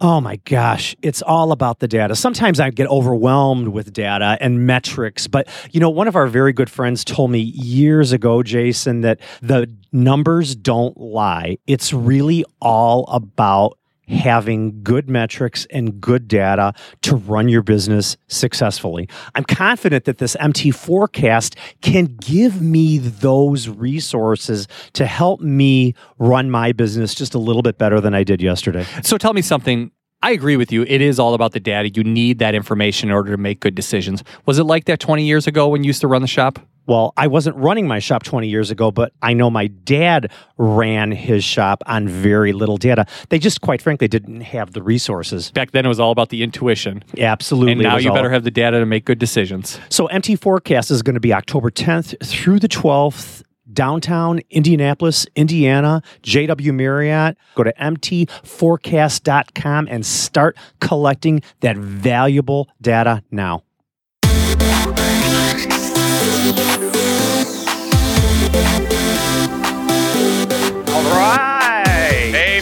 Oh 0.00 0.20
my 0.20 0.36
gosh, 0.44 0.94
it's 1.02 1.22
all 1.22 1.50
about 1.50 1.80
the 1.80 1.88
data. 1.88 2.14
Sometimes 2.14 2.60
I 2.60 2.70
get 2.70 2.86
overwhelmed 2.86 3.68
with 3.68 3.92
data 3.92 4.38
and 4.40 4.64
metrics, 4.64 5.26
but 5.26 5.48
you 5.72 5.80
know, 5.80 5.90
one 5.90 6.06
of 6.06 6.14
our 6.14 6.28
very 6.28 6.52
good 6.52 6.70
friends 6.70 7.04
told 7.04 7.32
me 7.32 7.40
years 7.40 8.12
ago, 8.12 8.44
Jason, 8.44 9.00
that 9.00 9.18
the 9.42 9.68
numbers 9.90 10.54
don't 10.54 10.96
lie. 11.00 11.58
It's 11.66 11.92
really 11.92 12.44
all 12.60 13.06
about 13.08 13.76
having 14.08 14.82
good 14.82 15.08
metrics 15.08 15.66
and 15.70 16.00
good 16.00 16.28
data 16.28 16.72
to 17.02 17.16
run 17.16 17.48
your 17.48 17.62
business 17.62 18.16
successfully. 18.26 19.08
I'm 19.34 19.44
confident 19.44 20.04
that 20.06 20.18
this 20.18 20.36
MT 20.40 20.70
forecast 20.72 21.56
can 21.82 22.06
give 22.06 22.60
me 22.62 22.98
those 22.98 23.68
resources 23.68 24.66
to 24.94 25.06
help 25.06 25.40
me 25.40 25.94
run 26.18 26.50
my 26.50 26.72
business 26.72 27.14
just 27.14 27.34
a 27.34 27.38
little 27.38 27.62
bit 27.62 27.78
better 27.78 28.00
than 28.00 28.14
I 28.14 28.24
did 28.24 28.40
yesterday. 28.40 28.86
So 29.02 29.18
tell 29.18 29.34
me 29.34 29.42
something. 29.42 29.90
I 30.20 30.32
agree 30.32 30.56
with 30.56 30.72
you. 30.72 30.82
It 30.82 31.00
is 31.00 31.20
all 31.20 31.34
about 31.34 31.52
the 31.52 31.60
data. 31.60 31.90
You 31.90 32.02
need 32.02 32.40
that 32.40 32.54
information 32.54 33.08
in 33.08 33.14
order 33.14 33.30
to 33.30 33.36
make 33.36 33.60
good 33.60 33.76
decisions. 33.76 34.24
Was 34.46 34.58
it 34.58 34.64
like 34.64 34.86
that 34.86 34.98
20 34.98 35.24
years 35.24 35.46
ago 35.46 35.68
when 35.68 35.84
you 35.84 35.88
used 35.88 36.00
to 36.00 36.08
run 36.08 36.22
the 36.22 36.28
shop? 36.28 36.58
Well, 36.88 37.12
I 37.18 37.26
wasn't 37.26 37.56
running 37.56 37.86
my 37.86 37.98
shop 37.98 38.22
20 38.22 38.48
years 38.48 38.70
ago, 38.70 38.90
but 38.90 39.12
I 39.20 39.34
know 39.34 39.50
my 39.50 39.66
dad 39.66 40.32
ran 40.56 41.12
his 41.12 41.44
shop 41.44 41.82
on 41.84 42.08
very 42.08 42.54
little 42.54 42.78
data. 42.78 43.04
They 43.28 43.38
just, 43.38 43.60
quite 43.60 43.82
frankly, 43.82 44.08
didn't 44.08 44.40
have 44.40 44.72
the 44.72 44.82
resources. 44.82 45.50
Back 45.50 45.72
then, 45.72 45.84
it 45.84 45.88
was 45.88 46.00
all 46.00 46.12
about 46.12 46.30
the 46.30 46.42
intuition. 46.42 47.04
Absolutely. 47.18 47.72
And 47.72 47.82
now 47.82 47.98
you 47.98 48.08
all... 48.08 48.16
better 48.16 48.30
have 48.30 48.42
the 48.42 48.50
data 48.50 48.78
to 48.78 48.86
make 48.86 49.04
good 49.04 49.18
decisions. 49.18 49.78
So, 49.90 50.06
MT 50.06 50.36
Forecast 50.36 50.90
is 50.90 51.02
going 51.02 51.12
to 51.12 51.20
be 51.20 51.34
October 51.34 51.70
10th 51.70 52.26
through 52.26 52.58
the 52.58 52.68
12th 52.68 53.42
downtown 53.70 54.40
Indianapolis, 54.48 55.26
Indiana, 55.36 56.00
JW 56.22 56.72
Marriott. 56.72 57.36
Go 57.54 57.64
to 57.64 57.74
mtforecast.com 57.74 59.88
and 59.90 60.06
start 60.06 60.56
collecting 60.80 61.42
that 61.60 61.76
valuable 61.76 62.70
data 62.80 63.22
now. 63.30 63.62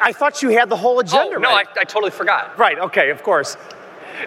I 0.00 0.12
thought 0.12 0.42
you 0.42 0.48
had 0.48 0.68
the 0.68 0.76
whole 0.76 0.96
oh, 0.96 1.00
agenda. 1.00 1.36
Oh, 1.36 1.40
no, 1.40 1.50
right. 1.50 1.68
I, 1.76 1.82
I 1.82 1.84
totally 1.84 2.10
forgot. 2.10 2.58
Right, 2.58 2.78
okay, 2.78 3.10
of 3.10 3.22
course. 3.22 3.56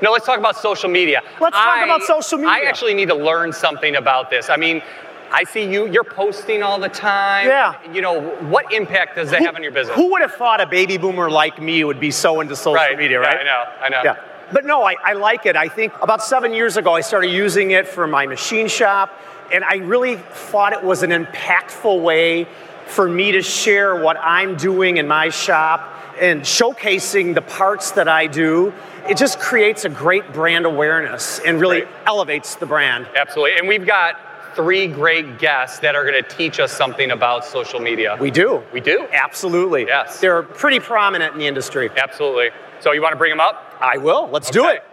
No, 0.01 0.11
let's 0.11 0.25
talk 0.25 0.37
about 0.37 0.57
social 0.57 0.89
media. 0.89 1.21
Let's 1.39 1.55
talk 1.55 1.83
about 1.83 2.03
social 2.03 2.37
media. 2.37 2.51
I 2.51 2.61
actually 2.61 2.93
need 2.93 3.07
to 3.07 3.15
learn 3.15 3.53
something 3.53 3.95
about 3.95 4.29
this. 4.29 4.49
I 4.49 4.57
mean, 4.57 4.81
I 5.31 5.43
see 5.43 5.71
you, 5.71 5.87
you're 5.91 6.03
posting 6.03 6.63
all 6.63 6.79
the 6.79 6.89
time. 6.89 7.47
Yeah. 7.47 7.91
You 7.91 8.01
know, 8.01 8.29
what 8.47 8.71
impact 8.73 9.15
does 9.15 9.29
that 9.31 9.39
who, 9.39 9.45
have 9.45 9.55
on 9.55 9.63
your 9.63 9.71
business? 9.71 9.95
Who 9.95 10.11
would 10.11 10.21
have 10.21 10.33
thought 10.33 10.61
a 10.61 10.65
baby 10.65 10.97
boomer 10.97 11.29
like 11.29 11.61
me 11.61 11.83
would 11.83 11.99
be 11.99 12.11
so 12.11 12.41
into 12.41 12.55
social 12.55 12.73
right. 12.73 12.97
media, 12.97 13.19
right? 13.19 13.37
Yeah, 13.43 13.65
I 13.81 13.89
know, 13.89 13.97
I 13.97 14.01
know. 14.01 14.01
Yeah. 14.03 14.23
But 14.51 14.65
no, 14.65 14.83
I, 14.83 14.95
I 15.03 15.13
like 15.13 15.45
it. 15.45 15.55
I 15.55 15.67
think 15.67 15.93
about 16.01 16.23
seven 16.23 16.53
years 16.53 16.77
ago, 16.77 16.93
I 16.93 17.01
started 17.01 17.31
using 17.31 17.71
it 17.71 17.87
for 17.87 18.07
my 18.07 18.25
machine 18.25 18.67
shop, 18.67 19.11
and 19.51 19.63
I 19.63 19.77
really 19.77 20.15
thought 20.15 20.73
it 20.73 20.83
was 20.83 21.03
an 21.03 21.09
impactful 21.09 22.01
way 22.01 22.47
for 22.85 23.09
me 23.09 23.33
to 23.33 23.41
share 23.41 24.01
what 24.01 24.17
I'm 24.17 24.55
doing 24.55 24.97
in 24.97 25.07
my 25.07 25.29
shop 25.29 25.93
and 26.19 26.41
showcasing 26.41 27.35
the 27.35 27.41
parts 27.41 27.91
that 27.91 28.07
I 28.07 28.27
do. 28.27 28.73
It 29.09 29.17
just 29.17 29.39
creates 29.39 29.85
a 29.85 29.89
great 29.89 30.33
brand 30.33 30.65
awareness 30.65 31.39
and 31.39 31.59
really 31.59 31.83
elevates 32.05 32.55
the 32.55 32.65
brand. 32.65 33.07
Absolutely. 33.15 33.57
And 33.57 33.67
we've 33.67 33.85
got 33.85 34.19
three 34.57 34.87
great 34.87 35.37
guests 35.37 35.77
that 35.79 35.93
are 35.95 36.03
going 36.03 36.21
to 36.21 36.27
teach 36.27 36.59
us 36.59 36.71
something 36.71 37.11
about 37.11 37.45
social 37.45 37.79
media. 37.79 38.17
We 38.19 38.31
do. 38.31 38.63
We 38.73 38.81
do? 38.81 39.07
Absolutely. 39.13 39.85
Yes. 39.85 40.19
They're 40.19 40.41
pretty 40.41 40.79
prominent 40.79 41.33
in 41.33 41.39
the 41.39 41.45
industry. 41.45 41.91
Absolutely. 41.95 42.49
So 42.79 42.91
you 42.91 43.01
want 43.03 43.13
to 43.13 43.17
bring 43.17 43.29
them 43.29 43.39
up? 43.39 43.75
I 43.79 43.97
will. 43.97 44.27
Let's 44.29 44.49
okay. 44.49 44.59
do 44.59 44.67
it. 44.67 44.83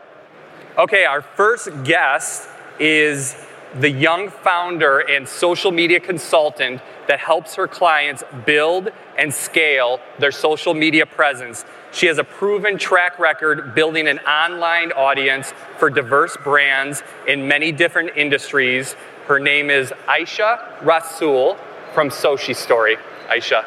Okay, 0.77 1.07
our 1.07 1.23
first 1.23 1.71
guest 1.83 2.47
is 2.79 3.37
the 3.81 3.91
young 3.91 4.29
founder 4.29 4.99
and 4.99 5.27
social 5.27 5.73
media 5.73 5.99
consultant 5.99 6.83
that 7.09 7.19
helps 7.19 7.55
her 7.55 7.67
clients 7.67 8.23
build 8.45 8.91
and 9.17 9.33
scale 9.33 9.99
their 10.19 10.31
social 10.31 10.75
media 10.75 11.07
presence. 11.07 11.65
She 11.91 12.07
has 12.07 12.19
a 12.19 12.25
proven 12.25 12.77
track 12.77 13.19
record 13.19 13.75
building 13.75 14.09
an 14.09 14.19
online 14.21 14.93
audience 14.93 15.55
for 15.79 15.89
diverse 15.89 16.37
brands 16.37 17.03
in 17.27 17.49
many 17.49 17.73
different 17.73 18.17
industries 18.17 18.95
her 19.27 19.39
name 19.39 19.71
is 19.71 19.91
Aisha 20.07 20.83
Rasul 20.83 21.57
from 21.95 22.11
Socistory. 22.11 22.99
Aisha. 23.29 23.65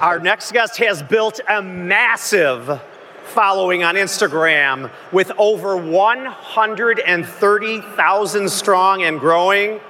Our 0.00 0.20
next 0.20 0.52
guest 0.52 0.76
has 0.78 1.02
built 1.02 1.40
a 1.48 1.60
massive 1.62 2.80
following 3.24 3.82
on 3.82 3.96
Instagram 3.96 4.92
with 5.12 5.32
over 5.38 5.76
130,000 5.76 8.48
strong 8.48 9.02
and 9.02 9.18
growing. 9.18 9.80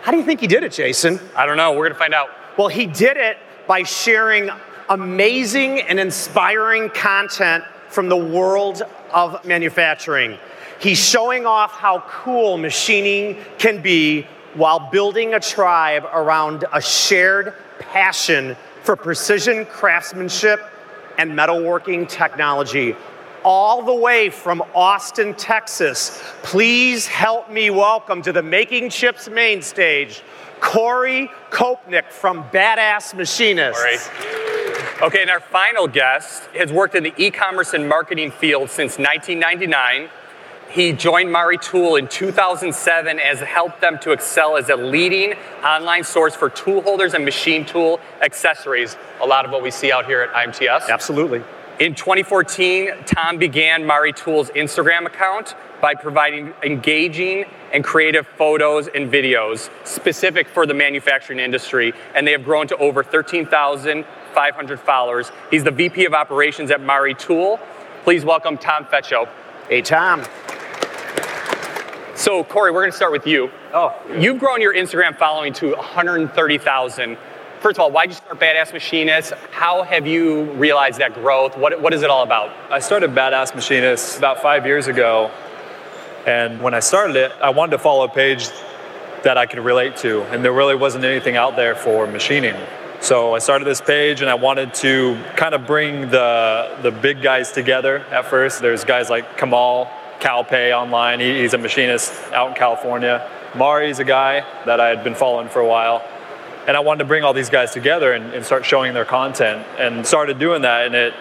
How 0.00 0.10
do 0.10 0.18
you 0.18 0.24
think 0.24 0.40
he 0.40 0.48
did 0.48 0.64
it, 0.64 0.72
Jason? 0.72 1.20
I 1.36 1.46
don't 1.46 1.56
know. 1.56 1.70
We're 1.72 1.84
going 1.84 1.92
to 1.92 1.98
find 1.98 2.14
out. 2.14 2.30
Well, 2.58 2.66
he 2.68 2.86
did 2.86 3.16
it 3.16 3.38
by 3.68 3.84
sharing 3.84 4.50
amazing 4.88 5.82
and 5.82 6.00
inspiring 6.00 6.90
content 6.90 7.62
from 7.88 8.08
the 8.08 8.16
world 8.16 8.82
of 9.12 9.44
manufacturing. 9.44 10.38
He's 10.82 10.98
showing 10.98 11.46
off 11.46 11.70
how 11.70 12.00
cool 12.08 12.58
machining 12.58 13.36
can 13.56 13.80
be 13.80 14.26
while 14.54 14.90
building 14.90 15.32
a 15.32 15.38
tribe 15.38 16.04
around 16.12 16.64
a 16.72 16.82
shared 16.82 17.54
passion 17.78 18.56
for 18.82 18.96
precision 18.96 19.64
craftsmanship 19.64 20.60
and 21.18 21.30
metalworking 21.30 22.08
technology. 22.08 22.96
All 23.44 23.84
the 23.84 23.94
way 23.94 24.28
from 24.28 24.60
Austin, 24.74 25.34
Texas. 25.34 26.20
Please 26.42 27.06
help 27.06 27.48
me 27.48 27.70
welcome 27.70 28.20
to 28.20 28.32
the 28.32 28.42
Making 28.42 28.90
Chips 28.90 29.28
main 29.28 29.62
stage, 29.62 30.20
Corey 30.60 31.30
Koepnick 31.50 32.10
from 32.10 32.42
Badass 32.50 33.14
Machinists. 33.14 34.10
Okay, 35.00 35.22
and 35.22 35.30
our 35.30 35.40
final 35.40 35.86
guest 35.86 36.42
has 36.56 36.72
worked 36.72 36.96
in 36.96 37.04
the 37.04 37.14
e 37.16 37.30
commerce 37.30 37.72
and 37.72 37.88
marketing 37.88 38.32
field 38.32 38.68
since 38.68 38.98
1999 38.98 40.08
he 40.72 40.92
joined 40.92 41.28
MariTool 41.28 41.98
in 41.98 42.08
2007 42.08 43.18
as 43.18 43.40
helped 43.40 43.80
them 43.82 43.98
to 43.98 44.12
excel 44.12 44.56
as 44.56 44.70
a 44.70 44.76
leading 44.76 45.34
online 45.62 46.02
source 46.02 46.34
for 46.34 46.48
tool 46.48 46.80
holders 46.80 47.12
and 47.12 47.24
machine 47.24 47.66
tool 47.66 48.00
accessories. 48.22 48.96
A 49.20 49.26
lot 49.26 49.44
of 49.44 49.50
what 49.50 49.62
we 49.62 49.70
see 49.70 49.92
out 49.92 50.06
here 50.06 50.22
at 50.22 50.32
IMTS. 50.32 50.88
Absolutely. 50.88 51.42
In 51.78 51.94
2014, 51.94 52.90
Tom 53.04 53.36
began 53.38 53.82
MariTool's 53.82 54.50
Instagram 54.50 55.04
account 55.04 55.54
by 55.82 55.94
providing 55.94 56.54
engaging 56.62 57.44
and 57.72 57.84
creative 57.84 58.26
photos 58.26 58.88
and 58.88 59.12
videos 59.12 59.68
specific 59.84 60.48
for 60.48 60.64
the 60.64 60.74
manufacturing 60.74 61.38
industry, 61.38 61.92
and 62.14 62.26
they 62.26 62.32
have 62.32 62.44
grown 62.44 62.66
to 62.68 62.76
over 62.76 63.02
13,500 63.02 64.80
followers. 64.80 65.32
He's 65.50 65.64
the 65.64 65.70
VP 65.70 66.06
of 66.06 66.14
Operations 66.14 66.70
at 66.70 66.80
MariTool. 66.80 67.58
Please 68.04 68.24
welcome 68.24 68.56
Tom 68.56 68.84
Fetcho. 68.84 69.28
Hey, 69.68 69.80
Tom. 69.80 70.22
So, 72.14 72.44
Corey, 72.44 72.70
we're 72.70 72.82
going 72.82 72.90
to 72.90 72.96
start 72.96 73.10
with 73.10 73.26
you. 73.26 73.50
Oh. 73.72 73.98
You've 74.18 74.38
grown 74.38 74.60
your 74.60 74.74
Instagram 74.74 75.16
following 75.16 75.54
to 75.54 75.72
130,000. 75.72 77.16
First 77.60 77.78
of 77.78 77.80
all, 77.80 77.90
why 77.90 78.04
did 78.04 78.10
you 78.10 78.16
start 78.16 78.38
Badass 78.38 78.74
Machinists? 78.74 79.32
How 79.50 79.82
have 79.82 80.06
you 80.06 80.44
realized 80.52 80.98
that 80.98 81.14
growth? 81.14 81.56
What, 81.56 81.80
what 81.80 81.94
is 81.94 82.02
it 82.02 82.10
all 82.10 82.22
about? 82.22 82.54
I 82.70 82.80
started 82.80 83.12
Badass 83.12 83.54
Machinists 83.54 84.18
about 84.18 84.42
five 84.42 84.66
years 84.66 84.88
ago. 84.88 85.30
And 86.26 86.60
when 86.60 86.74
I 86.74 86.80
started 86.80 87.16
it, 87.16 87.32
I 87.40 87.48
wanted 87.48 87.72
to 87.72 87.78
follow 87.78 88.04
a 88.04 88.08
page 88.10 88.48
that 89.22 89.38
I 89.38 89.46
could 89.46 89.60
relate 89.60 89.96
to. 89.98 90.22
And 90.24 90.44
there 90.44 90.52
really 90.52 90.74
wasn't 90.74 91.04
anything 91.04 91.36
out 91.36 91.56
there 91.56 91.74
for 91.74 92.06
machining. 92.06 92.56
So 93.00 93.34
I 93.34 93.38
started 93.38 93.64
this 93.64 93.80
page 93.80 94.20
and 94.20 94.28
I 94.28 94.34
wanted 94.34 94.74
to 94.74 95.20
kind 95.36 95.54
of 95.54 95.66
bring 95.66 96.10
the, 96.10 96.76
the 96.82 96.90
big 96.90 97.22
guys 97.22 97.52
together 97.52 98.00
at 98.10 98.26
first. 98.26 98.60
There's 98.60 98.84
guys 98.84 99.08
like 99.08 99.38
Kamal, 99.38 99.90
Calpay 100.22 100.72
online. 100.72 101.20
He, 101.20 101.40
he's 101.40 101.52
a 101.52 101.58
machinist 101.58 102.12
out 102.32 102.50
in 102.50 102.54
California. 102.54 103.28
Mari's 103.54 103.98
a 103.98 104.04
guy 104.04 104.46
that 104.64 104.80
I 104.80 104.88
had 104.88 105.04
been 105.04 105.14
following 105.14 105.48
for 105.48 105.60
a 105.60 105.66
while. 105.66 106.02
And 106.66 106.76
I 106.76 106.80
wanted 106.80 107.00
to 107.00 107.04
bring 107.06 107.24
all 107.24 107.32
these 107.32 107.50
guys 107.50 107.72
together 107.72 108.12
and, 108.12 108.32
and 108.32 108.44
start 108.44 108.64
showing 108.64 108.94
their 108.94 109.04
content 109.04 109.66
and 109.78 110.06
started 110.06 110.38
doing 110.38 110.62
that 110.62 110.86
and 110.86 110.94
it 110.94 111.12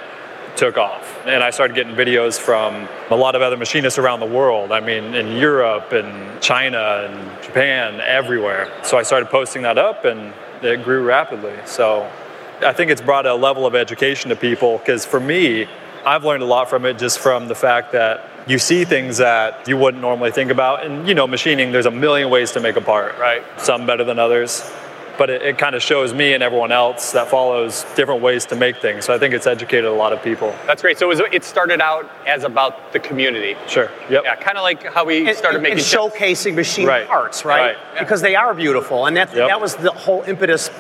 took 0.56 0.77
off. 0.77 1.25
And 1.25 1.44
I 1.44 1.50
started 1.50 1.74
getting 1.74 1.95
videos 1.95 2.39
from 2.39 2.88
a 3.09 3.15
lot 3.15 3.36
of 3.36 3.42
other 3.42 3.57
machinists 3.57 3.98
around 3.98 4.19
the 4.19 4.27
world. 4.27 4.71
I 4.71 4.80
mean, 4.80 5.15
in 5.15 5.38
Europe 5.38 5.92
and 5.94 6.39
China 6.42 7.07
and 7.09 7.44
Japan, 7.44 8.00
everywhere. 8.01 8.71
So 8.83 8.97
I 8.97 9.04
started 9.04 9.30
posting 9.30 9.63
that 9.63 9.80
up 9.80 10.06
and 10.06 10.33
it 10.62 10.83
grew 10.83 11.04
rapidly. 11.04 11.56
So 11.65 12.09
I 12.63 12.74
think 12.74 12.92
it's 12.92 13.01
brought 13.01 13.25
a 13.25 13.33
level 13.33 13.65
of 13.65 13.74
education 13.74 14.30
to 14.30 14.36
people 14.36 14.77
because 14.77 15.06
for 15.06 15.19
me, 15.19 15.68
I've 16.06 16.24
learned 16.25 16.44
a 16.44 16.45
lot 16.48 16.69
from 16.69 16.86
it 16.86 16.98
just 16.98 17.19
from 17.19 17.48
the 17.48 17.56
fact 17.56 17.92
that 17.92 18.27
you 18.48 18.57
see 18.57 18.86
things 18.86 19.18
that 19.18 19.68
you 19.68 19.77
wouldn't 19.77 20.01
normally 20.01 20.31
think 20.31 20.51
about. 20.51 20.83
And 20.86 21.07
you 21.07 21.13
know, 21.13 21.27
machining, 21.27 21.71
there's 21.71 21.86
a 21.86 21.92
million 21.92 22.30
ways 22.30 22.51
to 22.53 22.59
make 22.59 22.75
a 22.75 22.81
part, 22.81 23.18
right? 23.19 23.44
Some 23.57 23.86
better 23.86 24.03
than 24.03 24.19
others. 24.19 24.69
But 25.18 25.30
it, 25.30 25.42
it 25.44 25.57
kind 25.59 25.75
of 25.75 25.83
shows 25.83 26.13
me 26.13 26.33
and 26.33 26.42
everyone 26.42 26.71
else 26.71 27.12
that 27.12 27.27
follows 27.27 27.86
different 27.95 28.21
ways 28.24 28.45
to 28.48 28.56
make 28.56 28.77
things. 28.81 29.06
So 29.06 29.13
I 29.13 29.19
think 29.19 29.36
it's 29.36 29.45
educated 29.45 29.86
a 29.86 29.94
lot 29.94 30.13
of 30.13 30.24
people. 30.24 30.56
That's 30.65 30.81
great. 30.81 30.98
So 30.98 31.06
it, 31.06 31.09
was, 31.09 31.21
it 31.31 31.44
started 31.44 31.80
out 31.81 32.09
as 32.25 32.44
about 32.44 32.92
the 32.94 33.00
community. 33.00 33.56
Sure. 33.68 33.92
Yep. 34.09 34.24
Yeah, 34.24 34.36
kind 34.38 34.57
of 34.57 34.63
like 34.63 34.83
how 34.92 35.06
we 35.06 35.27
And- 35.27 35.38
started 35.38 35.57
and, 35.57 35.63
making 35.63 35.77
and 35.80 35.86
showcasing 35.88 36.56
machine 36.56 36.88
Right. 36.88 37.06
parts, 37.07 37.45
right? 37.45 37.75
Right. 37.75 38.00
Because 38.00 38.21
they 38.21 38.36
are 38.36 38.56
beautiful, 38.56 39.06
and 39.06 39.15
that 39.18 39.36
Yep. 39.36 39.50
that 39.50 39.62
was 39.62 39.75
the 39.75 39.92
whole 39.92 40.24
impetus 40.24 40.71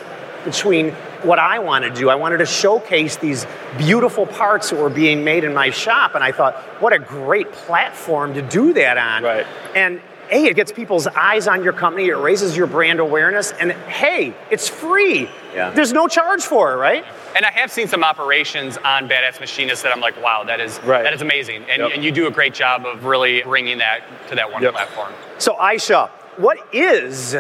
between 0.45 0.95
what 1.23 1.39
I 1.39 1.59
wanted 1.59 1.95
to 1.95 1.99
do. 2.01 2.09
I 2.09 2.15
wanted 2.15 2.37
to 2.37 2.45
showcase 2.45 3.15
these 3.17 3.45
beautiful 3.77 4.25
parts 4.25 4.69
that 4.69 4.79
were 4.79 4.89
being 4.89 5.23
made 5.23 5.43
in 5.43 5.53
my 5.53 5.69
shop, 5.69 6.15
and 6.15 6.23
I 6.23 6.31
thought, 6.31 6.55
what 6.81 6.93
a 6.93 6.99
great 6.99 7.51
platform 7.51 8.33
to 8.33 8.41
do 8.41 8.73
that 8.73 8.97
on. 8.97 9.23
Right. 9.23 9.45
And 9.75 10.01
hey, 10.29 10.45
it 10.45 10.55
gets 10.55 10.71
people's 10.71 11.07
eyes 11.07 11.45
on 11.45 11.61
your 11.61 11.73
company. 11.73 12.07
It 12.07 12.15
raises 12.15 12.55
your 12.55 12.65
brand 12.65 13.01
awareness, 13.01 13.51
and 13.51 13.73
hey, 13.73 14.33
it's 14.49 14.69
free. 14.69 15.29
Yeah. 15.53 15.71
There's 15.71 15.91
no 15.91 16.07
charge 16.07 16.43
for 16.43 16.71
it, 16.71 16.77
right? 16.77 17.03
And 17.35 17.45
I 17.45 17.51
have 17.51 17.69
seen 17.69 17.89
some 17.89 18.01
operations 18.03 18.77
on 18.77 19.09
Badass 19.09 19.41
Machinists 19.41 19.83
that 19.83 19.91
I'm 19.93 19.99
like, 19.99 20.21
wow, 20.23 20.45
that 20.45 20.61
is 20.61 20.79
Right. 20.83 21.03
that 21.03 21.13
is 21.13 21.21
amazing, 21.21 21.65
and, 21.69 21.81
Yep. 21.81 21.91
and 21.95 22.03
you 22.03 22.11
do 22.13 22.27
a 22.27 22.31
great 22.31 22.53
job 22.53 22.85
of 22.85 23.03
really 23.05 23.41
bringing 23.41 23.79
that 23.79 24.03
to 24.29 24.35
that 24.35 24.51
one 24.53 24.61
Yep. 24.63 24.71
platform. 24.73 25.13
So, 25.37 25.55
Aisha, 25.55 26.09
what 26.37 26.57
is 26.71 27.35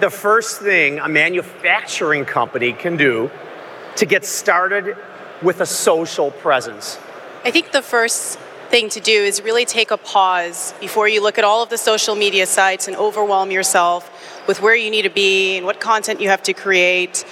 the 0.00 0.10
first 0.10 0.60
thing 0.60 0.98
a 0.98 1.08
manufacturing 1.08 2.24
company 2.24 2.72
can 2.72 2.96
do 2.96 3.30
to 3.96 4.06
get 4.06 4.24
started 4.24 4.96
with 5.42 5.60
a 5.60 5.66
social 5.66 6.30
presence? 6.30 6.98
I 7.44 7.50
think 7.50 7.72
the 7.72 7.82
first 7.82 8.38
thing 8.68 8.88
to 8.90 9.00
do 9.00 9.12
is 9.12 9.42
really 9.42 9.64
take 9.64 9.90
a 9.90 9.96
pause 9.96 10.74
before 10.80 11.08
you 11.08 11.22
look 11.22 11.38
at 11.38 11.44
all 11.44 11.62
of 11.62 11.70
the 11.70 11.78
social 11.78 12.16
media 12.16 12.46
sites 12.46 12.88
and 12.88 12.96
overwhelm 12.96 13.50
yourself 13.50 14.10
with 14.48 14.60
where 14.60 14.74
you 14.74 14.90
need 14.90 15.02
to 15.02 15.10
be 15.10 15.56
and 15.56 15.64
what 15.64 15.80
content 15.80 16.20
you 16.20 16.28
have 16.28 16.42
to 16.42 16.52
create, 16.52 17.24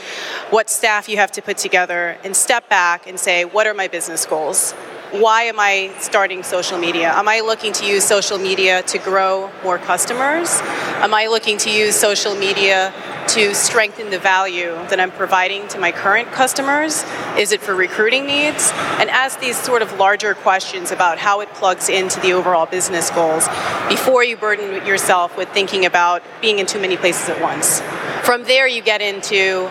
what 0.50 0.70
staff 0.70 1.08
you 1.08 1.16
have 1.16 1.32
to 1.32 1.42
put 1.42 1.58
together, 1.58 2.16
and 2.24 2.36
step 2.36 2.68
back 2.68 3.06
and 3.06 3.18
say, 3.18 3.44
what 3.44 3.66
are 3.66 3.74
my 3.74 3.88
business 3.88 4.24
goals? 4.24 4.74
Why 5.14 5.42
am 5.42 5.60
I 5.60 5.94
starting 6.00 6.42
social 6.42 6.76
media? 6.76 7.12
Am 7.12 7.28
I 7.28 7.38
looking 7.38 7.72
to 7.74 7.86
use 7.86 8.02
social 8.02 8.36
media 8.36 8.82
to 8.82 8.98
grow 8.98 9.48
more 9.62 9.78
customers? 9.78 10.58
Am 11.04 11.14
I 11.14 11.28
looking 11.28 11.56
to 11.58 11.70
use 11.70 11.94
social 11.94 12.34
media 12.34 12.92
to 13.28 13.54
strengthen 13.54 14.10
the 14.10 14.18
value 14.18 14.72
that 14.88 14.98
I'm 14.98 15.12
providing 15.12 15.68
to 15.68 15.78
my 15.78 15.92
current 15.92 16.32
customers? 16.32 17.04
Is 17.38 17.52
it 17.52 17.60
for 17.60 17.76
recruiting 17.76 18.26
needs? 18.26 18.72
And 18.98 19.08
ask 19.08 19.38
these 19.38 19.56
sort 19.56 19.82
of 19.82 20.00
larger 20.00 20.34
questions 20.34 20.90
about 20.90 21.18
how 21.18 21.42
it 21.42 21.48
plugs 21.54 21.88
into 21.88 22.18
the 22.18 22.32
overall 22.32 22.66
business 22.66 23.08
goals 23.10 23.46
before 23.88 24.24
you 24.24 24.36
burden 24.36 24.84
yourself 24.84 25.36
with 25.36 25.48
thinking 25.50 25.86
about 25.86 26.24
being 26.40 26.58
in 26.58 26.66
too 26.66 26.80
many 26.80 26.96
places 26.96 27.28
at 27.28 27.40
once. 27.40 27.80
From 28.26 28.42
there, 28.42 28.66
you 28.66 28.82
get 28.82 29.00
into 29.00 29.70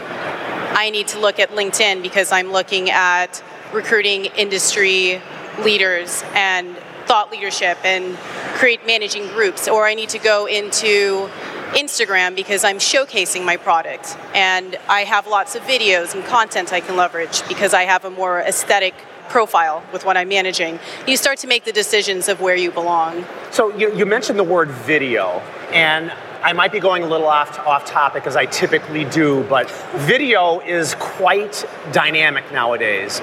I 0.76 0.90
need 0.90 1.10
to 1.10 1.20
look 1.20 1.38
at 1.38 1.52
LinkedIn 1.52 2.02
because 2.02 2.32
I'm 2.32 2.52
looking 2.52 2.90
at 2.90 3.44
recruiting 3.74 4.26
industry 4.26 5.22
leaders 5.64 6.24
and 6.34 6.76
thought 7.06 7.32
leadership 7.32 7.78
and 7.84 8.18
create 8.58 8.86
managing 8.86 9.28
groups, 9.30 9.68
or 9.68 9.86
I 9.86 9.94
need 9.94 10.10
to 10.10 10.20
go 10.20 10.46
into 10.46 11.30
Instagram 11.74 12.36
because 12.36 12.64
I'm 12.64 12.78
showcasing 12.78 13.44
my 13.44 13.58
product 13.58 14.16
and 14.34 14.78
I 14.88 15.02
have 15.02 15.28
lots 15.28 15.56
of 15.56 15.64
videos 15.64 16.14
and 16.14 16.24
content 16.24 16.72
I 16.72 16.80
can 16.80 16.96
leverage 16.96 17.46
because 17.48 17.74
I 17.74 17.84
have 17.84 18.06
a 18.06 18.12
more 18.12 18.40
aesthetic 18.40 18.94
profile 19.30 19.84
with 19.92 20.06
what 20.06 20.16
I'm 20.16 20.30
managing. 20.30 20.80
You 21.08 21.18
start 21.18 21.40
to 21.40 21.48
make 21.48 21.64
the 21.66 21.72
decisions 21.72 22.30
of 22.30 22.42
where 22.42 22.56
you 22.56 22.72
belong. 22.72 23.26
So, 23.52 23.76
you, 23.76 23.96
you 23.96 24.06
mentioned 24.06 24.38
the 24.38 24.44
word 24.44 24.70
video, 24.70 25.40
and 25.72 26.12
I 26.44 26.54
might 26.54 26.72
be 26.72 26.80
going 26.80 27.04
a 27.04 27.08
little 27.08 27.28
off, 27.28 27.58
off 27.60 27.86
topic 27.86 28.28
as 28.28 28.36
I 28.36 28.46
typically 28.46 29.06
do, 29.06 29.44
but 29.46 29.72
video 29.96 30.60
is 30.60 30.94
quite 30.96 31.66
dynamic 31.92 32.52
nowadays. 32.52 33.22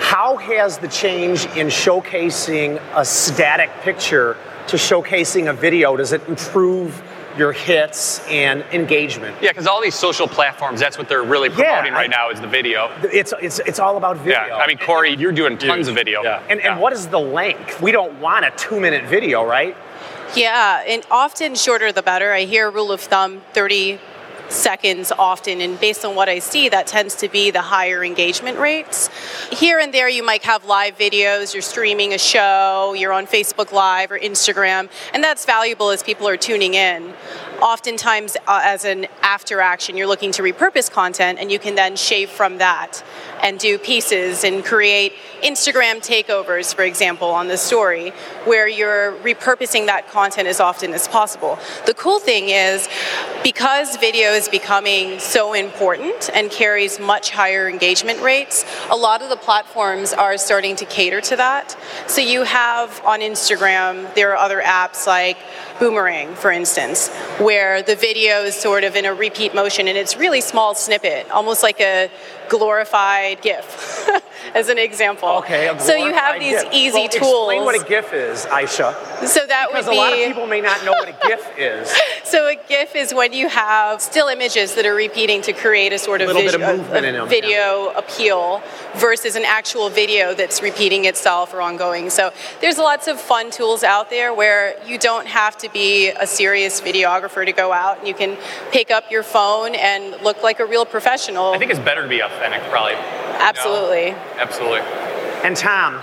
How 0.00 0.36
has 0.38 0.78
the 0.78 0.88
change 0.88 1.44
in 1.56 1.68
showcasing 1.68 2.82
a 2.96 3.04
static 3.04 3.70
picture 3.82 4.36
to 4.68 4.76
showcasing 4.76 5.50
a 5.50 5.52
video, 5.52 5.96
does 5.96 6.12
it 6.12 6.26
improve 6.26 7.02
your 7.36 7.52
hits 7.52 8.26
and 8.28 8.62
engagement? 8.72 9.36
Yeah, 9.40 9.50
because 9.50 9.66
all 9.66 9.80
these 9.80 9.94
social 9.94 10.26
platforms, 10.26 10.80
that's 10.80 10.96
what 10.98 11.08
they're 11.08 11.22
really 11.22 11.48
promoting 11.48 11.92
I- 11.92 11.96
right 11.96 12.10
now 12.10 12.30
is 12.30 12.40
the 12.40 12.46
video. 12.48 12.90
It's, 13.02 13.32
it's, 13.40 13.58
it's 13.60 13.78
all 13.78 13.96
about 13.98 14.16
video. 14.16 14.46
Yeah, 14.46 14.56
I 14.56 14.66
mean, 14.66 14.78
Corey, 14.78 15.14
you're 15.14 15.32
doing 15.32 15.58
tons 15.58 15.86
of 15.86 15.94
video. 15.94 16.22
Yeah. 16.22 16.42
and, 16.48 16.60
and 16.60 16.80
what 16.80 16.92
is 16.92 17.06
the 17.08 17.20
length? 17.20 17.80
We 17.80 17.92
don't 17.92 18.20
want 18.20 18.44
a 18.46 18.50
two 18.56 18.80
minute 18.80 19.04
video, 19.04 19.44
right? 19.44 19.76
Yeah, 20.34 20.82
and 20.86 21.04
often 21.10 21.54
shorter 21.54 21.92
the 21.92 22.02
better. 22.02 22.32
I 22.32 22.44
hear 22.44 22.70
rule 22.70 22.90
of 22.90 23.00
thumb 23.00 23.42
30 23.52 23.98
seconds 24.50 25.12
often, 25.18 25.60
and 25.60 25.78
based 25.80 26.04
on 26.04 26.14
what 26.14 26.28
I 26.28 26.38
see, 26.38 26.68
that 26.68 26.86
tends 26.86 27.14
to 27.16 27.28
be 27.28 27.50
the 27.50 27.62
higher 27.62 28.04
engagement 28.04 28.58
rates. 28.58 29.08
Here 29.50 29.78
and 29.78 29.92
there, 29.94 30.08
you 30.08 30.22
might 30.22 30.42
have 30.44 30.64
live 30.64 30.98
videos, 30.98 31.54
you're 31.54 31.62
streaming 31.62 32.12
a 32.12 32.18
show, 32.18 32.94
you're 32.96 33.12
on 33.12 33.26
Facebook 33.26 33.72
Live 33.72 34.10
or 34.10 34.18
Instagram, 34.18 34.88
and 35.12 35.22
that's 35.22 35.44
valuable 35.44 35.90
as 35.90 36.02
people 36.02 36.28
are 36.28 36.36
tuning 36.36 36.74
in. 36.74 37.14
Oftentimes, 37.62 38.36
uh, 38.46 38.60
as 38.64 38.84
an 38.84 39.06
after 39.22 39.60
action, 39.60 39.96
you're 39.96 40.06
looking 40.06 40.32
to 40.32 40.42
repurpose 40.42 40.90
content, 40.90 41.38
and 41.38 41.52
you 41.52 41.58
can 41.58 41.74
then 41.74 41.94
shave 41.96 42.30
from 42.30 42.58
that 42.58 43.04
and 43.42 43.58
do 43.58 43.78
pieces 43.78 44.44
and 44.44 44.64
create 44.64 45.12
Instagram 45.42 45.96
takeovers, 45.96 46.74
for 46.74 46.82
example, 46.82 47.28
on 47.28 47.48
the 47.48 47.56
story, 47.56 48.10
where 48.44 48.68
you're 48.68 49.12
repurposing 49.22 49.86
that 49.86 50.08
content 50.08 50.46
as 50.46 50.60
often 50.60 50.92
as 50.92 51.08
possible. 51.08 51.58
The 51.86 51.94
cool 51.94 52.18
thing 52.18 52.48
is, 52.48 52.88
because 53.42 53.96
video 53.96 54.30
is 54.30 54.48
becoming 54.48 55.18
so 55.18 55.54
important 55.54 56.30
and 56.34 56.50
carries 56.50 56.98
much 56.98 57.30
higher 57.30 57.68
engagement 57.68 58.20
rates, 58.20 58.64
a 58.90 58.96
lot 58.96 59.22
of 59.22 59.30
the 59.30 59.36
platforms 59.36 60.12
are 60.12 60.36
starting 60.36 60.76
to 60.76 60.84
cater 60.84 61.20
to 61.22 61.36
that. 61.36 61.76
So 62.06 62.20
you 62.20 62.42
have 62.42 63.02
on 63.04 63.20
Instagram, 63.20 64.14
there 64.14 64.32
are 64.32 64.36
other 64.36 64.60
apps 64.60 65.06
like 65.06 65.38
Boomerang, 65.78 66.34
for 66.34 66.50
instance, 66.50 67.08
where 67.50 67.82
the 67.82 67.96
video 67.96 68.44
is 68.44 68.54
sort 68.54 68.84
of 68.84 68.94
in 68.94 69.04
a 69.04 69.12
repeat 69.12 69.52
motion 69.56 69.88
and 69.88 69.98
it's 69.98 70.16
really 70.16 70.40
small 70.40 70.72
snippet, 70.72 71.28
almost 71.32 71.64
like 71.64 71.80
a 71.80 72.08
glorified 72.48 73.42
GIF, 73.42 74.08
as 74.54 74.68
an 74.68 74.78
example. 74.78 75.28
Okay. 75.38 75.68
a 75.68 75.78
So 75.80 75.94
you 75.94 76.12
have 76.12 76.36
glorified 76.36 76.40
these 76.42 76.62
GIF. 76.64 76.72
easy 76.74 76.98
well, 76.98 77.08
tools. 77.08 77.50
Explain 77.52 77.64
what 77.64 77.80
a 77.80 77.84
GIF 77.88 78.12
is, 78.12 78.46
Aisha. 78.46 78.94
so 79.26 79.46
that 79.46 79.68
Because 79.70 79.86
would 79.86 79.94
a 79.94 79.96
lot 79.96 80.12
of 80.12 80.18
people 80.18 80.46
may 80.46 80.60
not 80.60 80.84
know 80.84 80.92
what 80.92 81.08
a 81.08 81.28
GIF 81.28 81.46
is. 81.58 81.92
so 82.24 82.46
a 82.48 82.56
GIF 82.68 82.94
is 82.96 83.14
when 83.14 83.32
you 83.32 83.48
have 83.48 84.00
still 84.02 84.28
images 84.28 84.74
that 84.74 84.86
are 84.86 84.94
repeating 84.94 85.42
to 85.42 85.52
create 85.52 85.92
a 85.92 85.98
sort 85.98 86.20
of 86.20 86.26
Little 86.26 86.42
bit 86.42 86.52
visu- 86.58 86.62
of 86.70 86.78
movement 86.78 87.04
a- 87.06 87.08
in 87.08 87.16
'em, 87.16 87.28
video 87.28 87.92
appeal 87.96 88.62
versus 88.96 89.36
an 89.36 89.44
actual 89.44 89.88
video 89.88 90.34
that's 90.34 90.62
repeating 90.62 91.04
itself 91.04 91.54
or 91.54 91.60
ongoing. 91.60 92.10
So 92.10 92.32
there's 92.60 92.78
lots 92.78 93.06
of 93.08 93.20
fun 93.20 93.50
tools 93.50 93.82
out 93.84 94.10
there 94.10 94.32
where 94.34 94.74
you 94.86 94.98
don't 94.98 95.26
have 95.26 95.56
to 95.58 95.68
be 95.70 96.08
a 96.10 96.26
serious 96.26 96.80
videographer 96.80 97.44
to 97.44 97.52
go 97.52 97.72
out 97.72 97.98
and 97.98 98.08
you 98.08 98.14
can 98.14 98.36
pick 98.72 98.90
up 98.90 99.10
your 99.10 99.22
phone 99.22 99.74
and 99.74 100.20
look 100.22 100.42
like 100.42 100.60
a 100.60 100.64
real 100.66 100.84
professional. 100.84 101.52
I 101.52 101.58
think 101.58 101.70
it's 101.70 101.80
better 101.80 102.02
to 102.02 102.08
be 102.08 102.20
authentic, 102.20 102.62
probably. 102.70 102.94
Absolutely. 103.40 104.10
Absolutely. 104.38 104.80
And 105.44 105.56
Tom, 105.56 106.00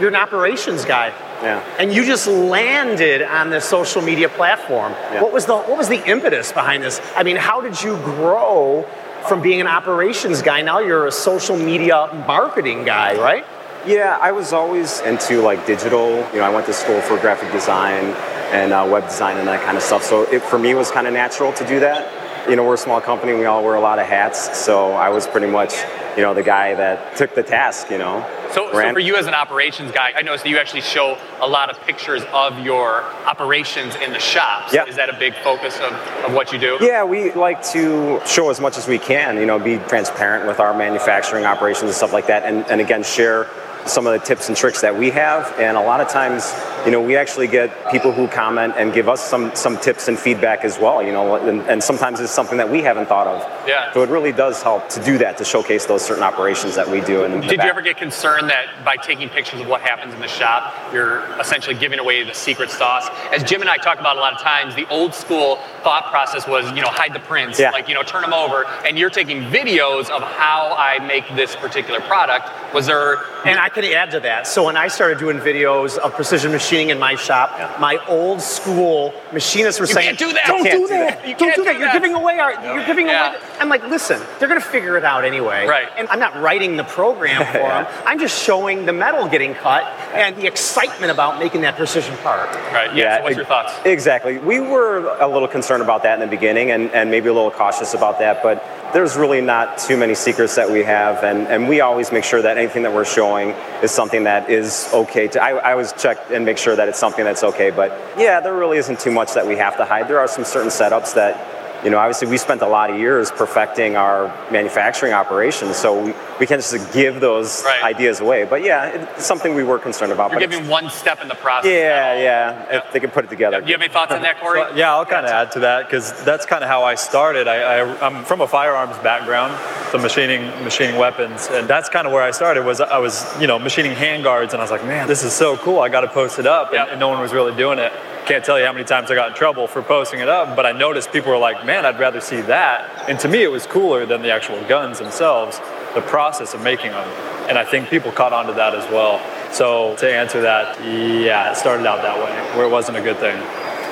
you're 0.00 0.08
an 0.08 0.16
operations 0.16 0.84
guy. 0.84 1.12
Yeah. 1.42 1.62
And 1.78 1.92
you 1.92 2.04
just 2.04 2.26
landed 2.26 3.22
on 3.22 3.50
this 3.50 3.64
social 3.64 4.02
media 4.02 4.28
platform. 4.28 4.92
Yeah. 4.92 5.22
What 5.22 5.32
was 5.32 5.46
the 5.46 5.56
what 5.56 5.78
was 5.78 5.88
the 5.88 6.04
impetus 6.08 6.52
behind 6.52 6.82
this? 6.82 7.00
I 7.14 7.22
mean, 7.22 7.36
how 7.36 7.60
did 7.60 7.80
you 7.80 7.96
grow 7.98 8.86
from 9.28 9.40
being 9.40 9.60
an 9.60 9.66
operations 9.66 10.42
guy? 10.42 10.62
Now 10.62 10.80
you're 10.80 11.06
a 11.06 11.12
social 11.12 11.56
media 11.56 12.08
marketing 12.26 12.84
guy, 12.84 13.14
right? 13.20 13.44
Yeah, 13.86 14.18
I 14.20 14.32
was 14.32 14.52
always 14.52 15.00
into 15.02 15.40
like 15.40 15.64
digital. 15.66 16.10
You 16.32 16.38
know, 16.38 16.44
I 16.44 16.50
went 16.50 16.66
to 16.66 16.72
school 16.72 17.00
for 17.00 17.16
graphic 17.18 17.52
design 17.52 18.04
and 18.52 18.72
uh, 18.72 18.88
web 18.90 19.04
design 19.04 19.36
and 19.36 19.46
that 19.46 19.64
kind 19.64 19.76
of 19.76 19.82
stuff. 19.82 20.02
So 20.02 20.22
it, 20.24 20.42
for 20.42 20.58
me, 20.58 20.74
was 20.74 20.90
kind 20.90 21.06
of 21.06 21.12
natural 21.12 21.52
to 21.52 21.66
do 21.66 21.80
that. 21.80 22.10
You 22.48 22.56
know, 22.56 22.64
we're 22.64 22.74
a 22.74 22.78
small 22.78 23.00
company. 23.00 23.34
We 23.34 23.44
all 23.44 23.62
wear 23.62 23.74
a 23.74 23.80
lot 23.80 23.98
of 23.98 24.06
hats. 24.06 24.58
So 24.58 24.92
I 24.92 25.10
was 25.10 25.26
pretty 25.26 25.48
much, 25.48 25.74
you 26.16 26.22
know, 26.22 26.32
the 26.32 26.42
guy 26.42 26.74
that 26.74 27.16
took 27.16 27.34
the 27.34 27.42
task. 27.42 27.90
You 27.90 27.98
know. 27.98 28.26
So, 28.52 28.72
so 28.72 28.92
for 28.92 28.98
you 28.98 29.16
as 29.16 29.26
an 29.26 29.34
operations 29.34 29.92
guy, 29.92 30.12
I 30.16 30.22
noticed 30.22 30.44
that 30.44 30.50
you 30.50 30.56
actually 30.56 30.80
show 30.80 31.18
a 31.40 31.46
lot 31.46 31.68
of 31.68 31.78
pictures 31.82 32.22
of 32.32 32.58
your 32.60 33.04
operations 33.26 33.94
in 33.96 34.12
the 34.12 34.18
shops. 34.18 34.72
Yeah. 34.72 34.86
Is 34.86 34.96
that 34.96 35.10
a 35.10 35.18
big 35.18 35.34
focus 35.44 35.78
of, 35.80 35.92
of 36.24 36.32
what 36.32 36.52
you 36.52 36.58
do? 36.58 36.78
Yeah, 36.80 37.04
we 37.04 37.32
like 37.32 37.62
to 37.72 38.20
show 38.26 38.48
as 38.48 38.60
much 38.60 38.78
as 38.78 38.88
we 38.88 38.98
can, 38.98 39.36
you 39.36 39.44
know, 39.44 39.58
be 39.58 39.76
transparent 39.76 40.46
with 40.46 40.60
our 40.60 40.72
manufacturing 40.72 41.44
operations 41.44 41.84
and 41.84 41.94
stuff 41.94 42.14
like 42.14 42.28
that, 42.28 42.44
and, 42.44 42.64
and 42.70 42.80
again, 42.80 43.02
share 43.02 43.46
some 43.88 44.06
of 44.06 44.12
the 44.18 44.24
tips 44.24 44.48
and 44.48 44.56
tricks 44.56 44.80
that 44.82 44.96
we 44.96 45.10
have. 45.10 45.52
And 45.58 45.76
a 45.76 45.80
lot 45.82 46.00
of 46.00 46.08
times, 46.08 46.52
you 46.84 46.92
know, 46.92 47.00
we 47.00 47.16
actually 47.16 47.48
get 47.48 47.70
people 47.90 48.12
who 48.12 48.28
comment 48.28 48.74
and 48.76 48.92
give 48.92 49.08
us 49.08 49.22
some 49.22 49.54
some 49.54 49.78
tips 49.78 50.08
and 50.08 50.18
feedback 50.18 50.64
as 50.64 50.78
well. 50.78 51.02
You 51.02 51.12
know, 51.12 51.36
and, 51.36 51.60
and 51.62 51.82
sometimes 51.82 52.20
it's 52.20 52.32
something 52.32 52.58
that 52.58 52.70
we 52.70 52.82
haven't 52.82 53.06
thought 53.06 53.26
of. 53.26 53.40
Yeah. 53.68 53.92
So 53.92 54.02
it 54.02 54.08
really 54.10 54.32
does 54.32 54.62
help 54.62 54.88
to 54.90 55.04
do 55.04 55.18
that 55.18 55.38
to 55.38 55.44
showcase 55.44 55.86
those 55.86 56.04
certain 56.04 56.22
operations 56.22 56.74
that 56.76 56.88
we 56.88 57.00
do. 57.00 57.24
And 57.24 57.42
Did 57.42 57.62
you 57.62 57.68
ever 57.68 57.82
get 57.82 57.96
concerned 57.96 58.50
that 58.50 58.84
by 58.84 58.96
taking 58.96 59.28
pictures 59.28 59.60
of 59.60 59.66
what 59.66 59.80
happens 59.80 60.14
in 60.14 60.20
the 60.20 60.28
shop, 60.28 60.74
you're 60.92 61.20
essentially 61.40 61.74
giving 61.74 61.98
away 61.98 62.22
the 62.24 62.34
secret 62.34 62.70
sauce? 62.70 63.08
As 63.32 63.42
Jim 63.42 63.60
and 63.60 63.70
I 63.70 63.76
talk 63.76 63.98
about 64.00 64.16
a 64.16 64.20
lot 64.20 64.32
of 64.32 64.40
times, 64.40 64.74
the 64.74 64.88
old 64.88 65.14
school 65.14 65.56
thought 65.82 66.06
process 66.10 66.46
was, 66.46 66.66
you 66.72 66.82
know, 66.82 66.88
hide 66.88 67.12
the 67.12 67.20
prints, 67.20 67.58
Yeah. 67.58 67.70
like, 67.70 67.88
you 67.88 67.94
know, 67.94 68.02
turn 68.02 68.22
them 68.22 68.32
over, 68.32 68.64
and 68.86 68.98
you're 68.98 69.10
taking 69.10 69.42
videos 69.44 70.08
of 70.10 70.22
how 70.22 70.74
I 70.78 71.04
make 71.06 71.24
this 71.36 71.54
particular 71.56 72.00
product. 72.00 72.48
Was 72.74 72.86
there 72.86 73.18
And 73.44 73.58
I 73.58 73.68
can 73.82 73.92
add 73.96 74.10
to 74.12 74.20
that. 74.20 74.46
So 74.46 74.64
when 74.64 74.76
I 74.76 74.88
started 74.88 75.18
doing 75.18 75.38
videos 75.38 75.98
of 75.98 76.14
precision 76.14 76.52
machining 76.52 76.90
in 76.90 76.98
my 76.98 77.14
shop, 77.14 77.78
my 77.80 77.98
old 78.06 78.40
school 78.40 79.14
machinists 79.32 79.80
were 79.80 79.86
You 79.86 79.94
saying, 79.94 80.06
can't 80.16 80.18
do 80.18 80.32
that. 80.32 80.44
Don't 80.46 80.58
You 80.58 80.64
can't 80.64 80.74
do 80.74 80.86
do 80.86 80.88
that. 80.88 81.18
that. 81.22 81.28
You 81.28 81.34
Don't 81.34 81.38
can't 81.38 81.56
do 81.56 81.64
that. 81.64 81.72
do 81.74 81.78
You're 81.78 81.88
that." 81.88 81.92
giving 81.92 82.14
away 82.14 82.38
our. 82.38 82.52
You're 82.74 82.86
giving 82.86 83.06
Yeah. 83.06 83.30
away. 83.30 83.38
I'm 83.60 83.68
like, 83.68 83.84
listen, 83.88 84.20
they're 84.38 84.48
gonna 84.48 84.60
figure 84.60 84.96
it 84.96 85.04
out 85.04 85.24
anyway. 85.24 85.66
Right. 85.66 85.88
And 85.96 86.08
I'm 86.08 86.18
not 86.20 86.40
writing 86.40 86.76
the 86.76 86.84
program 86.84 87.44
for 87.46 87.58
them. 87.68 87.86
I'm 88.06 88.18
just 88.18 88.42
showing 88.44 88.86
the 88.86 88.92
metal 88.92 89.28
getting 89.28 89.54
cut 89.54 89.84
and 90.14 90.36
the 90.36 90.46
excitement 90.46 91.10
about 91.12 91.38
making 91.38 91.60
that 91.62 91.76
precision 91.76 92.16
part. 92.18 92.48
Right. 92.72 92.94
Yeah. 92.94 93.18
so 93.18 93.22
what's 93.24 93.36
your 93.36 93.44
thoughts? 93.46 93.72
Exactly. 93.84 94.38
We 94.38 94.60
were 94.60 95.16
a 95.20 95.28
little 95.28 95.48
concerned 95.48 95.82
about 95.82 96.02
that 96.04 96.14
in 96.14 96.20
the 96.20 96.26
beginning 96.26 96.70
and, 96.70 96.90
and 96.92 97.10
maybe 97.10 97.28
a 97.28 97.32
little 97.32 97.50
cautious 97.50 97.94
about 97.94 98.18
that, 98.20 98.42
but 98.42 98.64
there's 98.92 99.16
really 99.16 99.40
not 99.40 99.78
too 99.78 99.96
many 99.96 100.14
secrets 100.14 100.56
that 100.56 100.70
we 100.70 100.82
have, 100.82 101.22
and, 101.22 101.46
and 101.48 101.68
we 101.68 101.80
always 101.80 102.10
make 102.10 102.24
sure 102.24 102.40
that 102.40 102.56
anything 102.56 102.82
that 102.84 102.92
we're 102.94 103.04
showing 103.04 103.50
is 103.82 103.90
something 103.90 104.24
that 104.24 104.48
is 104.48 104.88
okay 104.92 105.28
to. 105.28 105.42
I, 105.42 105.50
I 105.50 105.72
always 105.72 105.92
check 105.92 106.18
and 106.30 106.44
make 106.44 106.58
sure 106.58 106.74
that 106.74 106.88
it's 106.88 106.98
something 106.98 107.24
that's 107.24 107.44
okay, 107.44 107.70
but 107.70 107.90
yeah, 108.16 108.40
there 108.40 108.54
really 108.54 108.78
isn't 108.78 108.98
too 108.98 109.10
much 109.10 109.34
that 109.34 109.46
we 109.46 109.56
have 109.56 109.76
to 109.76 109.84
hide. 109.84 110.08
There 110.08 110.18
are 110.18 110.28
some 110.28 110.44
certain 110.44 110.70
setups 110.70 111.14
that, 111.14 111.57
you 111.84 111.90
know, 111.90 111.98
obviously 111.98 112.26
we 112.28 112.36
spent 112.38 112.60
a 112.62 112.66
lot 112.66 112.90
of 112.90 112.98
years 112.98 113.30
perfecting 113.30 113.96
our 113.96 114.26
manufacturing 114.50 115.12
operations, 115.12 115.76
so 115.76 116.02
we, 116.06 116.12
we 116.40 116.46
can't 116.46 116.60
just 116.60 116.92
give 116.92 117.20
those 117.20 117.62
Right. 117.64 117.82
ideas 117.84 118.20
away. 118.20 118.44
But 118.44 118.62
yeah, 118.64 118.86
it's 119.14 119.24
something 119.26 119.54
we 119.54 119.62
were 119.62 119.78
concerned 119.78 120.10
about. 120.12 120.30
You're 120.32 120.40
but 120.40 120.50
giving 120.50 120.68
one 120.68 120.90
step 120.90 121.22
in 121.22 121.28
the 121.28 121.34
process. 121.36 121.70
yeah, 121.70 122.14
now. 122.14 122.20
yeah, 122.20 122.76
if 122.78 122.92
they 122.92 123.00
can 123.00 123.10
put 123.10 123.24
it 123.24 123.30
together. 123.30 123.60
Do 123.60 123.66
you 123.68 123.74
have 123.74 123.82
any 123.82 123.92
thoughts 123.92 124.12
on 124.12 124.22
that, 124.22 124.40
Corey? 124.40 124.60
Well, 124.60 124.76
yeah, 124.76 124.92
I'll 124.92 125.06
kind 125.06 125.24
of 125.26 125.30
add 125.32 125.52
to 125.52 125.60
that 125.60 125.86
because 125.86 126.12
that's 126.24 126.46
kind 126.46 126.64
of 126.64 126.68
how 126.70 126.82
I 126.82 126.94
started. 126.96 127.46
I, 127.46 127.56
I, 127.80 128.06
I'm 128.06 128.24
from 128.24 128.40
a 128.40 128.48
firearms 128.48 128.96
background, 128.98 129.56
so 129.92 129.98
machining 129.98 130.42
machining 130.64 130.96
weapons, 130.98 131.48
and 131.50 131.68
that's 131.68 131.88
kind 131.88 132.06
of 132.06 132.12
where 132.12 132.22
I 132.22 132.32
started. 132.32 132.64
Was 132.64 132.80
I 132.80 132.98
was 132.98 133.24
you 133.40 133.46
know 133.46 133.58
machining 133.58 133.92
handguards, 133.92 134.50
and 134.52 134.54
I 134.60 134.62
was 134.64 134.70
like, 134.70 134.84
man, 134.84 135.06
this 135.06 135.22
is 135.22 135.32
so 135.32 135.56
cool. 135.58 135.78
I 135.80 135.88
got 135.88 136.00
to 136.02 136.08
post 136.08 136.38
it 136.38 136.46
up, 136.46 136.72
Yeah. 136.72 136.82
and, 136.82 136.90
and 136.92 137.00
no 137.00 137.08
one 137.08 137.20
was 137.20 137.32
really 137.32 137.54
doing 137.54 137.78
it. 137.78 137.92
Can't 138.28 138.44
tell 138.44 138.58
you 138.58 138.66
how 138.66 138.74
many 138.74 138.84
times 138.84 139.10
I 139.10 139.14
got 139.14 139.30
in 139.30 139.34
trouble 139.34 139.66
for 139.66 139.80
posting 139.80 140.20
it 140.20 140.28
up, 140.28 140.54
but 140.54 140.66
I 140.66 140.72
noticed 140.72 141.10
people 141.12 141.32
were 141.32 141.38
like, 141.38 141.64
man, 141.64 141.86
I'd 141.86 141.98
rather 141.98 142.20
see 142.20 142.42
that. 142.42 143.08
And 143.08 143.18
to 143.20 143.28
me, 143.28 143.42
it 143.42 143.50
was 143.50 143.66
cooler 143.66 144.04
than 144.04 144.20
the 144.20 144.30
actual 144.30 144.62
guns 144.68 144.98
themselves, 144.98 145.58
the 145.94 146.02
process 146.02 146.52
of 146.52 146.60
making 146.60 146.90
them. 146.90 147.08
And 147.48 147.56
I 147.56 147.64
think 147.64 147.88
people 147.88 148.12
caught 148.12 148.34
on 148.34 148.44
to 148.48 148.52
that 148.52 148.74
as 148.74 148.84
well. 148.92 149.18
So 149.50 149.96
to 149.96 150.12
answer 150.12 150.42
that, 150.42 150.78
yeah, 150.84 151.52
it 151.52 151.56
started 151.56 151.86
out 151.86 152.02
that 152.02 152.18
way, 152.18 152.30
where 152.54 152.66
it 152.66 152.70
wasn't 152.70 152.98
a 152.98 153.00
good 153.00 153.16
thing. 153.16 153.34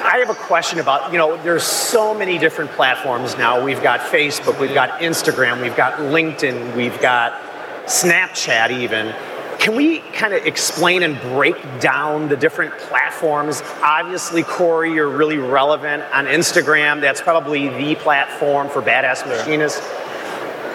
I 0.05 0.19
have 0.19 0.28
a 0.28 0.35
question 0.35 0.81
about, 0.81 1.12
you 1.12 1.19
know, 1.19 1.43
there's 1.43 1.64
so 1.64 2.12
many 2.12 2.37
different 2.37 2.71
platforms 2.73 3.38
now. 3.38 3.64
We've 3.64 3.83
got 3.83 4.00
Facebook, 4.00 4.61
we've 4.61 4.75
got 4.75 5.00
Instagram, 5.00 5.62
we've 5.62 5.76
got 5.76 5.95
LinkedIn, 5.95 6.76
we've 6.76 7.00
got 7.00 7.33
Snapchat 7.87 8.71
even. 8.71 9.14
Can 9.59 9.75
we 9.75 9.99
kind 9.99 10.33
of 10.33 10.47
explain 10.47 11.03
and 11.03 11.21
break 11.21 11.57
down 11.81 12.29
the 12.29 12.37
different 12.37 12.77
platforms? 12.79 13.63
Obviously, 13.83 14.43
Corey, 14.43 14.93
you're 14.93 15.09
really 15.09 15.39
relevant 15.39 16.03
on 16.13 16.27
Instagram. 16.27 17.01
That's 17.01 17.21
probably 17.21 17.69
the 17.69 17.95
platform 17.97 18.69
for 18.69 18.83
badass 18.83 19.27
machinists. 19.27 19.81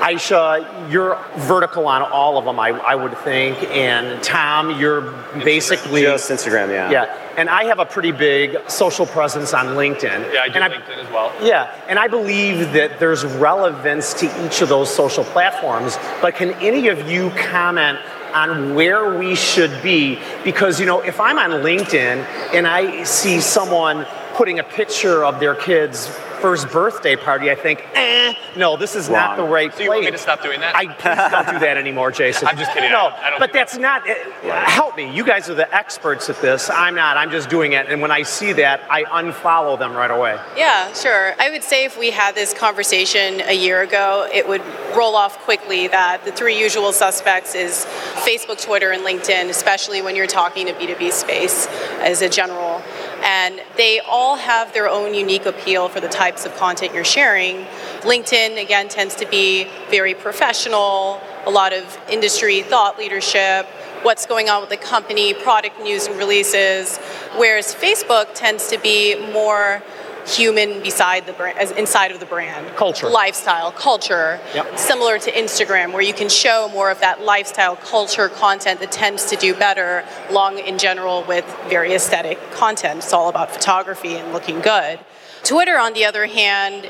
Aisha, 0.02 0.92
you're 0.92 1.16
vertical 1.38 1.86
on 1.88 2.02
all 2.02 2.40
of 2.40 2.46
them, 2.46 2.60
I, 2.60 2.70
I 2.70 2.96
would 2.96 3.16
think. 3.20 3.62
And 3.66 4.22
Tom, 4.24 4.80
you're 4.80 5.02
basically 5.44 6.02
Just 6.02 6.32
Instagram, 6.32 6.70
yeah. 6.70 6.90
yeah, 6.90 7.34
and 7.38 7.48
I 7.48 7.66
have 7.66 7.78
a 7.78 7.86
pretty 7.86 8.12
big 8.12 8.58
social 8.68 9.06
presence 9.06 9.54
on 9.54 9.68
LinkedIn. 9.68 10.34
Yeah, 10.34 10.42
I 10.42 10.50
do 10.50 10.60
and 10.60 10.74
LinkedIn 10.74 11.06
as 11.06 11.12
well. 11.12 11.32
Yeah, 11.40 11.72
and 11.88 12.00
I 12.00 12.08
believe 12.08 12.74
that 12.74 13.00
there's 13.00 13.24
relevance 13.26 14.16
to 14.16 14.46
each 14.46 14.64
of 14.64 14.70
those 14.70 14.94
social 14.94 15.24
platforms. 15.24 15.98
But 16.20 16.34
can 16.34 16.54
any 16.54 16.88
of 16.88 17.08
you 17.08 17.30
comment 17.32 18.00
on 18.34 18.76
where 18.76 19.18
we 19.18 19.36
should 19.36 19.82
be? 19.82 20.20
Because, 20.44 20.80
you 20.80 20.86
know, 20.86 21.02
if 21.02 21.20
I'm 21.20 21.38
on 21.38 21.52
LinkedIn 21.62 22.26
and 22.54 22.68
I 22.68 23.04
see 23.04 23.40
someone 23.40 24.06
putting 24.41 24.57
a 24.57 24.63
picture 24.63 25.24
of 25.24 25.39
their 25.39 25.53
kid's 25.53 26.07
first 26.41 26.67
birthday 26.71 27.15
party, 27.15 27.51
I 27.51 27.53
think, 27.53 27.86
eh, 27.93 28.33
no, 28.57 28.75
this 28.75 28.95
is 28.95 29.07
not 29.07 29.36
the 29.38 29.43
Wrong. 29.43 29.51
right 29.51 29.71
So 29.71 29.83
you 29.83 29.89
want 29.89 30.00
me 30.00 30.05
to 30.07 30.12
place. 30.13 30.21
stop 30.24 30.41
doing 30.41 30.60
that? 30.62 30.75
I 30.75 30.88
please 30.88 31.29
don't 31.31 31.48
do 31.53 31.60
that 31.60 31.77
anymore, 31.77 32.10
Jason. 32.19 32.48
I'm 32.48 32.57
just 32.57 32.71
kidding. 32.74 32.89
I 32.89 32.91
No, 32.91 33.10
don't- 33.12 33.13
I 33.24 33.29
don't 33.29 33.39
but 33.39 33.51
do 33.51 33.60
that. 33.60 33.67
that's 33.67 33.77
not. 33.77 34.01
uh, 34.10 34.65
help 34.65 34.98
me. 34.98 35.12
You 35.15 35.24
guys 35.24 35.48
are 35.51 35.53
the 35.53 35.71
experts 35.71 36.27
at 36.31 36.41
this. 36.41 36.71
I'm 36.71 36.95
not. 36.95 37.17
I'm 37.17 37.29
just 37.29 37.51
doing 37.51 37.74
it. 37.74 37.86
And 37.89 38.01
when 38.01 38.10
I 38.10 38.24
see 38.24 38.53
that, 38.53 38.81
I 38.89 39.03
unfollow 39.03 39.77
them 39.77 39.93
right 39.95 40.10
away. 40.10 40.39
Yeah, 40.57 40.91
sure. 40.93 41.36
I 41.39 41.51
would 41.51 41.62
say 41.63 41.86
if 41.86 42.00
we 42.00 42.10
had 42.10 42.33
this 42.33 42.51
conversation 42.55 43.41
a 43.41 43.53
year 43.53 43.81
ago, 43.83 44.27
it 44.33 44.48
would 44.48 44.63
roll 44.98 45.15
off 45.15 45.38
quickly 45.41 45.88
that 45.89 46.25
the 46.25 46.31
three 46.31 46.57
usual 46.60 46.91
suspects 46.93 47.53
is 47.53 47.86
Facebook, 48.25 48.60
Twitter, 48.60 48.89
and 48.89 49.03
LinkedIn, 49.05 49.50
especially 49.50 50.01
when 50.01 50.15
you're 50.15 50.25
talking 50.25 50.65
to 50.65 50.74
B2B 50.74 51.12
space 51.12 51.67
as 52.00 52.24
a 52.24 52.29
general. 52.29 52.81
And 53.24 53.62
they 53.78 54.00
all 54.00 54.36
have 54.36 54.74
their 54.74 54.90
own 54.90 55.13
unique 55.13 55.46
appeal 55.46 55.90
for 55.90 56.00
the 56.00 56.08
types 56.08 56.46
of 56.46 56.56
content 56.58 56.94
you're 56.94 57.04
sharing. 57.04 57.66
LinkedIn, 58.01 58.62
again, 58.62 58.90
tends 58.90 59.16
to 59.16 59.28
be 59.28 59.68
very 59.90 60.13
professional, 60.13 61.22
a 61.46 61.51
lot 61.51 61.74
of 61.74 62.00
industry 62.10 62.62
thought 62.63 62.98
leadership, 62.98 63.68
what's 64.04 64.25
going 64.25 64.50
on 64.50 64.62
with 64.62 64.70
the 64.70 64.78
company, 64.78 65.34
product 65.34 65.80
news 65.82 66.08
and 66.08 66.18
releases, 66.18 66.98
whereas 67.38 67.75
Facebook 67.75 68.34
tends 68.34 68.68
to 68.70 68.80
be 68.80 69.16
more 69.32 69.84
human 70.28 70.82
beside 70.82 71.25
the 71.25 71.34
brand, 71.34 71.58
as 71.58 71.72
inside 71.72 72.12
of 72.12 72.20
the 72.20 72.25
brand. 72.25 72.75
Culture. 72.75 73.10
Lifestyle, 73.10 73.72
culture. 73.72 74.40
Yep. 74.54 74.78
Similar 74.78 75.20
to 75.20 75.32
Instagram, 75.32 75.94
where 75.94 76.01
you 76.01 76.13
can 76.13 76.30
show 76.30 76.70
more 76.74 76.92
of 76.92 77.00
that 77.01 77.22
lifestyle 77.22 77.75
culture 77.75 78.30
content 78.30 78.80
that 78.80 78.92
tends 78.92 79.25
to 79.25 79.36
do 79.36 79.54
better 79.54 80.06
along 80.30 80.60
in 80.60 80.78
general 80.78 81.24
with 81.28 81.46
very 81.70 81.94
aesthetic 81.94 82.40
content. 82.51 83.00
It's 83.00 83.13
all 83.13 83.30
about 83.30 83.51
photography 83.51 84.16
and 84.16 84.34
looking 84.34 84.60
good. 84.62 85.00
Twitter, 85.44 85.78
on 85.78 85.94
the 85.94 86.06
other 86.06 86.28
hand, 86.28 86.88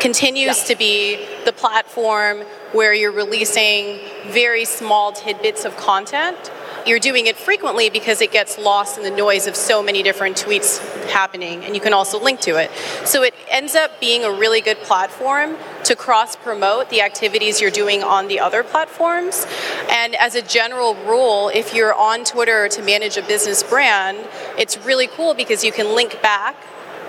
continues 0.00 0.64
to 0.64 0.76
be 0.76 1.26
the 1.44 1.52
platform 1.52 2.40
where 2.72 2.92
you're 2.92 3.12
releasing 3.12 4.00
very 4.26 4.64
small 4.64 5.12
tidbits 5.12 5.64
of 5.64 5.76
content. 5.76 6.50
You're 6.86 6.98
doing 6.98 7.26
it 7.26 7.36
frequently 7.36 7.88
because 7.88 8.20
it 8.20 8.30
gets 8.30 8.58
lost 8.58 8.98
in 8.98 9.04
the 9.04 9.10
noise 9.10 9.46
of 9.46 9.56
so 9.56 9.82
many 9.82 10.02
different 10.02 10.36
tweets 10.36 10.78
happening, 11.08 11.64
and 11.64 11.74
you 11.74 11.80
can 11.80 11.94
also 11.94 12.20
link 12.20 12.40
to 12.40 12.56
it. 12.56 12.70
So 13.06 13.22
it 13.22 13.34
ends 13.48 13.74
up 13.74 14.00
being 14.00 14.22
a 14.22 14.30
really 14.30 14.60
good 14.60 14.76
platform 14.78 15.56
to 15.84 15.96
cross 15.96 16.36
promote 16.36 16.90
the 16.90 17.00
activities 17.00 17.58
you're 17.58 17.70
doing 17.70 18.02
on 18.02 18.28
the 18.28 18.38
other 18.38 18.62
platforms. 18.62 19.46
And 19.88 20.14
as 20.16 20.34
a 20.34 20.42
general 20.42 20.94
rule, 20.94 21.50
if 21.54 21.72
you're 21.72 21.94
on 21.94 22.22
Twitter 22.24 22.68
to 22.68 22.82
manage 22.82 23.16
a 23.16 23.22
business 23.22 23.62
brand, 23.62 24.18
it's 24.58 24.76
really 24.84 25.06
cool 25.06 25.32
because 25.32 25.64
you 25.64 25.72
can 25.72 25.94
link 25.94 26.20
back 26.20 26.54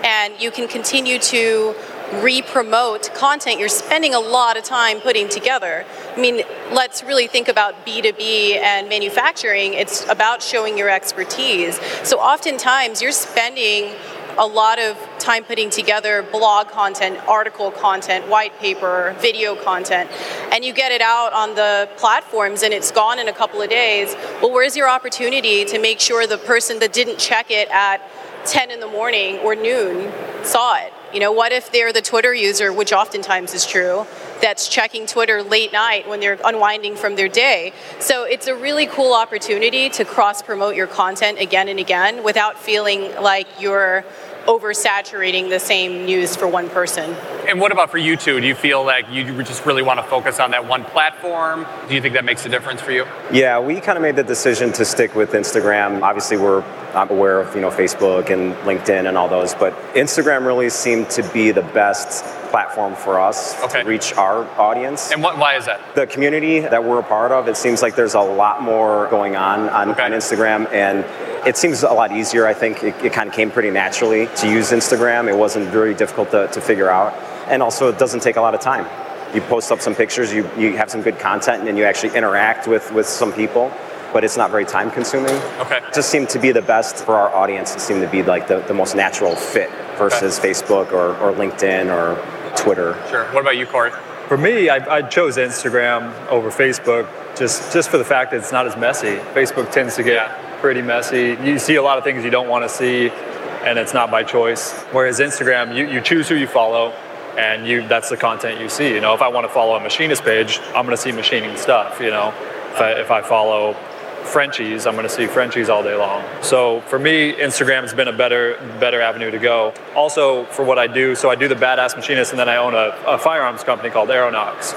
and 0.02 0.40
you 0.40 0.50
can 0.50 0.68
continue 0.68 1.18
to 1.18 1.74
re-promote 2.14 3.12
content 3.14 3.58
you're 3.58 3.68
spending 3.68 4.14
a 4.14 4.20
lot 4.20 4.56
of 4.56 4.64
time 4.64 5.00
putting 5.00 5.28
together. 5.28 5.84
I 6.16 6.20
mean, 6.20 6.42
let's 6.72 7.02
really 7.02 7.26
think 7.26 7.48
about 7.48 7.84
B2B 7.84 8.56
and 8.56 8.88
manufacturing. 8.88 9.74
It's 9.74 10.08
about 10.08 10.42
showing 10.42 10.78
your 10.78 10.88
expertise. 10.88 11.80
So 12.04 12.18
oftentimes 12.18 13.02
you're 13.02 13.12
spending 13.12 13.94
a 14.38 14.46
lot 14.46 14.78
of 14.78 14.98
time 15.18 15.44
putting 15.44 15.70
together 15.70 16.22
blog 16.30 16.68
content, 16.68 17.18
article 17.26 17.70
content, 17.70 18.28
white 18.28 18.56
paper, 18.58 19.16
video 19.18 19.56
content, 19.56 20.10
and 20.52 20.64
you 20.64 20.74
get 20.74 20.92
it 20.92 21.00
out 21.00 21.32
on 21.32 21.54
the 21.54 21.88
platforms 21.96 22.62
and 22.62 22.74
it's 22.74 22.92
gone 22.92 23.18
in 23.18 23.28
a 23.28 23.32
couple 23.32 23.62
of 23.62 23.70
days. 23.70 24.14
Well, 24.42 24.52
where's 24.52 24.76
your 24.76 24.88
opportunity 24.88 25.64
to 25.64 25.78
make 25.80 26.00
sure 26.00 26.26
the 26.26 26.38
person 26.38 26.78
that 26.80 26.92
didn't 26.92 27.18
check 27.18 27.50
it 27.50 27.68
at 27.70 28.02
10 28.46 28.70
in 28.70 28.80
the 28.80 28.86
morning 28.86 29.38
or 29.38 29.54
noon 29.54 30.12
saw 30.44 30.76
it? 30.76 30.92
You 31.12 31.20
know, 31.20 31.32
what 31.32 31.52
if 31.52 31.70
they're 31.70 31.92
the 31.92 32.02
Twitter 32.02 32.34
user, 32.34 32.72
which 32.72 32.92
oftentimes 32.92 33.54
is 33.54 33.64
true, 33.64 34.06
that's 34.42 34.68
checking 34.68 35.06
Twitter 35.06 35.42
late 35.42 35.72
night 35.72 36.08
when 36.08 36.20
they're 36.20 36.38
unwinding 36.44 36.96
from 36.96 37.16
their 37.16 37.28
day? 37.28 37.72
So 38.00 38.24
it's 38.24 38.46
a 38.46 38.54
really 38.54 38.86
cool 38.86 39.14
opportunity 39.14 39.88
to 39.90 40.04
cross 40.04 40.42
promote 40.42 40.74
your 40.74 40.86
content 40.86 41.38
again 41.38 41.68
and 41.68 41.78
again 41.78 42.22
without 42.22 42.58
feeling 42.58 43.14
like 43.22 43.46
you're 43.60 44.04
oversaturating 44.46 45.50
the 45.50 45.60
same 45.60 46.04
news 46.04 46.36
for 46.36 46.46
one 46.48 46.68
person. 46.70 47.14
And 47.48 47.60
what 47.60 47.72
about 47.72 47.90
for 47.90 47.98
you 47.98 48.16
two? 48.16 48.40
Do 48.40 48.46
you 48.46 48.54
feel 48.54 48.84
like 48.84 49.10
you 49.10 49.42
just 49.42 49.66
really 49.66 49.82
want 49.82 50.00
to 50.00 50.06
focus 50.06 50.40
on 50.40 50.50
that 50.52 50.66
one 50.66 50.84
platform? 50.84 51.66
Do 51.88 51.94
you 51.94 52.00
think 52.00 52.14
that 52.14 52.24
makes 52.24 52.44
a 52.46 52.48
difference 52.48 52.80
for 52.80 52.92
you? 52.92 53.06
Yeah, 53.32 53.60
we 53.60 53.80
kind 53.80 53.96
of 53.96 54.02
made 54.02 54.16
the 54.16 54.24
decision 54.24 54.72
to 54.74 54.84
stick 54.84 55.14
with 55.14 55.32
Instagram. 55.32 56.02
Obviously, 56.02 56.36
we're 56.36 56.62
I'm 56.94 57.10
aware 57.10 57.40
of 57.40 57.54
you 57.54 57.60
know 57.60 57.70
Facebook 57.70 58.30
and 58.30 58.54
LinkedIn 58.64 59.06
and 59.06 59.18
all 59.18 59.28
those, 59.28 59.54
but 59.54 59.74
Instagram 59.94 60.46
really 60.46 60.70
seemed 60.70 61.10
to 61.10 61.22
be 61.32 61.50
the 61.50 61.62
best 61.62 62.24
platform 62.46 62.94
for 62.94 63.20
us 63.20 63.60
okay. 63.64 63.82
to 63.82 63.88
reach 63.88 64.14
our 64.14 64.44
audience. 64.58 65.12
And 65.12 65.22
what, 65.22 65.38
why 65.38 65.56
is 65.56 65.66
that? 65.66 65.80
The 65.94 66.06
community 66.06 66.60
that 66.60 66.82
we're 66.82 67.00
a 67.00 67.02
part 67.02 67.32
of, 67.32 67.48
it 67.48 67.56
seems 67.56 67.82
like 67.82 67.94
there's 67.94 68.14
a 68.14 68.20
lot 68.20 68.62
more 68.62 69.08
going 69.08 69.36
on 69.36 69.68
on, 69.68 69.90
okay. 69.90 70.02
on 70.02 70.12
Instagram, 70.12 70.70
and 70.72 71.04
it 71.46 71.56
seems 71.56 71.82
a 71.82 71.92
lot 71.92 72.12
easier. 72.12 72.46
I 72.46 72.54
think 72.54 72.82
it, 72.82 72.94
it, 73.04 73.12
kind 73.12 73.28
of 73.28 73.34
came 73.34 73.50
pretty 73.50 73.70
naturally 73.70 74.28
to 74.36 74.50
use 74.50 74.70
Instagram. 74.70 75.28
It 75.28 75.36
wasn't 75.36 75.68
very 75.68 75.94
difficult 75.94 76.30
to, 76.30 76.48
to 76.48 76.60
figure 76.60 76.90
out, 76.90 77.12
and 77.48 77.62
also 77.62 77.88
it 77.88 77.98
doesn't 77.98 78.20
take 78.20 78.36
a 78.36 78.40
lot 78.40 78.54
of 78.54 78.60
time. 78.60 78.86
You 79.34 79.40
post 79.42 79.70
up 79.70 79.80
some 79.80 79.94
pictures, 79.94 80.32
you, 80.32 80.48
you 80.56 80.76
have 80.76 80.90
some 80.90 81.02
good 81.02 81.18
content, 81.18 81.68
and 81.68 81.76
you 81.76 81.84
actually 81.84 82.16
interact 82.16 82.66
with, 82.66 82.92
with 82.92 83.06
some 83.06 83.32
people 83.32 83.72
but 84.12 84.24
it's 84.24 84.36
not 84.38 84.50
very 84.50 84.64
time 84.64 84.90
consuming. 84.90 85.34
Okay. 85.60 85.76
It 85.76 85.92
just 85.92 86.08
seemed 86.08 86.30
to 86.30 86.38
be 86.38 86.50
the 86.50 86.62
best 86.62 87.04
for 87.04 87.16
our 87.16 87.28
audience. 87.34 87.74
It 87.74 87.80
seemed 87.80 88.00
to 88.00 88.08
be 88.08 88.22
like 88.22 88.48
the, 88.48 88.60
the 88.60 88.72
most 88.72 88.96
natural 88.96 89.36
fit 89.36 89.68
versus 89.98 90.38
okay. 90.38 90.50
Facebook 90.50 90.92
or, 90.92 91.16
or 91.18 91.32
LinkedIn 91.34 91.92
or 91.92 92.16
Twitter. 92.56 93.00
Sure. 93.08 93.24
What 93.32 93.40
about 93.40 93.56
you, 93.56 93.66
Corey? 93.66 93.92
For 94.28 94.36
me, 94.36 94.68
I, 94.68 94.96
I, 94.96 95.02
chose 95.02 95.36
Instagram 95.36 96.12
over 96.28 96.50
Facebook 96.50 97.08
just, 97.36 97.72
just 97.72 97.90
for 97.90 97.98
the 97.98 98.04
fact 98.04 98.32
that 98.32 98.38
it's 98.38 98.50
not 98.50 98.66
as 98.66 98.76
messy. 98.76 99.18
Facebook 99.34 99.70
tends 99.70 99.94
to 99.96 100.02
get 100.02 100.14
yeah. 100.14 100.60
pretty 100.60 100.82
messy. 100.82 101.38
You 101.44 101.60
see 101.60 101.76
a 101.76 101.82
lot 101.82 101.96
of 101.96 102.02
things 102.02 102.24
you 102.24 102.30
don't 102.30 102.48
want 102.48 102.64
to 102.64 102.68
see, 102.68 103.10
and 103.10 103.78
it's 103.78 103.94
not 103.94 104.10
by 104.10 104.24
choice. 104.24 104.72
Whereas 104.90 105.20
Instagram, 105.20 105.76
you, 105.76 105.86
you 105.86 106.00
choose 106.00 106.28
who 106.28 106.34
you 106.34 106.48
follow, 106.48 106.90
and 107.38 107.68
you 107.68 107.86
that's 107.86 108.08
the 108.08 108.16
content 108.16 108.60
you 108.60 108.68
see. 108.68 108.92
You 108.92 109.00
know, 109.00 109.14
if 109.14 109.22
I 109.22 109.28
want 109.28 109.46
to 109.46 109.52
follow 109.52 109.76
a 109.76 109.80
machinist 109.80 110.24
page, 110.24 110.58
I'm 110.74 110.86
going 110.86 110.88
to 110.88 110.96
see 110.96 111.12
machining 111.12 111.56
stuff. 111.56 112.00
You 112.00 112.10
know, 112.10 112.34
if 112.72 112.80
I, 112.80 112.92
if 112.92 113.10
I 113.12 113.22
follow 113.22 113.76
Frenchies, 114.26 114.86
I'm 114.86 114.94
going 114.94 115.06
to 115.06 115.12
see 115.12 115.26
Frenchies 115.26 115.68
all 115.68 115.82
day 115.82 115.94
long. 115.94 116.24
So 116.42 116.80
for 116.82 116.98
me, 116.98 117.32
Instagram 117.32 117.82
has 117.82 117.94
been 117.94 118.08
a 118.08 118.12
better 118.12 118.58
better 118.80 119.00
avenue 119.00 119.30
to 119.30 119.38
go. 119.38 119.72
Also 119.94 120.44
for 120.46 120.64
what 120.64 120.78
I 120.78 120.86
do, 120.86 121.14
so 121.14 121.30
I 121.30 121.34
do 121.36 121.48
the 121.48 121.54
Badass 121.54 121.96
Machinist, 121.96 122.32
and 122.32 122.38
then 122.38 122.48
I 122.48 122.56
own 122.56 122.74
a, 122.74 122.96
a 123.06 123.18
firearms 123.18 123.64
company 123.64 123.90
called 123.90 124.08
Aeronox. 124.08 124.74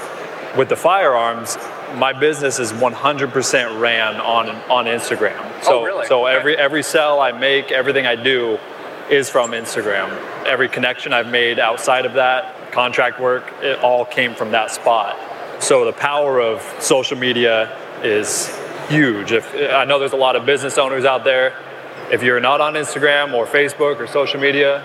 With 0.56 0.68
the 0.68 0.76
firearms, 0.76 1.56
my 1.94 2.12
business 2.12 2.58
is 2.58 2.72
100% 2.72 3.80
ran 3.80 4.16
on 4.20 4.48
on 4.70 4.86
Instagram. 4.86 5.38
Oh, 5.38 5.62
so 5.62 5.80
oh, 5.80 5.84
really? 5.84 6.06
so 6.06 6.26
every 6.26 6.56
every 6.56 6.82
sell 6.82 7.20
I 7.20 7.32
make, 7.32 7.70
everything 7.70 8.06
I 8.06 8.16
do, 8.16 8.58
is 9.10 9.28
from 9.28 9.50
Instagram. 9.50 10.08
Every 10.46 10.68
connection 10.68 11.12
I've 11.12 11.28
made 11.28 11.58
outside 11.58 12.06
of 12.06 12.14
that, 12.14 12.72
contract 12.72 13.20
work, 13.20 13.52
it 13.60 13.78
all 13.80 14.04
came 14.04 14.34
from 14.34 14.52
that 14.52 14.70
spot. 14.70 15.16
So 15.62 15.84
the 15.84 15.92
power 15.92 16.40
of 16.40 16.62
social 16.78 17.18
media 17.18 17.76
is 18.02 18.48
huge. 18.90 19.32
If 19.32 19.54
I 19.54 19.84
know 19.84 19.98
there's 19.98 20.12
a 20.12 20.16
lot 20.16 20.36
of 20.36 20.44
business 20.44 20.76
owners 20.76 21.04
out 21.04 21.24
there, 21.24 21.56
if 22.10 22.22
you're 22.22 22.40
not 22.40 22.60
on 22.60 22.74
Instagram 22.74 23.32
or 23.32 23.46
Facebook 23.46 24.00
or 24.00 24.06
social 24.06 24.40
media, 24.40 24.84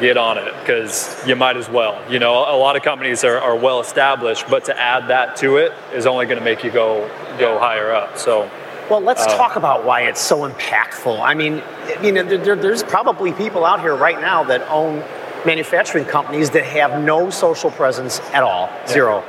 get 0.00 0.16
on 0.16 0.38
it 0.38 0.54
because 0.60 1.22
you 1.26 1.36
might 1.36 1.56
as 1.56 1.68
well. 1.68 2.00
You 2.10 2.18
know, 2.18 2.32
a 2.32 2.56
lot 2.56 2.76
of 2.76 2.82
companies 2.82 3.24
are, 3.24 3.38
are 3.38 3.56
well 3.56 3.80
established, 3.80 4.46
but 4.48 4.64
to 4.66 4.80
add 4.80 5.08
that 5.08 5.36
to 5.36 5.56
it 5.56 5.72
is 5.92 6.06
only 6.06 6.26
going 6.26 6.38
to 6.38 6.44
make 6.44 6.64
you 6.64 6.70
go 6.70 7.08
go 7.38 7.58
higher 7.58 7.92
up. 7.92 8.18
So. 8.18 8.50
Well, 8.88 9.00
let's 9.00 9.22
uh, 9.22 9.36
talk 9.36 9.54
about 9.54 9.84
why 9.84 10.02
it's 10.02 10.20
so 10.20 10.48
impactful. 10.48 11.20
I 11.20 11.34
mean, 11.34 11.62
you 12.02 12.10
know, 12.10 12.24
there, 12.24 12.56
there's 12.56 12.82
probably 12.82 13.32
people 13.32 13.64
out 13.64 13.80
here 13.80 13.94
right 13.94 14.20
now 14.20 14.42
that 14.44 14.62
own 14.68 15.04
manufacturing 15.46 16.04
companies 16.04 16.50
that 16.50 16.64
have 16.64 17.00
no 17.00 17.30
social 17.30 17.70
presence 17.70 18.18
at 18.32 18.42
all, 18.42 18.68
zero. 18.88 19.24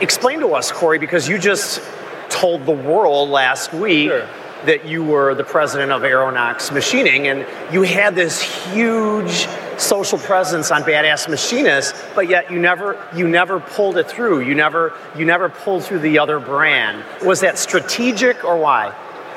Explain 0.00 0.40
to 0.40 0.54
us, 0.54 0.72
Corey, 0.72 0.98
because 0.98 1.28
you 1.28 1.38
just 1.38 1.80
told 2.28 2.66
the 2.66 2.72
world 2.72 3.28
last 3.28 3.72
week 3.72 4.08
sure. 4.08 4.28
that 4.66 4.86
you 4.86 5.04
were 5.04 5.34
the 5.34 5.44
president 5.44 5.92
of 5.92 6.02
Aeronox 6.02 6.72
Machining 6.72 7.28
and 7.28 7.46
you 7.72 7.82
had 7.82 8.14
this 8.14 8.40
huge 8.40 9.46
social 9.78 10.18
presence 10.18 10.70
on 10.70 10.82
Badass 10.82 11.28
Machinist, 11.28 11.94
but 12.14 12.28
yet 12.28 12.50
you 12.50 12.58
never 12.58 12.98
you 13.14 13.28
never 13.28 13.60
pulled 13.60 13.96
it 13.96 14.08
through. 14.08 14.40
You 14.40 14.54
never 14.54 14.92
you 15.16 15.24
never 15.24 15.48
pulled 15.48 15.84
through 15.84 16.00
the 16.00 16.18
other 16.18 16.38
brand. 16.38 17.04
Was 17.24 17.40
that 17.40 17.58
strategic 17.58 18.44
or 18.44 18.56
why? 18.56 18.94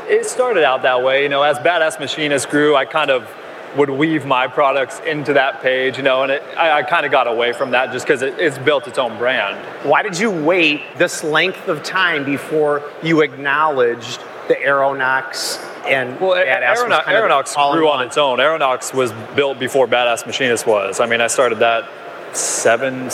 It 0.08 0.26
started 0.26 0.64
out 0.64 0.84
that 0.84 1.04
way. 1.04 1.24
You 1.24 1.30
know, 1.30 1.44
as 1.44 1.58
Badass 1.58 2.00
Machinist 2.00 2.50
grew, 2.50 2.76
I 2.76 2.86
kind 2.86 3.12
of 3.12 3.30
would 3.76 3.90
weave 3.90 4.26
my 4.26 4.48
products 4.48 5.00
into 5.02 5.34
that 5.34 5.62
page, 5.62 5.98
you 5.98 6.04
know, 6.04 6.24
and 6.24 6.32
it, 6.32 6.44
I, 6.56 6.80
I 6.80 6.84
kind 6.84 7.06
of 7.06 7.12
got 7.12 7.28
away 7.28 7.54
from 7.54 7.72
that 7.72 7.92
just 7.92 8.06
because 8.06 8.22
it, 8.22 8.40
it's 8.40 8.58
built 8.58 8.88
its 8.88 8.98
own 8.98 9.18
brand. 9.18 9.58
Why 9.86 10.04
did 10.04 10.18
you 10.18 10.32
wait 10.32 10.82
this 10.98 11.24
length 11.24 11.68
of 11.68 11.84
time 11.84 12.24
before 12.24 12.90
you 13.04 13.22
acknowledged 13.22 14.22
the 14.48 14.56
Aeronox 14.56 15.64
and 15.86 16.20
well, 16.20 16.36
Aeronox, 16.36 17.04
Aeronox 17.04 17.74
grew 17.74 17.90
on 17.90 18.06
its 18.06 18.18
own. 18.18 18.40
Aeronox 18.40 18.94
was 18.94 19.12
built 19.36 19.58
before 19.58 19.88
Badass 19.88 20.26
Machinist 20.26 20.68
was. 20.68 21.00
I 21.00 21.06
mean, 21.06 21.22
I 21.22 21.28
started 21.28 21.60
that 21.60 21.90
seven, 22.36 23.10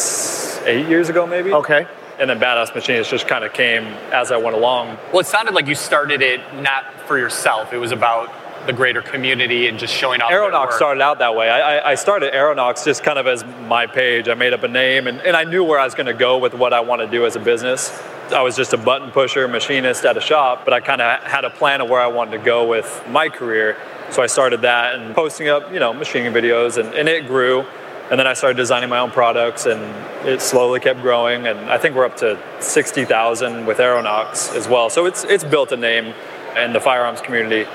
eight 0.65 0.87
years 0.87 1.09
ago, 1.09 1.27
maybe. 1.27 1.53
Okay 1.53 1.87
and 2.19 2.29
then 2.29 2.39
Badass 2.39 2.73
Machinist 2.75 3.09
just 3.09 3.27
kind 3.27 3.43
of 3.43 3.53
came 3.53 3.83
as 4.11 4.31
I 4.31 4.37
went 4.37 4.55
along. 4.55 4.97
Well, 5.11 5.19
it 5.19 5.25
sounded 5.25 5.53
like 5.53 5.67
you 5.67 5.75
started 5.75 6.21
it 6.21 6.41
not 6.61 6.85
for 7.07 7.17
yourself. 7.17 7.73
It 7.73 7.77
was 7.77 7.91
about 7.91 8.31
the 8.65 8.73
greater 8.73 9.02
community 9.02 9.67
and 9.67 9.78
just 9.78 9.93
showing 9.93 10.21
off. 10.21 10.32
Aeronox 10.32 10.73
started 10.73 11.02
out 11.02 11.19
that 11.19 11.36
way. 11.36 11.49
I, 11.49 11.91
I, 11.91 11.95
started 11.95 12.34
Aeronox 12.34 12.86
just 12.86 13.04
kind 13.04 13.19
of 13.19 13.28
as 13.28 13.43
my 13.67 13.88
page. 13.88 14.30
I 14.30 14.36
made 14.36 14.54
up 14.54 14.63
a 14.63 14.67
name 14.67 15.08
and, 15.08 15.19
and 15.21 15.36
I 15.36 15.43
knew 15.43 15.63
where 15.63 15.80
I 15.80 15.86
was 15.86 15.95
going 15.95 16.06
to 16.06 16.13
go 16.13 16.38
with 16.38 16.54
what 16.54 16.71
I 16.71 16.80
want 16.80 17.02
to 17.02 17.08
do 17.08 17.26
as 17.26 17.36
a 17.36 17.39
business. 17.39 17.91
I 18.32 18.41
was 18.41 18.56
just 18.56 18.71
a 18.71 18.78
button 18.78 19.12
pusher, 19.12 19.47
machinist 19.47 20.06
at 20.06 20.15
a 20.15 20.21
shop, 20.21 20.63
but 20.63 20.73
I 20.73 20.80
kind 20.80 21.02
of 21.02 21.23
had 21.23 21.43
a 21.43 21.49
plan 21.49 21.82
of 21.82 21.89
where 21.89 21.99
I 21.99 22.08
wanted 22.08 22.38
to 22.38 22.43
go 22.43 22.67
with 22.67 23.04
my 23.10 23.28
career. 23.28 23.78
So 24.12 24.21
I 24.21 24.28
started 24.28 24.62
that 24.62 24.95
and 24.95 25.13
posting 25.13 25.49
up, 25.49 25.71
you 25.73 25.80
know, 25.80 25.93
machining 25.93 26.32
videos, 26.32 26.78
and, 26.78 26.93
and 26.93 27.10
it 27.10 27.28
grew. 27.28 27.65
And 28.10 28.19
then 28.19 28.28
I 28.28 28.34
started 28.34 28.58
designing 28.58 28.89
my 28.89 28.99
own 28.99 29.12
products, 29.12 29.65
and 29.65 29.82
it 30.28 30.41
slowly 30.41 30.80
kept 30.80 31.02
growing. 31.02 31.47
And 31.47 31.60
I 31.60 31.78
think 31.78 31.95
we're 31.95 32.06
up 32.06 32.17
to 32.17 32.39
60,000 32.60 33.65
with 33.65 33.78
Aeronox 33.78 34.56
as 34.56 34.67
well. 34.67 34.89
So 34.89 35.06
it's 35.06 35.23
it's 35.23 35.43
built 35.43 35.71
a 35.71 35.78
name 35.78 36.13
in 36.56 36.73
the 36.73 36.80
firearms 36.80 37.21
community. 37.21 37.67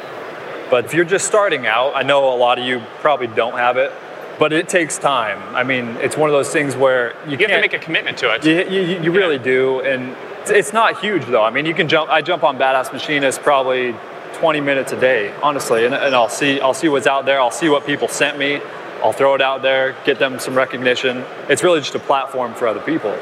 But 0.70 0.85
if 0.85 0.94
you're 0.94 1.04
just 1.04 1.26
starting 1.26 1.66
out, 1.66 1.96
I 1.96 2.02
know 2.02 2.35
a 2.35 2.37
lot 2.37 2.59
of 2.59 2.64
you 2.64 2.83
probably 3.00 3.26
don't 3.28 3.57
have 3.57 3.76
it, 3.78 3.90
but 4.38 4.52
it 4.52 4.68
takes 4.68 4.98
time. 4.98 5.42
I 5.54 5.64
mean, 5.64 5.87
it's 5.96 6.16
one 6.16 6.28
of 6.28 6.35
those 6.35 6.50
things 6.50 6.76
where 6.76 7.14
you, 7.24 7.33
you 7.33 7.38
have 7.38 7.48
to 7.48 7.61
make 7.61 7.72
a 7.72 7.78
commitment 7.78 8.18
to 8.18 8.35
it. 8.35 8.44
You, 8.44 8.78
you, 8.78 9.02
you 9.02 9.12
really 9.12 9.38
do, 9.38 9.81
and 9.81 10.14
it's 10.50 10.72
not 10.72 11.00
huge 11.00 11.24
though. 11.26 11.42
I 11.42 11.50
mean, 11.50 11.64
you 11.64 11.74
can 11.74 11.88
jump. 11.88 12.11
I 12.11 12.20
jump 12.20 12.44
on 12.44 12.59
Badass 12.59 12.92
Machinist 12.92 13.40
probably 13.40 13.94
20 14.35 14.61
minutes 14.61 14.92
a 14.92 15.00
day, 15.00 15.35
honestly, 15.42 15.87
and, 15.87 15.94
and 15.94 16.14
I'll 16.14 16.28
see 16.28 16.61
I'll 16.61 16.74
see 16.74 16.88
what's 16.88 17.07
out 17.07 17.24
there. 17.24 17.40
I'll 17.40 17.50
see 17.50 17.68
what 17.68 17.87
people 17.87 18.09
sent 18.09 18.38
me. 18.38 18.61
I'll 19.02 19.12
throw 19.12 19.35
it 19.35 19.40
out 19.40 19.62
there, 19.62 19.96
get 20.04 20.18
them 20.18 20.38
some 20.38 20.54
recognition. 20.54 21.24
It's 21.48 21.62
really 21.62 21.81
just 21.81 21.94
a 21.94 22.00
platform 22.00 22.54
for 22.54 22.66
other 22.66 22.81
people. 22.81 23.16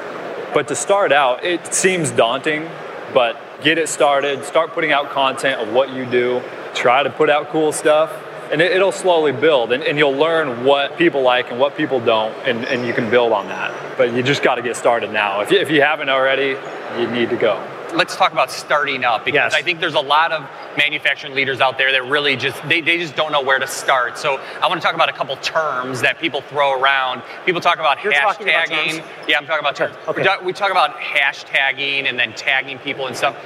But 0.54 0.68
to 0.68 0.74
start 0.74 1.12
out, 1.12 1.44
it 1.44 1.74
seems 1.74 2.10
daunting, 2.10 2.68
but 3.12 3.38
get 3.62 3.76
it 3.76 3.88
started. 3.90 4.42
Start 4.44 4.72
putting 4.72 4.90
out 4.90 5.10
content 5.10 5.60
of 5.60 5.74
what 5.74 5.92
you 5.92 6.06
do 6.06 6.42
try 6.76 7.02
to 7.02 7.10
put 7.10 7.30
out 7.30 7.48
cool 7.48 7.72
stuff 7.72 8.12
and 8.52 8.60
it, 8.60 8.80
will 8.80 8.92
slowly 8.92 9.32
build 9.32 9.72
and, 9.72 9.82
and, 9.82 9.98
you'll 9.98 10.12
learn 10.12 10.64
what 10.64 10.96
people 10.96 11.22
like 11.22 11.50
and 11.50 11.58
what 11.58 11.76
people 11.76 11.98
don't 11.98 12.32
and, 12.46 12.64
and 12.66 12.86
you 12.86 12.92
can 12.92 13.10
build 13.10 13.32
on 13.32 13.48
that. 13.48 13.96
But 13.96 14.12
you 14.12 14.22
just 14.22 14.42
got 14.42 14.56
to 14.56 14.62
get 14.62 14.76
started 14.76 15.10
now. 15.10 15.40
If 15.40 15.50
you, 15.50 15.58
if 15.58 15.70
you 15.70 15.80
haven't 15.82 16.08
already 16.08 16.56
you 17.00 17.10
need 17.10 17.30
to 17.30 17.36
go. 17.36 17.62
Let's 17.94 18.16
talk 18.16 18.32
about 18.32 18.50
starting 18.50 19.04
up 19.04 19.24
because 19.24 19.52
yes. 19.52 19.54
i 19.54 19.62
think 19.62 19.80
there's 19.80 19.94
a 19.94 20.00
lot 20.00 20.32
of 20.32 20.48
manufacturing 20.76 21.34
leaders 21.34 21.60
out 21.60 21.78
there 21.78 21.92
that 21.92 22.04
really 22.04 22.36
just 22.36 22.60
they, 22.68 22.80
they 22.80 22.98
just 22.98 23.16
don't 23.16 23.32
know 23.32 23.42
where 23.42 23.58
to 23.58 23.66
start. 23.66 24.18
So 24.18 24.40
i 24.62 24.68
want 24.68 24.80
to 24.80 24.84
talk 24.84 24.94
about 24.94 25.08
a 25.08 25.12
couple 25.12 25.36
terms 25.36 26.00
that 26.02 26.18
people 26.18 26.40
throw 26.42 26.80
around. 26.80 27.22
People 27.44 27.60
talk 27.60 27.78
about 27.78 28.02
You're 28.04 28.12
hashtagging. 28.12 28.98
about 28.98 29.28
yeah 29.28 29.38
i'm 29.38 29.46
talking 29.46 29.60
about 29.60 29.76
terms. 29.76 29.96
okay. 30.08 30.24
we 30.44 30.52
talk 30.52 30.70
about 30.70 30.96
hashtagging 30.96 32.08
and 32.08 32.18
then 32.18 32.32
tagging 32.34 32.78
people 32.78 33.06
and 33.06 33.16
stuff 33.16 33.36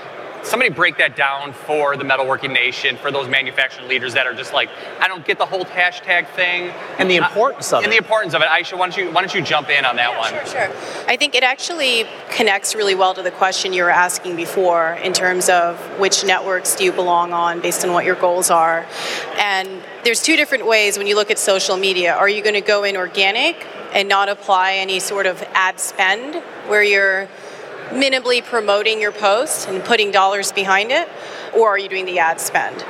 somebody 0.42 0.70
break 0.70 0.98
that 0.98 1.16
down 1.16 1.52
for 1.52 1.96
the 1.96 2.04
metalworking 2.04 2.52
nation, 2.52 2.96
for 2.96 3.10
those 3.10 3.28
manufacturing 3.28 3.88
leaders 3.88 4.14
that 4.14 4.26
are 4.26 4.34
just 4.34 4.52
like, 4.52 4.70
I 5.00 5.08
don't 5.08 5.24
get 5.24 5.38
the 5.38 5.46
whole 5.46 5.64
hashtag 5.64 6.28
thing. 6.28 6.72
And 6.98 7.10
the 7.10 7.16
importance 7.16 7.72
of 7.72 7.82
it. 7.82 7.84
And 7.84 7.92
the 7.92 7.96
importance 7.96 8.34
of 8.34 8.42
it. 8.42 8.48
Aisha, 8.48 8.78
why 8.78 8.88
don't 8.88 8.96
you 8.96 9.10
why 9.10 9.20
don't 9.20 9.34
you 9.34 9.42
jump 9.42 9.70
in 9.70 9.84
on 9.84 9.96
that 9.96 10.10
yeah, 10.10 10.18
one? 10.18 10.30
Sure, 10.30 10.46
sure. 10.46 11.06
I 11.06 11.16
think 11.16 11.34
it 11.34 11.42
actually 11.42 12.06
connects 12.30 12.74
really 12.74 12.94
well 12.94 13.14
to 13.14 13.22
the 13.22 13.30
question 13.30 13.72
you 13.72 13.82
were 13.82 13.90
asking 13.90 14.36
before 14.36 14.98
in 15.02 15.12
terms 15.12 15.48
of 15.48 15.78
which 15.98 16.24
networks 16.24 16.76
do 16.76 16.84
you 16.84 16.92
belong 16.92 17.32
on 17.32 17.60
based 17.60 17.84
on 17.84 17.92
what 17.92 18.04
your 18.04 18.16
goals 18.16 18.50
are. 18.50 18.86
And 19.38 19.68
there's 20.04 20.22
two 20.22 20.36
different 20.36 20.66
ways 20.66 20.96
when 20.96 21.06
you 21.06 21.14
look 21.14 21.30
at 21.30 21.38
social 21.38 21.76
media. 21.76 22.14
Are 22.14 22.28
you 22.28 22.42
going 22.42 22.54
to 22.54 22.60
go 22.60 22.84
in 22.84 22.96
organic 22.96 23.66
and 23.92 24.08
not 24.08 24.28
apply 24.28 24.74
any 24.74 25.00
sort 25.00 25.26
of 25.26 25.42
ad 25.52 25.80
spend 25.80 26.36
where 26.68 26.82
you're 26.82 27.28
minimally 27.90 28.44
promoting 28.44 29.00
your 29.00 29.12
post 29.12 29.68
and 29.68 29.82
putting 29.84 30.10
dollars 30.10 30.52
behind 30.52 30.90
it? 30.90 31.08
Or 31.54 31.68
are 31.68 31.78
you 31.78 31.88
doing 31.88 32.06
the 32.06 32.18
ad 32.18 32.40
spend? 32.40 32.84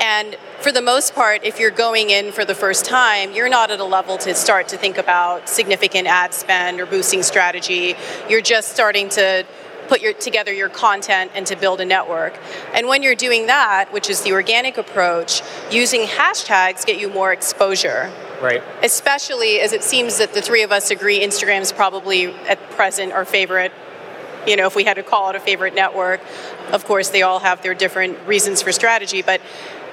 And 0.00 0.36
for 0.60 0.72
the 0.72 0.82
most 0.82 1.14
part, 1.14 1.44
if 1.44 1.58
you're 1.58 1.70
going 1.70 2.10
in 2.10 2.32
for 2.32 2.44
the 2.44 2.54
first 2.54 2.84
time, 2.84 3.32
you're 3.32 3.48
not 3.48 3.70
at 3.70 3.80
a 3.80 3.84
level 3.84 4.16
to 4.18 4.34
start 4.34 4.68
to 4.68 4.76
think 4.76 4.96
about 4.96 5.48
significant 5.48 6.06
ad 6.06 6.34
spend 6.34 6.80
or 6.80 6.86
boosting 6.86 7.22
strategy. 7.22 7.94
You're 8.28 8.42
just 8.42 8.72
starting 8.72 9.08
to 9.10 9.44
put 9.88 10.00
your, 10.00 10.12
together 10.12 10.52
your 10.52 10.68
content 10.68 11.32
and 11.34 11.46
to 11.48 11.56
build 11.56 11.80
a 11.80 11.84
network. 11.84 12.38
And 12.72 12.86
when 12.86 13.02
you're 13.02 13.14
doing 13.14 13.46
that, 13.46 13.92
which 13.92 14.08
is 14.08 14.22
the 14.22 14.32
organic 14.32 14.78
approach, 14.78 15.42
using 15.70 16.02
hashtags 16.02 16.86
get 16.86 17.00
you 17.00 17.08
more 17.08 17.32
exposure. 17.32 18.10
Right. 18.40 18.62
Especially 18.82 19.60
as 19.60 19.72
it 19.72 19.84
seems 19.84 20.18
that 20.18 20.34
the 20.34 20.42
three 20.42 20.62
of 20.62 20.72
us 20.72 20.90
agree 20.90 21.20
Instagram's 21.20 21.72
probably 21.72 22.32
at 22.46 22.58
present 22.70 23.12
our 23.12 23.24
favorite 23.24 23.72
you 24.46 24.56
know, 24.56 24.66
if 24.66 24.74
we 24.74 24.84
had 24.84 24.94
to 24.94 25.02
call 25.02 25.30
it 25.30 25.36
a 25.36 25.40
favorite 25.40 25.74
network, 25.74 26.20
of 26.70 26.84
course, 26.84 27.10
they 27.10 27.22
all 27.22 27.38
have 27.38 27.62
their 27.62 27.74
different 27.74 28.18
reasons 28.26 28.62
for 28.62 28.72
strategy, 28.72 29.22
but 29.22 29.40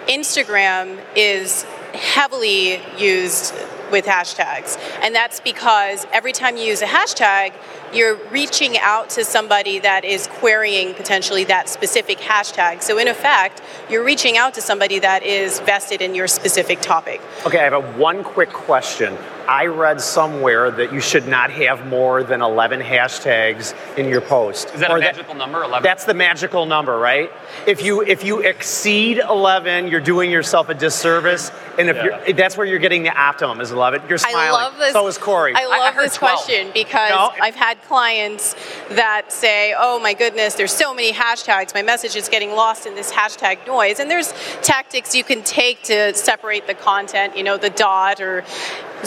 Instagram 0.08 1.00
is 1.16 1.64
heavily 1.94 2.82
used 2.98 3.54
with 3.92 4.06
hashtags. 4.06 4.78
And 5.02 5.14
that's 5.14 5.40
because 5.40 6.06
every 6.12 6.32
time 6.32 6.58
you 6.58 6.64
use 6.64 6.82
a 6.82 6.88
hashtag, 6.88 7.54
you're 7.94 8.16
reaching 8.32 8.78
out 8.78 9.10
to 9.12 9.24
somebody 9.26 9.80
that 9.80 10.06
is 10.06 10.28
querying 10.28 10.94
potentially 10.94 11.44
that 11.46 11.70
specific 11.70 12.18
hashtag. 12.20 12.82
So, 12.82 12.98
in 12.98 13.08
effect, 13.08 13.62
you're 13.90 14.04
reaching 14.04 14.38
out 14.38 14.54
to 14.56 14.62
somebody 14.62 15.00
that 15.00 15.24
is 15.24 15.60
vested 15.62 16.02
in 16.02 16.16
your 16.16 16.28
specific 16.28 16.82
topic. 16.82 17.22
Okay, 17.46 17.60
I 17.60 17.64
have 17.64 17.74
a 17.74 17.82
one 17.94 18.24
quick 18.24 18.50
question. 18.50 19.18
I 19.48 19.66
read 19.66 20.00
somewhere 20.00 20.70
that 20.70 20.94
you 20.94 21.02
should 21.02 21.28
not 21.28 21.50
have 21.50 21.88
more 21.88 22.22
than 22.24 22.40
11 22.44 22.82
hashtags 22.82 23.74
in 23.98 24.08
your 24.08 24.22
post. 24.22 24.70
Is 24.76 24.82
that 24.82 24.92
Or 24.92 24.98
a 24.98 25.00
magical 25.00 25.34
number? 25.34 25.64
11? 25.64 25.82
That's 25.82 26.06
the 26.06 26.14
magical 26.14 26.68
number, 26.68 27.00
right? 27.00 27.32
If 27.66 27.84
you 27.84 28.04
if 28.04 28.24
you 28.24 28.42
exceed 28.42 29.18
11, 29.18 29.88
you're 29.88 30.02
doing 30.02 30.30
yourself 30.30 30.70
a 30.70 30.76
disservice, 30.76 31.52
and 31.80 31.90
if 31.90 31.96
you're 31.96 32.34
that's 32.36 32.58
where 32.58 32.68
you're 32.68 32.78
getting 32.78 33.02
the 33.02 33.10
optimum 33.18 33.60
is 33.60 33.72
11. 33.72 34.04
You're 34.08 34.20
smiling. 34.20 34.40
I 34.40 34.52
love 34.52 34.78
this. 34.78 34.94
So 34.94 35.08
is 35.08 35.18
Corey. 35.18 35.54
I 35.56 35.66
love 35.66 35.96
heard 35.96 36.06
this 36.06 36.18
12. 36.18 36.38
question 36.38 36.70
because 36.72 37.10
No. 37.10 37.32
I've 37.42 37.56
had 37.56 37.79
clients 37.88 38.56
that 38.90 39.32
say, 39.32 39.74
"Oh 39.78 40.00
my 40.00 40.14
goodness, 40.14 40.56
there's 40.56 40.74
so 40.74 40.94
many 40.94 41.12
hashtags. 41.12 41.74
My 41.74 41.82
message 41.82 42.16
is 42.16 42.30
getting 42.30 42.54
lost 42.54 42.86
in 42.86 42.96
this 42.96 43.12
hashtag 43.12 43.66
noise." 43.66 44.00
And 44.00 44.10
there's 44.10 44.34
tactics 44.62 45.16
you 45.16 45.24
can 45.24 45.44
take 45.44 45.84
to 45.84 46.14
separate 46.14 46.68
the 46.68 46.74
content. 46.74 47.38
You 47.38 47.44
know, 47.44 47.58
the 47.58 47.70
dot, 47.70 48.22
or 48.22 48.44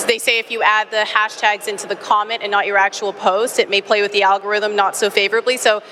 they 0.07 0.19
say 0.19 0.39
if 0.39 0.51
you 0.51 0.63
add 0.63 0.91
the 0.91 1.05
hashtags 1.07 1.69
into 1.69 1.87
the 1.87 1.97
comment 1.97 2.43
and 2.43 2.51
not 2.51 2.67
your 2.67 2.79
actual 2.79 3.13
post, 3.13 3.59
it 3.59 3.69
may 3.69 3.81
play 3.81 4.03
with 4.03 4.13
the 4.13 4.23
algorithm 4.23 4.75
not 4.77 4.97
so 4.97 5.11
favorably. 5.11 5.57
So. 5.57 5.83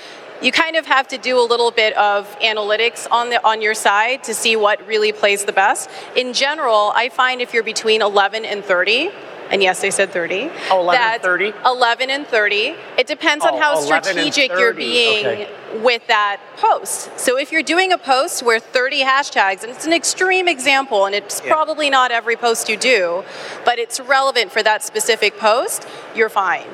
You 0.41 0.51
kind 0.51 0.75
of 0.75 0.87
have 0.87 1.07
to 1.09 1.19
do 1.19 1.39
a 1.39 1.45
little 1.45 1.69
bit 1.69 1.95
of 1.95 2.27
analytics 2.39 3.07
on 3.11 3.29
the 3.29 3.45
on 3.45 3.61
your 3.61 3.75
side 3.75 4.23
to 4.23 4.33
see 4.33 4.55
what 4.55 4.87
really 4.87 5.11
plays 5.11 5.45
the 5.45 5.53
best. 5.53 5.87
In 6.15 6.33
general, 6.33 6.91
I 6.95 7.09
find 7.09 7.41
if 7.41 7.53
you're 7.53 7.61
between 7.61 8.01
11 8.01 8.43
and 8.45 8.65
30, 8.65 9.11
and 9.51 9.61
yes, 9.61 9.83
I 9.83 9.89
said 9.89 10.11
30. 10.11 10.49
Oh, 10.69 10.79
11 10.79 11.01
and 11.13 11.21
30? 11.21 11.53
11 11.65 12.09
and 12.09 12.25
30. 12.25 12.75
It 12.97 13.05
depends 13.05 13.43
on 13.45 13.55
Oh, 13.55 13.59
how 13.59 13.79
strategic 13.81 14.49
you're 14.49 14.73
being 14.73 15.25
okay. 15.25 15.49
with 15.83 16.07
that 16.07 16.39
post. 16.55 17.19
So 17.19 17.37
if 17.37 17.51
you're 17.51 17.61
doing 17.61 17.91
a 17.91 17.97
post 17.97 18.43
where 18.43 18.59
30 18.59 19.03
hashtags, 19.03 19.63
and 19.63 19.71
it's 19.71 19.85
an 19.85 19.93
extreme 19.93 20.47
example, 20.47 21.05
and 21.05 21.13
it's 21.13 21.41
probably 21.41 21.89
not 21.89 22.11
every 22.11 22.37
post 22.37 22.69
you 22.69 22.77
do, 22.77 23.25
but 23.65 23.77
it's 23.77 23.99
relevant 23.99 24.51
for 24.53 24.63
that 24.63 24.83
specific 24.83 25.37
post, 25.37 25.85
you're 26.15 26.29
fine. 26.29 26.67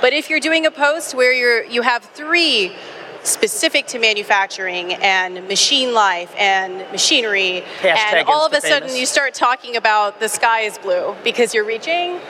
But 0.00 0.12
if 0.12 0.28
you're 0.28 0.40
doing 0.40 0.66
a 0.66 0.70
post 0.70 1.14
where 1.14 1.32
you're 1.32 1.64
you 1.64 1.82
have 1.82 2.02
three 2.04 2.72
specific 3.24 3.86
to 3.88 3.98
manufacturing 3.98 4.94
and 4.94 5.46
machine 5.48 5.92
life 5.92 6.32
and 6.38 6.78
machinery 6.92 7.64
Hashtag 7.80 7.96
and 7.96 8.28
all 8.28 8.46
of 8.46 8.52
a 8.52 8.60
sudden 8.60 8.88
Insta-famous. 8.88 9.00
you 9.00 9.06
start 9.06 9.34
talking 9.34 9.76
about 9.76 10.20
the 10.20 10.28
sky 10.28 10.60
is 10.60 10.78
blue 10.78 11.16
because 11.24 11.54
you're 11.54 11.64
reaching 11.64 12.20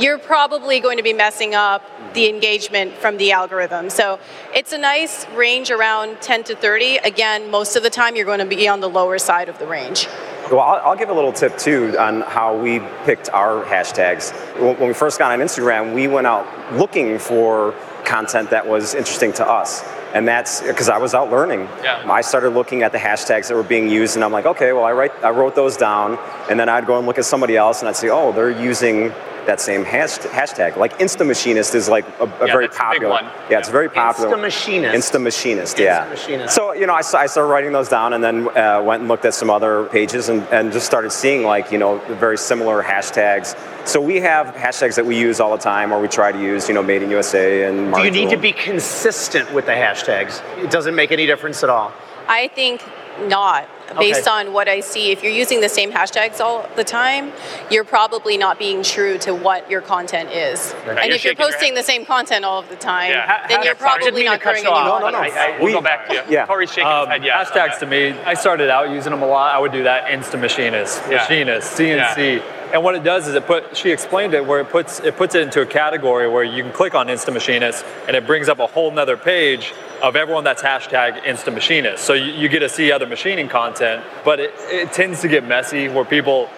you're 0.00 0.18
probably 0.18 0.80
going 0.80 0.96
to 0.96 1.02
be 1.02 1.12
messing 1.12 1.54
up 1.54 1.82
the 2.14 2.28
engagement 2.28 2.92
from 2.94 3.16
the 3.16 3.32
algorithm. 3.32 3.90
So 3.90 4.18
it's 4.54 4.72
a 4.72 4.78
nice 4.78 5.26
range 5.30 5.70
around 5.70 6.20
10 6.20 6.44
to 6.44 6.56
30. 6.56 6.98
Again, 6.98 7.50
most 7.50 7.76
of 7.76 7.82
the 7.82 7.90
time 7.90 8.16
you're 8.16 8.24
going 8.24 8.38
to 8.38 8.46
be 8.46 8.68
on 8.68 8.80
the 8.80 8.88
lower 8.88 9.18
side 9.18 9.48
of 9.48 9.58
the 9.58 9.66
range. 9.66 10.06
Well, 10.50 10.60
I'll, 10.60 10.90
I'll 10.90 10.96
give 10.96 11.10
a 11.10 11.14
little 11.14 11.32
tip 11.32 11.58
too 11.58 11.96
on 11.98 12.22
how 12.22 12.56
we 12.56 12.80
picked 13.04 13.28
our 13.30 13.64
hashtags. 13.64 14.32
When 14.58 14.78
when 14.78 14.88
we 14.88 14.94
first 14.94 15.18
got 15.18 15.32
on 15.32 15.40
Instagram, 15.40 15.94
we 15.94 16.08
went 16.08 16.26
out 16.26 16.46
looking 16.74 17.18
for 17.18 17.74
content 18.04 18.50
that 18.50 18.66
was 18.66 18.94
interesting 18.94 19.32
to 19.34 19.46
us. 19.46 19.82
And 20.14 20.26
that's 20.26 20.62
because 20.62 20.88
I 20.88 20.98
was 20.98 21.14
out 21.14 21.30
learning. 21.30 21.68
Yeah. 21.82 22.10
I 22.10 22.22
started 22.22 22.50
looking 22.50 22.82
at 22.82 22.92
the 22.92 22.98
hashtags 22.98 23.48
that 23.48 23.54
were 23.54 23.62
being 23.62 23.90
used, 23.90 24.16
and 24.16 24.24
I'm 24.24 24.32
like, 24.32 24.46
okay, 24.46 24.72
well, 24.72 24.84
I 24.84 24.92
write, 24.92 25.12
I 25.22 25.30
wrote 25.30 25.54
those 25.54 25.76
down, 25.76 26.18
and 26.50 26.58
then 26.58 26.68
I'd 26.68 26.86
go 26.86 26.96
and 26.96 27.06
look 27.06 27.18
at 27.18 27.26
somebody 27.26 27.56
else, 27.56 27.80
and 27.80 27.88
I'd 27.88 27.96
say, 27.96 28.08
oh, 28.08 28.32
they're 28.32 28.50
using 28.50 29.12
that 29.48 29.60
same 29.62 29.82
hash, 29.82 30.18
hashtag. 30.18 30.76
Like 30.76 30.98
Insta 30.98 31.26
Machinist 31.26 31.74
is 31.74 31.88
like 31.88 32.06
a, 32.20 32.24
a 32.24 32.26
Yeah, 32.26 32.52
very 32.52 32.66
that's 32.66 32.76
a 32.76 32.80
big 32.80 33.00
popular. 33.00 33.10
one. 33.10 33.24
Yeah, 33.50 33.58
it's 33.58 33.70
very 33.70 33.88
popular. 33.88 34.36
Insta 34.36 34.40
Machinist. 34.42 34.94
Insta 35.12 35.22
Machinist. 35.22 35.78
Yeah. 35.78 36.06
Machinist. 36.10 36.54
So 36.54 36.74
you 36.74 36.86
know, 36.86 36.92
I, 36.92 36.98
I 36.98 37.26
started 37.26 37.48
writing 37.48 37.72
those 37.72 37.88
down, 37.88 38.12
and 38.12 38.22
then 38.22 38.46
uh, 38.56 38.82
went 38.82 39.00
and 39.00 39.08
looked 39.08 39.24
at 39.24 39.32
some 39.32 39.48
other 39.48 39.86
pages, 39.86 40.28
and, 40.28 40.42
and 40.52 40.70
just 40.70 40.84
started 40.84 41.10
seeing 41.10 41.44
like 41.44 41.72
you 41.72 41.78
know 41.78 41.96
very 42.20 42.36
similar 42.36 42.82
hashtags. 42.82 43.56
So 43.88 44.02
we 44.02 44.16
have 44.16 44.54
hashtags 44.54 44.96
that 44.96 45.06
we 45.06 45.18
use 45.18 45.40
all 45.40 45.52
the 45.56 45.62
time, 45.62 45.92
or 45.92 45.98
we 46.00 46.08
try 46.08 46.30
to 46.30 46.38
use, 46.38 46.68
you 46.68 46.74
know, 46.74 46.82
Made 46.82 47.02
in 47.02 47.10
USA 47.10 47.64
and. 47.64 47.94
Do 47.94 48.02
you 48.04 48.10
need 48.10 48.28
to 48.30 48.36
be 48.36 48.52
consistent 48.52 49.50
with 49.54 49.64
the 49.64 49.72
hashtags? 49.72 50.42
It 50.62 50.70
doesn't 50.70 50.94
make 50.94 51.10
any 51.10 51.24
difference 51.24 51.64
at 51.64 51.70
all. 51.70 51.90
I 52.28 52.48
think 52.48 52.82
not. 53.28 53.66
Based 53.98 54.20
Okay. 54.26 54.30
on 54.30 54.52
what 54.52 54.68
I 54.68 54.80
see, 54.80 55.10
if 55.12 55.22
you're 55.22 55.32
using 55.32 55.60
the 55.60 55.68
same 55.68 55.90
hashtags 55.92 56.40
all 56.40 56.68
the 56.76 56.84
time, 56.84 57.32
you're 57.70 57.84
probably 57.84 58.36
not 58.36 58.58
being 58.58 58.82
true 58.82 59.16
to 59.18 59.34
what 59.34 59.70
your 59.70 59.80
content 59.80 60.30
is. 60.30 60.74
And 60.86 60.98
You're 61.06 61.14
if 61.16 61.24
you're 61.24 61.34
posting 61.34 61.74
the 61.74 61.82
same 61.82 62.04
content 62.04 62.44
all 62.44 62.58
of 62.58 62.68
the 62.68 62.76
time, 62.76 63.10
Yeah. 63.10 63.46
then 63.48 63.58
Ha- 63.58 63.64
you're 63.64 63.74
ha- 63.74 63.80
probably 63.80 64.04
didn't 64.04 64.16
mean 64.16 64.24
not 64.26 64.38
to 64.38 64.44
growing 64.44 64.58
any 64.58 64.64
No, 64.70 64.98
no, 64.98 65.08
no. 65.10 65.18
I, 65.18 65.26
I, 65.28 65.56
we'll 65.58 65.66
We- 65.66 65.72
go 65.72 65.80
back 65.80 66.06
to 66.08 66.14
you. 66.14 66.22
yeah. 66.28 66.46
Corey's 66.46 66.70
shaking 66.70 66.84
Um, 66.86 67.00
his 67.06 67.08
head. 67.08 67.24
Yes. 67.24 67.50
hashtags 67.50 67.78
to 67.80 67.86
me, 67.86 68.14
I 68.26 68.34
started 68.34 68.68
out 68.70 68.90
using 68.90 69.10
them 69.12 69.22
a 69.22 69.26
lot. 69.26 69.54
I 69.54 69.58
would 69.58 69.72
do 69.72 69.82
that 69.84 70.06
Insta 70.06 70.38
Machinist, 70.38 71.02
Yeah. 71.08 71.16
Machinist, 71.18 71.72
CNC. 71.76 72.42
And 72.72 72.84
what 72.84 72.94
it 72.94 73.02
does 73.02 73.26
is 73.26 73.34
it 73.34 73.46
put 73.46 73.76
she 73.76 73.90
explained 73.90 74.34
it 74.34 74.44
where 74.46 74.60
it 74.60 74.68
puts 74.68 75.00
it 75.00 75.16
puts 75.16 75.34
it 75.34 75.42
into 75.42 75.62
a 75.62 75.66
category 75.66 76.28
where 76.28 76.44
you 76.44 76.62
can 76.62 76.72
click 76.72 76.94
on 76.94 77.06
Insta 77.06 77.32
Machinist 77.32 77.84
and 78.06 78.14
it 78.14 78.26
brings 78.26 78.48
up 78.48 78.58
a 78.58 78.66
whole 78.66 78.90
nother 78.90 79.16
page 79.16 79.72
of 80.02 80.16
everyone 80.16 80.44
that's 80.44 80.62
hashtag 80.62 81.22
Insta 81.22 81.52
Machinist. 81.52 82.04
So 82.04 82.12
you, 82.12 82.32
you 82.32 82.48
get 82.48 82.60
to 82.60 82.68
see 82.68 82.92
other 82.92 83.06
machining 83.06 83.48
content, 83.48 84.04
but 84.24 84.38
it, 84.38 84.52
it 84.68 84.92
tends 84.92 85.22
to 85.22 85.28
get 85.28 85.46
messy 85.46 85.88
where 85.88 86.04
people 86.04 86.48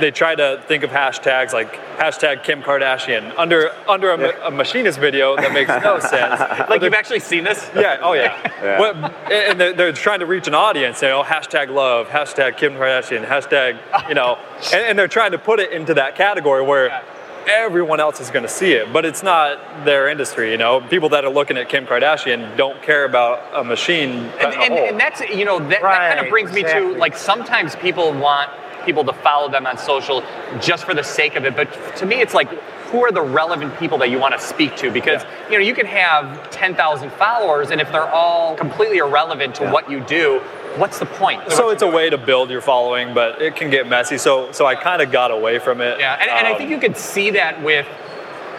they 0.00 0.10
try 0.10 0.34
to 0.34 0.62
think 0.66 0.82
of 0.82 0.90
hashtags 0.90 1.52
like 1.52 1.74
hashtag 1.96 2.42
Kim 2.42 2.62
Kardashian 2.62 3.32
under 3.36 3.70
under 3.88 4.10
a, 4.10 4.18
ma- 4.18 4.46
a 4.46 4.50
machinist 4.50 4.98
video 4.98 5.36
that 5.36 5.52
makes 5.52 5.68
no 5.82 5.98
sense. 6.14 6.40
like 6.68 6.82
you've 6.82 6.94
actually 6.94 7.20
seen 7.20 7.44
this? 7.44 7.70
Yeah. 7.74 7.98
Oh, 8.02 8.12
yeah. 8.14 8.36
Yeah. 8.60 8.78
What, 8.78 8.94
and 9.32 9.58
they're, 9.58 9.72
they're 9.72 9.92
trying 9.92 10.20
to 10.20 10.26
reach 10.26 10.46
an 10.46 10.54
audience. 10.54 11.00
You 11.00 11.08
know, 11.08 11.22
hashtag 11.22 11.70
love, 11.70 12.08
hashtag 12.08 12.58
Kim 12.58 12.74
Kardashian, 12.74 13.24
hashtag. 13.24 13.78
You 14.06 14.14
know, 14.14 14.36
and, 14.74 14.84
and 14.84 14.98
they're 14.98 15.08
trying 15.08 15.32
to 15.32 15.38
put 15.38 15.60
it 15.60 15.72
into 15.72 15.94
that 15.94 16.14
category 16.14 16.62
where 16.62 17.02
everyone 17.48 18.00
else 18.00 18.20
is 18.20 18.30
going 18.30 18.42
to 18.42 18.50
see 18.50 18.72
it, 18.72 18.92
but 18.92 19.06
it's 19.06 19.22
not 19.22 19.58
their 19.86 20.08
industry. 20.08 20.50
You 20.50 20.58
know, 20.58 20.82
people 20.82 21.08
that 21.10 21.24
are 21.24 21.30
looking 21.32 21.56
at 21.56 21.70
Kim 21.70 21.86
Kardashian 21.86 22.54
don't 22.58 22.82
care 22.82 23.06
about 23.06 23.42
a 23.58 23.64
machine. 23.64 24.10
and, 24.10 24.54
and, 24.54 24.74
and 24.74 25.00
that's 25.00 25.20
you 25.22 25.46
know 25.46 25.58
that, 25.58 25.80
that 25.80 26.14
kind 26.14 26.20
of 26.20 26.30
brings 26.30 26.52
me 26.52 26.62
to 26.62 26.94
like 26.98 27.16
sometimes 27.16 27.76
people 27.76 28.12
want 28.12 28.50
people 28.84 29.04
to 29.04 29.12
follow 29.12 29.50
them 29.50 29.66
on 29.66 29.78
social 29.78 30.22
just 30.60 30.84
for 30.84 30.94
the 30.94 31.02
sake 31.04 31.36
of 31.36 31.44
it. 31.44 31.56
But 31.56 31.68
to 31.96 32.06
me 32.06 32.16
it's 32.16 32.34
like 32.34 32.48
who 32.90 33.04
are 33.04 33.12
the 33.12 33.22
relevant 33.22 33.78
people 33.78 33.98
that 33.98 34.10
you 34.10 34.18
want 34.18 34.34
to 34.34 34.40
speak 34.40 34.76
to? 34.78 34.90
Because 34.90 35.22
you 35.50 35.58
know 35.58 35.64
you 35.64 35.74
can 35.74 35.86
have 35.86 36.50
10,000 36.50 37.10
followers 37.12 37.70
and 37.70 37.80
if 37.80 37.90
they're 37.92 38.10
all 38.10 38.56
completely 38.56 38.98
irrelevant 38.98 39.54
to 39.56 39.70
what 39.70 39.90
you 39.90 40.00
do 40.00 40.40
what's 40.76 40.98
the 41.00 41.06
point? 41.06 41.50
So 41.50 41.70
it's 41.70 41.82
a 41.82 41.88
way 41.88 42.10
to 42.10 42.18
build 42.18 42.48
your 42.50 42.60
following, 42.60 43.12
but 43.12 43.42
it 43.42 43.56
can 43.56 43.70
get 43.70 43.88
messy. 43.88 44.18
So 44.18 44.52
so 44.52 44.66
I 44.66 44.74
kind 44.74 45.02
of 45.02 45.10
got 45.10 45.30
away 45.30 45.58
from 45.58 45.80
it. 45.80 45.98
Yeah, 45.98 46.16
and, 46.20 46.30
and 46.30 46.46
I 46.46 46.52
Um, 46.52 46.58
think 46.58 46.70
you 46.70 46.78
could 46.78 46.96
see 46.96 47.30
that 47.30 47.62
with 47.62 47.86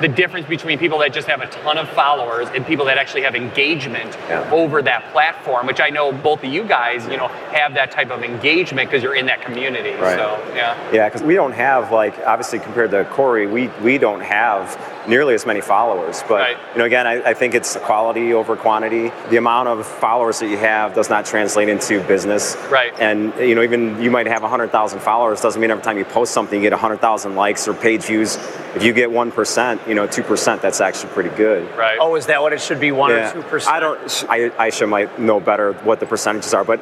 the 0.01 0.07
difference 0.07 0.47
between 0.47 0.77
people 0.79 0.97
that 0.99 1.13
just 1.13 1.27
have 1.27 1.41
a 1.41 1.47
ton 1.47 1.77
of 1.77 1.87
followers 1.89 2.47
and 2.55 2.65
people 2.65 2.85
that 2.85 2.97
actually 2.97 3.21
have 3.21 3.35
engagement 3.35 4.17
Yeah. 4.29 4.49
over 4.51 4.81
that 4.81 5.11
platform, 5.11 5.67
which 5.67 5.79
I 5.79 5.89
know 5.89 6.11
both 6.11 6.43
of 6.43 6.51
you 6.51 6.63
guys, 6.63 7.05
you 7.07 7.17
know, 7.17 7.27
have 7.53 7.73
that 7.75 7.91
type 7.91 8.11
of 8.11 8.23
engagement 8.23 8.89
because 8.89 9.03
you're 9.03 9.15
in 9.15 9.25
that 9.27 9.41
community. 9.41 9.91
Right. 9.93 10.17
So, 10.17 10.43
yeah. 10.55 10.75
Yeah, 10.91 11.07
because 11.07 11.23
we 11.23 11.35
don't 11.35 11.53
have 11.53 11.91
like 11.91 12.15
obviously 12.25 12.59
compared 12.59 12.91
to 12.91 13.05
Corey, 13.05 13.47
we 13.47 13.67
we 13.81 13.97
don't 13.97 14.21
have 14.21 14.77
nearly 15.07 15.33
as 15.33 15.45
many 15.45 15.61
followers. 15.61 16.23
But 16.27 16.39
Right. 16.41 16.57
you 16.73 16.79
know, 16.79 16.85
again, 16.85 17.07
I, 17.07 17.21
I 17.31 17.33
think 17.33 17.53
it's 17.55 17.75
quality 17.77 18.33
over 18.33 18.55
quantity. 18.55 19.11
The 19.29 19.37
amount 19.37 19.69
of 19.69 19.85
followers 19.85 20.39
that 20.39 20.47
you 20.47 20.57
have 20.57 20.93
does 20.93 21.09
not 21.09 21.25
translate 21.25 21.69
into 21.69 22.01
business. 22.03 22.55
Right. 22.69 22.93
And 22.99 23.33
you 23.39 23.55
know, 23.55 23.61
even 23.63 24.01
you 24.01 24.11
might 24.11 24.27
have 24.27 24.41
100,000 24.43 24.99
followers 24.99 25.41
doesn't 25.41 25.59
mean 25.61 25.71
every 25.71 25.83
time 25.83 25.97
you 25.97 26.05
post 26.05 26.33
something 26.33 26.61
you 26.61 26.69
get 26.69 26.73
100,000 26.73 27.35
likes 27.35 27.67
or 27.67 27.73
page 27.73 28.03
views. 28.03 28.37
If 28.75 28.83
you 28.83 28.93
get 28.93 29.09
1%, 29.09 29.87
you 29.87 29.95
know, 29.95 30.07
2%, 30.07 30.61
that's 30.61 30.79
actually 30.79 31.11
pretty 31.13 31.29
good. 31.35 31.69
Right. 31.75 31.97
Oh, 31.99 32.15
is 32.15 32.27
that 32.27 32.41
what 32.41 32.53
it 32.53 32.61
should 32.61 32.79
be? 32.79 32.91
One 32.91 33.11
Yeah. 33.11 33.29
or 33.29 33.33
two 33.33 33.41
percent? 33.43 33.75
I 33.75 33.79
don't. 33.79 34.25
I, 34.29 34.37
Aisha 34.67 34.87
might 34.87 35.19
know 35.19 35.39
better 35.39 35.73
what 35.73 35.99
the 35.99 36.05
percentages 36.05 36.53
are, 36.53 36.63
but 36.63 36.79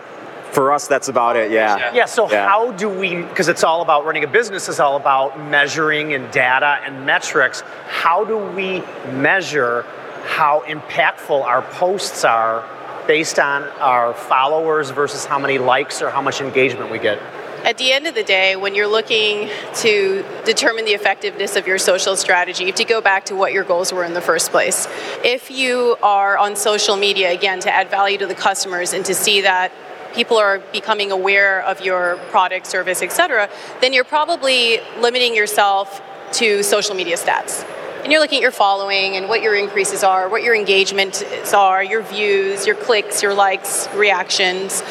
for 0.51 0.71
us, 0.71 0.88
that's 0.88 1.07
about 1.07 1.35
it. 1.35 1.51
Yeah. 1.51 1.93
Yeah, 1.93 2.05
so 2.05 2.29
Yeah. 2.29 2.47
how 2.47 2.71
do 2.71 2.89
we, 2.89 3.21
because 3.21 3.47
it's 3.47 3.63
all 3.63 3.81
about 3.81 4.05
running 4.05 4.23
a 4.23 4.27
business, 4.27 4.67
is 4.69 4.79
all 4.79 4.95
about 4.95 5.39
measuring 5.39 6.13
and 6.13 6.29
data 6.31 6.79
and 6.85 7.05
metrics. 7.05 7.63
How 7.88 8.23
do 8.23 8.38
we 8.38 8.83
measure 9.12 9.85
how 10.25 10.63
impactful 10.67 11.43
our 11.43 11.62
posts 11.62 12.23
are 12.23 12.63
based 13.07 13.39
on 13.39 13.63
our 13.79 14.13
followers 14.13 14.91
versus 14.91 15.25
how 15.25 15.39
many 15.39 15.57
likes 15.57 16.01
or 16.01 16.09
how 16.09 16.21
much 16.21 16.41
engagement 16.41 16.91
we 16.91 16.99
get? 16.99 17.19
At 17.65 17.77
the 17.77 17.91
end 17.91 18.07
of 18.07 18.15
the 18.15 18.23
day, 18.23 18.55
when 18.55 18.73
you're 18.73 18.88
looking 18.88 19.49
to 19.77 20.23
determine 20.45 20.85
the 20.85 20.93
effectiveness 20.93 21.57
of 21.57 21.67
your 21.67 21.77
social 21.77 22.15
strategy, 22.15 22.63
you 22.63 22.67
have 22.67 22.75
to 22.77 22.85
go 22.85 23.01
back 23.01 23.25
to 23.25 23.35
what 23.35 23.51
your 23.51 23.65
goals 23.65 23.91
were 23.91 24.05
in 24.05 24.13
the 24.13 24.21
first 24.21 24.51
place. 24.51 24.88
If 25.25 25.51
you 25.51 25.97
are 26.01 26.38
on 26.38 26.55
social 26.55 26.95
media, 26.95 27.31
again, 27.33 27.59
to 27.62 27.73
add 27.73 27.89
value 27.89 28.17
to 28.19 28.27
the 28.27 28.35
customers 28.35 28.93
and 28.93 29.03
to 29.05 29.13
see 29.13 29.41
that 29.41 29.73
people 30.13 30.38
are 30.38 30.60
becoming 30.72 31.12
aware 31.12 31.62
of 31.62 31.82
your 31.82 32.17
product, 32.30 32.67
service, 32.67 33.02
etc., 33.02 33.50
then 33.82 33.93
you're 33.93 34.04
probably 34.04 34.80
limiting 35.00 35.36
yourself 35.36 36.02
to 36.34 36.63
social 36.63 36.95
media 36.95 37.17
stats. 37.17 37.65
And 38.04 38.12
you're 38.12 38.22
looking 38.22 38.38
at 38.38 38.41
your 38.41 38.52
following 38.52 39.17
and 39.17 39.28
what 39.28 39.41
your 39.41 39.56
increases 39.56 40.04
are, 40.04 40.30
what 40.30 40.41
your 40.41 40.56
engagements 40.56 41.54
are, 41.54 41.84
your 41.84 42.02
views, 42.02 42.65
your 42.65 42.76
clicks, 42.76 43.22
your 43.22 43.34
likes, 43.34 43.89
reactions 43.93 44.84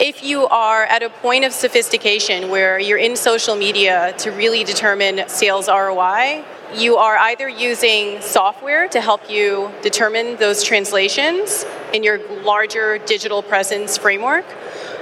if 0.00 0.24
you 0.24 0.46
are 0.48 0.84
at 0.84 1.02
a 1.02 1.08
point 1.08 1.44
of 1.44 1.52
sophistication 1.52 2.50
where 2.50 2.78
you're 2.78 2.98
in 2.98 3.16
social 3.16 3.54
media 3.54 4.14
to 4.18 4.30
really 4.30 4.64
determine 4.64 5.28
sales 5.28 5.68
ROI, 5.68 6.44
you 6.74 6.96
are 6.96 7.16
either 7.16 7.48
using 7.48 8.20
software 8.20 8.88
to 8.88 9.00
help 9.00 9.30
you 9.30 9.70
determine 9.82 10.36
those 10.36 10.62
translations 10.62 11.64
in 11.92 12.02
your 12.02 12.18
larger 12.42 12.98
digital 12.98 13.42
presence 13.42 13.96
framework, 13.96 14.44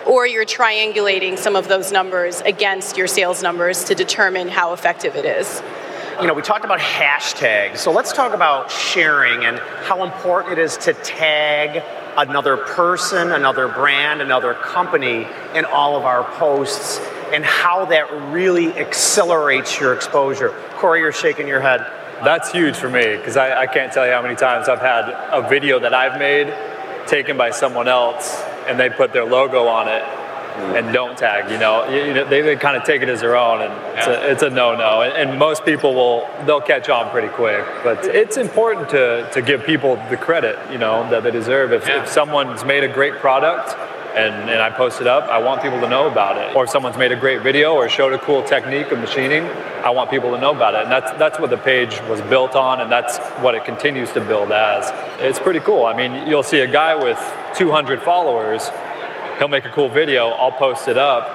or 0.07 0.27
you're 0.27 0.45
triangulating 0.45 1.39
some 1.39 1.57
of 1.57 1.69
those 1.69 1.93
numbers 1.93 2.41
against 2.43 2.97
your 2.97 3.07
sales 3.07 3.43
numbers 3.43 3.85
to 3.85 3.95
determine 3.95 4.49
how 4.49 4.73
effective 4.73 5.17
it 5.17 5.25
is. 5.25 5.63
You 6.21 6.27
know, 6.27 6.35
we 6.35 6.43
talked 6.43 6.65
about 6.65 6.79
hashtags, 6.79 7.79
so 7.79 7.91
let's 7.91 8.13
talk 8.13 8.35
about 8.35 8.71
sharing 8.71 9.45
and 9.45 9.59
how 9.59 10.05
important 10.05 10.53
it 10.53 10.59
is 10.59 10.77
to 10.79 10.93
tag 10.93 11.83
another 12.19 12.59
person, 12.59 13.33
another 13.33 13.67
brand, 13.67 14.21
another 14.21 14.53
company 14.53 15.27
in 15.55 15.65
all 15.65 15.97
of 15.97 16.05
our 16.05 16.25
posts 16.39 17.01
and 17.33 17.45
how 17.45 17.87
that 17.87 18.33
really 18.33 18.73
accelerates 18.75 19.81
your 19.81 19.95
exposure. 19.95 20.51
Corey, 20.77 21.01
you're 21.01 21.13
shaking 21.13 21.49
your 21.49 21.61
head. 21.61 21.81
That's 22.25 22.53
huge 22.53 22.77
for 22.77 22.89
me 22.89 23.17
because 23.17 23.37
I, 23.37 23.63
I 23.63 23.67
can't 23.67 23.93
tell 23.93 24.07
you 24.07 24.13
how 24.13 24.23
many 24.23 24.37
times 24.37 24.69
I've 24.69 24.81
had 24.81 25.09
a 25.33 25.49
video 25.49 25.81
that 25.81 25.95
I've 25.95 26.19
made 26.19 26.53
taken 27.09 27.37
by 27.37 27.51
someone 27.51 27.89
else 27.89 28.41
and 28.69 28.79
they 28.79 28.91
put 28.91 29.13
their 29.13 29.25
logo 29.25 29.67
on 29.67 29.89
it 29.89 30.03
and 30.55 30.93
don't 30.93 31.17
tag. 31.17 31.51
You 31.51 31.59
know, 31.59 31.89
you, 31.89 32.05
you 32.07 32.15
know 32.15 32.29
they, 32.29 32.43
they 32.43 32.57
kind 32.57 32.77
of 32.77 32.85
take 32.85 33.03
it 33.03 33.09
as 33.09 33.21
their 33.21 33.37
own, 33.37 33.63
and 33.63 33.99
it's 33.99 34.07
a, 34.07 34.31
it's 34.31 34.43
a 34.43 34.51
no-no. 34.51 35.03
And, 35.03 35.31
and 35.31 35.39
most 35.39 35.65
people 35.65 35.95
will 35.95 36.29
they'll 36.47 36.61
catch 36.61 36.89
on 36.89 37.11
pretty 37.11 37.29
quick. 37.29 37.65
But 37.83 38.05
it's 38.05 38.37
important 38.37 38.91
to 38.91 39.29
to 39.33 39.43
give 39.43 39.65
people 39.65 39.97
the 40.11 40.17
credit 40.17 40.59
you 40.71 40.79
know 40.79 41.09
that 41.11 41.23
they 41.25 41.31
deserve. 41.31 41.73
If, 41.73 41.89
if 41.89 42.09
someone's 42.09 42.65
made 42.65 42.85
a 42.85 42.93
great 42.93 43.15
product. 43.15 43.77
And, 44.15 44.51
and 44.51 44.61
I 44.61 44.71
post 44.71 45.01
it 45.01 45.07
up, 45.07 45.25
I 45.25 45.39
want 45.39 45.63
people 45.63 45.81
to 45.81 45.89
know 45.89 46.07
about 46.07 46.37
it. 46.37 46.55
Or 46.55 46.65
if 46.65 46.71
someone's 46.71 46.99
made 46.99 47.13
a 47.13 47.17
great 47.17 47.43
video 47.43 47.75
or 47.75 47.89
showed 47.89 48.13
a 48.13 48.19
cool 48.19 48.43
technique 48.43 48.91
of 48.93 48.99
machining, 48.99 49.45
I 49.85 49.91
want 49.91 50.11
people 50.11 50.31
to 50.33 50.41
know 50.41 50.55
about 50.55 50.75
it. 50.75 50.83
And 50.83 50.93
that's, 50.93 51.11
that's 51.19 51.39
what 51.39 51.51
the 51.51 51.57
page 51.57 52.01
was 52.03 52.21
built 52.23 52.55
on, 52.55 52.81
and 52.81 52.93
that's 52.93 53.19
what 53.43 53.55
it 53.55 53.65
continues 53.65 54.13
to 54.13 54.21
build 54.21 54.53
as. 54.53 54.91
It's 55.21 55.39
pretty 55.39 55.61
cool. 55.61 55.87
I 55.87 55.97
mean, 55.97 56.29
you'll 56.29 56.43
see 56.43 56.61
a 56.61 56.71
guy 56.71 56.95
with 56.95 57.19
200 57.57 58.03
followers 58.03 58.71
he'll 59.39 59.49
make 59.49 59.65
a 59.65 59.71
cool 59.71 59.89
video 59.89 60.29
i'll 60.29 60.53
post 60.53 60.89
it 60.89 60.97
up 60.97 61.29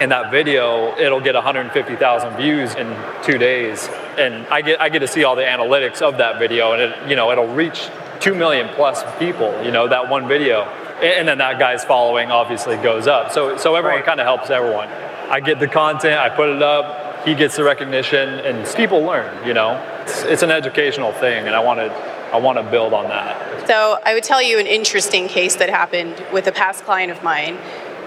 and 0.00 0.12
that 0.12 0.30
video 0.30 0.96
it'll 0.98 1.20
get 1.20 1.34
150000 1.34 2.36
views 2.36 2.74
in 2.74 2.96
two 3.22 3.38
days 3.38 3.88
and 4.16 4.46
i 4.46 4.62
get 4.62 4.80
i 4.80 4.88
get 4.88 5.00
to 5.00 5.08
see 5.08 5.24
all 5.24 5.36
the 5.36 5.42
analytics 5.42 6.00
of 6.00 6.18
that 6.18 6.38
video 6.38 6.72
and 6.72 6.80
it 6.80 7.08
you 7.08 7.16
know 7.16 7.30
it'll 7.30 7.54
reach 7.54 7.88
2 8.20 8.34
million 8.34 8.68
plus 8.74 9.02
people 9.18 9.62
you 9.62 9.70
know 9.70 9.88
that 9.88 10.08
one 10.08 10.26
video 10.26 10.64
and 11.02 11.26
then 11.28 11.38
that 11.38 11.58
guy's 11.58 11.84
following 11.84 12.30
obviously 12.30 12.76
goes 12.76 13.06
up 13.06 13.30
so 13.32 13.56
so 13.56 13.74
everyone 13.74 13.98
Right. 13.98 14.04
kind 14.06 14.20
of 14.20 14.26
helps 14.26 14.50
everyone 14.50 14.88
i 15.30 15.40
get 15.40 15.58
the 15.60 15.68
content 15.68 16.18
i 16.18 16.28
put 16.28 16.48
it 16.48 16.62
up 16.62 17.24
he 17.26 17.34
gets 17.34 17.56
the 17.56 17.64
recognition 17.64 18.28
and 18.40 18.66
people 18.76 19.00
learn 19.02 19.46
you 19.46 19.54
know 19.54 19.80
it's, 20.02 20.22
it's 20.22 20.42
an 20.42 20.50
educational 20.50 21.12
thing 21.12 21.46
and 21.46 21.54
i 21.54 21.60
want 21.60 21.78
to 21.78 21.90
i 22.32 22.36
want 22.36 22.58
to 22.58 22.64
build 22.64 22.92
on 22.92 23.08
that 23.08 23.36
So 23.68 23.98
I 24.04 24.14
would 24.14 24.24
tell 24.24 24.42
you 24.42 24.58
an 24.58 24.66
interesting 24.66 25.28
case 25.28 25.56
that 25.56 25.68
happened 25.68 26.14
with 26.32 26.46
a 26.46 26.52
past 26.52 26.84
client 26.84 27.12
of 27.12 27.22
mine. 27.22 27.58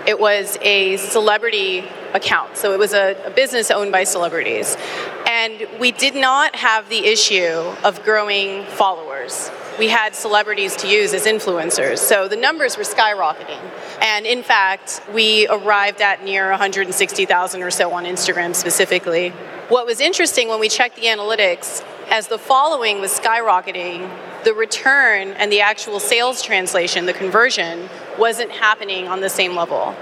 It 0.08 0.20
was 0.20 0.58
a 0.62 0.98
celebrity 0.98 1.86
account. 2.14 2.58
So 2.58 2.74
it 2.74 2.80
was 2.80 2.94
a, 2.94 3.16
a 3.26 3.30
business 3.30 3.70
owned 3.72 3.92
by 3.92 4.04
celebrities. 4.04 4.76
And 5.28 5.68
we 5.80 5.92
did 5.92 6.16
not 6.16 6.56
have 6.56 6.90
the 6.90 7.06
issue 7.06 7.74
of 7.84 8.04
growing 8.04 8.66
followers. 8.66 9.50
We 9.80 9.88
had 9.88 10.14
celebrities 10.16 10.76
to 10.78 10.88
use 10.88 11.14
as 11.14 11.26
influencers. 11.26 12.00
So 12.00 12.28
the 12.28 12.36
numbers 12.36 12.78
were 12.78 12.84
skyrocketing. 12.84 13.62
And 14.02 14.26
in 14.26 14.44
fact, 14.44 15.02
we 15.14 15.48
arrived 15.48 16.02
at 16.02 16.24
near 16.24 16.50
160,000 16.50 17.62
or 17.62 17.72
so 17.72 17.94
on 17.94 18.06
Instagram 18.06 18.56
specifically. 18.56 19.30
What 19.70 19.86
was 19.86 20.02
interesting 20.02 20.50
when 20.50 20.60
we 20.60 20.68
checked 20.68 20.98
the 20.98 21.04
analytics, 21.04 21.84
as 22.10 22.28
the 22.28 22.38
following 22.38 23.00
was 23.00 23.18
skyrocketing, 23.18 24.10
the 24.44 24.54
return 24.54 25.30
and 25.30 25.52
the 25.52 25.62
actual 25.62 26.00
sales 26.00 26.42
translation, 26.42 27.06
the 27.06 27.14
conversion, 27.14 27.90
wasn't 28.17 28.52
happening 28.52 29.08
on 29.08 29.21
the 29.21 29.30
same 29.30 29.56
level. 29.56 29.95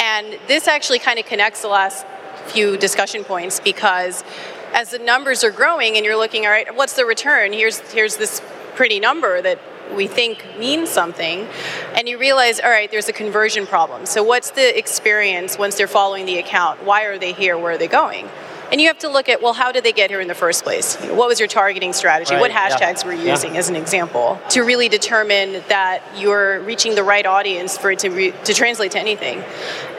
And 0.00 0.38
this 0.48 0.68
actually 0.68 0.98
kind 0.98 1.18
of 1.18 1.26
connects 1.26 1.62
the 1.62 1.68
last 1.68 2.06
few 2.46 2.76
discussion 2.76 3.24
points 3.24 3.60
because 3.60 4.24
as 4.72 4.90
the 4.90 4.98
numbers 4.98 5.44
are 5.44 5.50
growing 5.50 5.96
and 5.96 6.04
you're 6.04 6.16
looking, 6.16 6.44
all 6.44 6.50
right, 6.50 6.74
what's 6.74 6.94
the 6.94 7.04
return? 7.04 7.52
Here's 7.52 7.78
here's 7.92 8.16
this 8.16 8.42
pretty 8.74 9.00
number 9.00 9.40
that 9.42 9.58
we 9.94 10.06
think 10.06 10.44
means 10.58 10.88
something, 10.88 11.46
and 11.94 12.08
you 12.08 12.18
realize, 12.18 12.60
all 12.60 12.70
right, 12.70 12.90
there's 12.90 13.08
a 13.08 13.12
conversion 13.12 13.66
problem. 13.66 14.06
So 14.06 14.22
what's 14.22 14.50
the 14.52 14.76
experience 14.76 15.58
once 15.58 15.76
they're 15.76 15.86
following 15.86 16.24
the 16.24 16.38
account? 16.38 16.82
Why 16.82 17.04
are 17.04 17.18
they 17.18 17.32
here? 17.32 17.58
Where 17.58 17.72
are 17.72 17.78
they 17.78 17.88
going? 17.88 18.28
And 18.72 18.80
you 18.80 18.86
have 18.86 19.00
to 19.00 19.08
look 19.10 19.28
at, 19.28 19.42
well, 19.42 19.52
how 19.52 19.70
did 19.70 19.84
they 19.84 19.92
get 19.92 20.08
here 20.08 20.22
in 20.22 20.28
the 20.28 20.34
first 20.34 20.64
place? 20.64 20.96
What 20.96 21.28
was 21.28 21.38
your 21.38 21.46
targeting 21.46 21.92
strategy? 21.92 22.34
what 22.36 22.50
Right, 22.50 22.70
yeah. 22.70 22.70
hashtags 22.70 23.04
were 23.04 23.12
you 23.12 23.28
using 23.28 23.58
as 23.58 23.68
an 23.68 23.76
example 23.76 24.40
to 24.48 24.62
really 24.62 24.88
determine 24.88 25.62
that 25.68 26.02
you're 26.16 26.60
reaching 26.60 26.94
the 26.94 27.02
right 27.02 27.26
audience 27.26 27.76
for 27.76 27.90
it 27.90 27.98
to, 27.98 28.08
re- 28.08 28.34
to 28.44 28.54
translate 28.54 28.92
to 28.92 28.98
anything? 28.98 29.44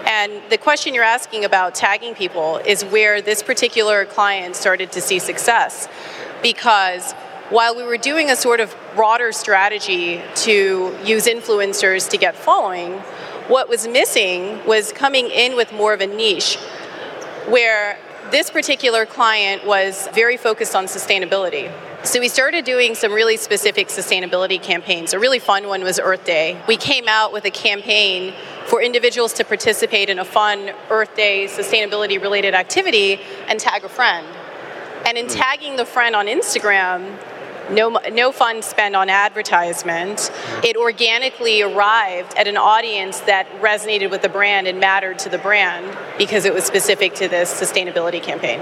And 0.08 0.42
the 0.50 0.58
question 0.58 0.96
you're 0.96 1.04
asking 1.04 1.46
about 1.46 1.76
tagging 1.76 2.16
people 2.16 2.58
is 2.58 2.84
where 2.84 3.22
this 3.22 3.44
particular 3.44 4.06
client 4.06 4.56
started 4.56 4.92
to 4.94 5.02
see 5.02 5.20
success. 5.20 5.88
Because 6.42 7.14
while 7.52 7.76
we 7.76 7.84
were 7.84 7.98
doing 7.98 8.32
a 8.32 8.36
sort 8.36 8.60
of 8.60 8.76
broader 8.96 9.32
strategy 9.32 10.20
to 10.38 10.98
use 11.06 11.28
influencers 11.28 12.10
to 12.10 12.18
get 12.18 12.36
following, 12.36 12.94
what 13.50 13.70
was 13.70 13.88
missing 13.88 14.66
was 14.66 14.92
coming 14.92 15.30
in 15.30 15.56
with 15.56 15.72
more 15.72 15.94
of 15.94 16.02
a 16.02 16.08
niche 16.08 16.58
where 17.48 18.00
this 18.34 18.50
particular 18.50 19.06
client 19.06 19.63
was 19.63 20.10
very 20.12 20.38
focused 20.38 20.76
on 20.76 20.86
sustainability. 20.86 21.72
So 22.04 22.19
we 22.19 22.28
started 22.28 22.65
doing 22.65 22.96
some 22.96 23.13
really 23.13 23.38
specific 23.38 23.89
sustainability 23.89 24.60
campaigns. 24.60 25.13
A 25.13 25.19
really 25.19 25.38
fun 25.38 25.67
one 25.67 25.84
was 25.84 26.00
Earth 26.00 26.26
Day. 26.26 26.60
We 26.67 26.76
came 26.76 27.08
out 27.08 27.32
with 27.32 27.46
a 27.46 27.52
campaign 27.52 28.34
for 28.65 28.82
individuals 28.82 29.34
to 29.34 29.46
participate 29.46 30.10
in 30.10 30.17
a 30.17 30.26
fun 30.26 30.72
Earth 30.89 31.15
Day 31.15 31.46
sustainability 31.46 32.19
related 32.19 32.56
activity 32.56 33.19
and 33.48 33.60
tag 33.60 33.84
a 33.84 33.89
friend. 33.89 34.26
And 35.06 35.15
in 35.15 35.26
hmm. 35.26 35.34
tagging 35.34 35.76
the 35.76 35.86
friend 35.86 36.15
on 36.15 36.26
Instagram, 36.26 37.19
no, 37.69 37.89
no 38.12 38.32
funds 38.32 38.67
spent 38.67 38.95
on 38.95 39.10
advertisement. 39.10 40.17
Mm-hmm. 40.17 40.65
It 40.65 40.78
organically 40.78 41.62
arrived 41.62 42.36
at 42.38 42.47
an 42.47 42.58
audience 42.58 43.19
that 43.21 43.49
resonated 43.62 44.12
with 44.12 44.21
the 44.21 44.30
brand 44.30 44.67
and 44.67 44.80
mattered 44.80 45.19
to 45.19 45.30
the 45.30 45.38
brand 45.38 45.97
because 46.17 46.45
it 46.45 46.54
was 46.54 46.63
specific 46.63 47.13
to 47.15 47.28
this 47.28 47.54
sustainability 47.54 48.21
campaign. 48.21 48.60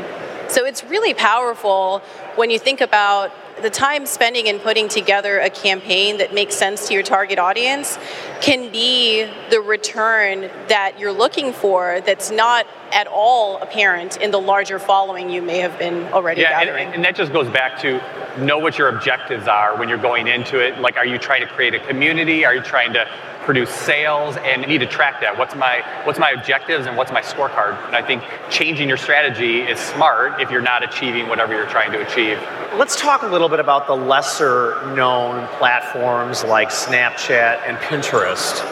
So 0.52 0.66
it's 0.66 0.84
really 0.84 1.14
powerful 1.14 2.00
when 2.36 2.50
you 2.50 2.60
think 2.60 2.82
about 2.82 3.32
the 3.62 3.70
time 3.70 4.06
spending 4.06 4.48
in 4.48 4.60
putting 4.60 4.90
together 4.90 5.40
a 5.40 5.50
campaign 5.50 6.18
that 6.18 6.34
makes 6.34 6.56
sense 6.56 6.90
to 6.90 6.94
your 6.94 7.04
target 7.04 7.40
audience 7.40 7.98
can 8.42 8.70
be 8.70 9.32
the 9.50 9.62
return 9.62 10.50
that 10.68 11.00
you're 11.00 11.14
looking 11.14 11.54
for 11.54 12.02
that's 12.06 12.32
not 12.32 12.68
at 12.92 13.08
all 13.08 13.62
apparent 13.62 14.18
in 14.18 14.32
the 14.32 14.42
larger 14.42 14.78
following 14.78 15.30
you 15.30 15.42
may 15.42 15.60
have 15.60 15.80
been 15.80 16.04
already 16.12 16.42
yeah, 16.42 16.66
gathering. 16.66 16.88
And, 16.88 16.96
and 16.96 17.06
that 17.06 17.16
just 17.16 17.32
goes 17.32 17.48
back 17.48 17.80
to 17.84 18.02
know 18.44 18.58
what 18.58 18.78
your 18.78 18.90
objectives 18.90 19.48
are 19.48 19.78
when 19.78 19.88
you're 19.88 19.98
going 19.98 20.28
into 20.28 20.60
it. 20.60 20.80
Like, 20.80 20.98
are 20.98 21.06
you 21.06 21.18
trying 21.18 21.48
to 21.48 21.48
create 21.48 21.74
a 21.74 21.80
community? 21.88 22.44
Are 22.44 22.54
you 22.54 22.62
trying 22.62 22.92
to 22.92 23.08
produce 23.44 23.70
sales 23.70 24.38
and 24.38 24.66
need 24.68 24.80
to 24.80 24.86
track 24.86 25.22
that. 25.22 25.38
What's 25.38 25.56
my 25.56 25.84
what's 26.04 26.20
my 26.20 26.32
objectives 26.32 26.86
and 26.86 26.96
what's 26.96 27.12
my 27.12 27.22
scorecard? 27.22 27.84
And 27.88 27.96
i 27.96 28.02
think 28.02 28.24
changing 28.50 28.88
your 28.88 28.98
strategy 28.98 29.62
is 29.62 29.80
smart 29.80 30.40
if 30.42 30.52
you're 30.52 30.62
not 30.62 30.84
achieving 30.84 31.28
whatever 31.28 31.54
you're 31.54 31.70
trying 31.70 31.92
to 31.92 32.06
achieve. 32.06 32.40
Let's 32.76 33.00
talk 33.00 33.24
a 33.24 33.28
little 33.28 33.50
bit 33.50 33.60
about 33.60 33.88
the 33.88 33.96
lesser 33.96 34.94
known 34.96 35.48
platforms 35.58 36.44
like 36.44 36.70
snapchat 36.70 37.68
and 37.68 37.78
pinterest. 37.78 38.64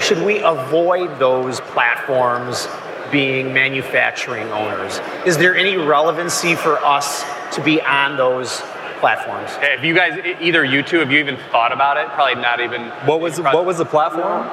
Should 0.00 0.22
we 0.24 0.38
avoid 0.40 1.18
those 1.18 1.60
platforms 1.60 2.68
being 3.10 3.52
manufacturing 3.52 4.48
owners? 4.50 5.00
Is 5.26 5.36
there 5.38 5.56
any 5.56 5.76
relevancy 5.76 6.54
for 6.54 6.78
us 6.78 7.24
to 7.54 7.62
be 7.62 7.80
on 7.80 8.16
those 8.16 8.62
platforms. 8.98 9.50
If 9.60 9.84
you 9.84 9.94
guys, 9.94 10.18
either 10.40 10.64
you 10.64 10.82
two, 10.82 10.98
have 10.98 11.10
you 11.10 11.18
even 11.18 11.36
thought 11.50 11.72
about 11.72 11.96
it? 11.96 12.08
Probably 12.08 12.40
not 12.40 12.60
even. 12.60 12.82
What 13.06 13.20
was 13.20 13.40
what 13.40 13.64
was 13.64 13.78
the 13.78 13.84
platform? 13.84 14.48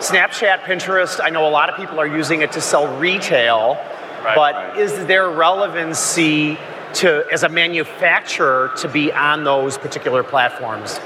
Snapchat, 0.00 0.60
Pinterest. 0.60 1.20
I 1.22 1.30
know 1.30 1.48
a 1.48 1.50
lot 1.50 1.70
of 1.70 1.76
people 1.76 2.00
are 2.00 2.06
using 2.06 2.42
it 2.42 2.52
to 2.52 2.60
sell 2.60 2.98
retail, 2.98 3.74
right, 4.24 4.34
but 4.34 4.54
right. 4.54 4.78
is 4.78 5.06
there 5.06 5.30
relevancy 5.30 6.58
to 6.94 7.24
as 7.32 7.42
a 7.42 7.48
manufacturer 7.48 8.72
to 8.78 8.88
be 8.88 9.12
on 9.12 9.44
those 9.44 9.78
particular 9.78 10.22
platforms? 10.22 11.00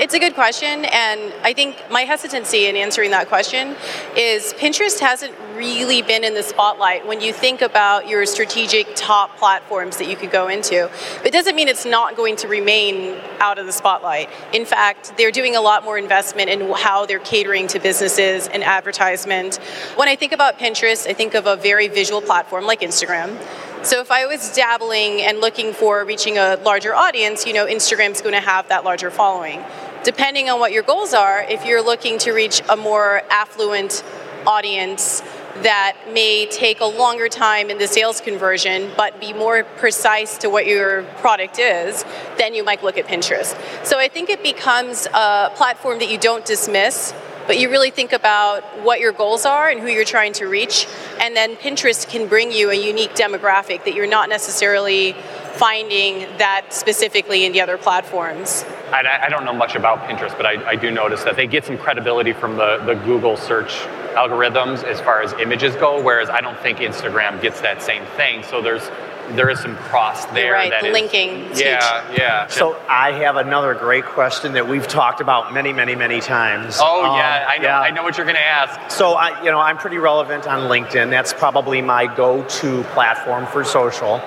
It's 0.00 0.14
a 0.14 0.18
good 0.18 0.34
question, 0.34 0.86
and 0.86 1.32
I 1.42 1.52
think 1.52 1.76
my 1.90 2.02
hesitancy 2.02 2.66
in 2.66 2.76
answering 2.76 3.10
that 3.10 3.28
question 3.28 3.76
is 4.16 4.54
Pinterest 4.54 4.98
hasn't 4.98 5.34
really 5.60 6.00
been 6.00 6.24
in 6.24 6.32
the 6.32 6.42
spotlight 6.42 7.06
when 7.06 7.20
you 7.20 7.34
think 7.34 7.60
about 7.60 8.08
your 8.08 8.24
strategic 8.24 8.86
top 8.96 9.36
platforms 9.36 9.98
that 9.98 10.08
you 10.08 10.16
could 10.16 10.30
go 10.30 10.48
into. 10.48 10.90
It 11.22 11.32
doesn't 11.32 11.54
mean 11.54 11.68
it's 11.68 11.84
not 11.84 12.16
going 12.16 12.36
to 12.36 12.48
remain 12.48 13.20
out 13.40 13.58
of 13.58 13.66
the 13.66 13.72
spotlight. 13.72 14.30
In 14.54 14.64
fact, 14.64 15.12
they're 15.18 15.30
doing 15.30 15.56
a 15.56 15.60
lot 15.60 15.84
more 15.84 15.98
investment 15.98 16.48
in 16.48 16.72
how 16.72 17.04
they're 17.04 17.18
catering 17.18 17.66
to 17.68 17.78
businesses 17.78 18.48
and 18.48 18.64
advertisement. 18.64 19.56
When 19.96 20.08
I 20.08 20.16
think 20.16 20.32
about 20.32 20.58
Pinterest, 20.58 21.06
I 21.06 21.12
think 21.12 21.34
of 21.34 21.46
a 21.46 21.56
very 21.56 21.88
visual 21.88 22.22
platform 22.22 22.64
like 22.64 22.80
Instagram. 22.80 23.36
So 23.84 24.00
if 24.00 24.10
I 24.10 24.24
was 24.24 24.54
dabbling 24.54 25.20
and 25.20 25.42
looking 25.42 25.74
for 25.74 26.06
reaching 26.06 26.38
a 26.38 26.56
larger 26.64 26.94
audience, 26.94 27.46
you 27.46 27.52
know, 27.52 27.66
Instagram's 27.66 28.22
going 28.22 28.34
to 28.34 28.40
have 28.40 28.68
that 28.68 28.82
larger 28.82 29.10
following. 29.10 29.62
Depending 30.04 30.48
on 30.48 30.58
what 30.58 30.72
your 30.72 30.82
goals 30.82 31.12
are, 31.12 31.42
if 31.42 31.66
you're 31.66 31.82
looking 31.84 32.16
to 32.20 32.32
reach 32.32 32.62
a 32.70 32.76
more 32.78 33.22
affluent 33.28 34.02
audience, 34.46 35.22
that 35.56 35.96
may 36.12 36.46
take 36.46 36.80
a 36.80 36.84
longer 36.84 37.28
time 37.28 37.70
in 37.70 37.78
the 37.78 37.86
sales 37.88 38.20
conversion 38.20 38.90
but 38.96 39.20
be 39.20 39.32
more 39.32 39.64
precise 39.64 40.38
to 40.38 40.48
what 40.48 40.66
your 40.66 41.02
product 41.18 41.58
is, 41.58 42.04
then 42.38 42.54
you 42.54 42.64
might 42.64 42.82
look 42.82 42.96
at 42.96 43.06
Pinterest. 43.06 43.56
So 43.84 43.98
I 43.98 44.08
think 44.08 44.30
it 44.30 44.42
becomes 44.42 45.06
a 45.06 45.50
platform 45.54 45.98
that 45.98 46.10
you 46.10 46.18
don't 46.18 46.44
dismiss, 46.44 47.12
but 47.46 47.58
you 47.58 47.68
really 47.68 47.90
think 47.90 48.12
about 48.12 48.62
what 48.84 49.00
your 49.00 49.12
goals 49.12 49.44
are 49.44 49.68
and 49.68 49.80
who 49.80 49.88
you're 49.88 50.04
trying 50.04 50.32
to 50.34 50.46
reach. 50.46 50.86
And 51.20 51.34
then 51.34 51.56
Pinterest 51.56 52.08
can 52.08 52.28
bring 52.28 52.52
you 52.52 52.70
a 52.70 52.74
unique 52.74 53.14
demographic 53.14 53.84
that 53.84 53.94
you're 53.94 54.06
not 54.06 54.28
necessarily 54.28 55.14
finding 55.60 56.20
that 56.38 56.64
specifically 56.70 57.44
in 57.44 57.52
the 57.52 57.60
other 57.60 57.76
platforms. 57.76 58.64
I, 58.92 59.26
I 59.26 59.28
don't 59.28 59.44
know 59.44 59.52
much 59.52 59.74
about 59.74 59.98
Pinterest, 60.08 60.34
but 60.34 60.46
I, 60.46 60.70
I, 60.70 60.74
do 60.74 60.90
notice 60.90 61.22
that 61.24 61.36
they 61.36 61.46
get 61.46 61.66
some 61.66 61.76
credibility 61.76 62.32
from 62.32 62.56
the, 62.56 62.78
the 62.86 62.94
Google 62.94 63.36
search 63.36 63.72
algorithms 64.14 64.82
as 64.84 65.02
far 65.02 65.20
as 65.20 65.34
images 65.34 65.76
go, 65.76 66.02
whereas 66.02 66.30
I 66.30 66.40
don't 66.40 66.58
think 66.60 66.78
Instagram 66.78 67.42
gets 67.42 67.60
that 67.60 67.82
same 67.82 68.06
thing. 68.16 68.42
So 68.42 68.62
there's 68.62 68.88
there 69.36 69.50
is 69.50 69.60
some 69.60 69.76
cross 69.76 70.24
there. 70.26 70.46
You're 70.46 70.54
right, 70.54 70.70
that 70.70 70.80
the 70.80 70.88
is, 70.88 70.92
linking. 70.92 71.50
Yeah, 71.54 72.10
yeah. 72.12 72.46
So 72.48 72.76
I 72.88 73.12
have 73.12 73.36
another 73.36 73.74
great 73.74 74.04
question 74.04 74.54
that 74.54 74.66
we've 74.66 74.88
talked 74.88 75.20
about 75.20 75.52
many, 75.52 75.74
many, 75.74 75.94
many 75.94 76.20
times. 76.20 76.78
Oh 76.80 77.04
um, 77.04 77.16
yeah, 77.16 77.46
I 77.48 77.58
know. 77.58 77.64
Yeah. 77.64 77.80
I 77.80 77.90
know 77.90 78.02
what 78.02 78.16
you're 78.16 78.26
going 78.26 78.36
to 78.36 78.46
ask. 78.46 78.90
So 78.90 79.12
I, 79.12 79.44
you 79.44 79.50
know, 79.50 79.60
I'm 79.60 79.76
pretty 79.76 79.98
relevant 79.98 80.48
on 80.48 80.70
LinkedIn. 80.70 81.10
That's 81.10 81.34
probably 81.34 81.82
my 81.82 82.12
go-to 82.16 82.82
platform 82.94 83.46
for 83.46 83.62
social. 83.62 84.20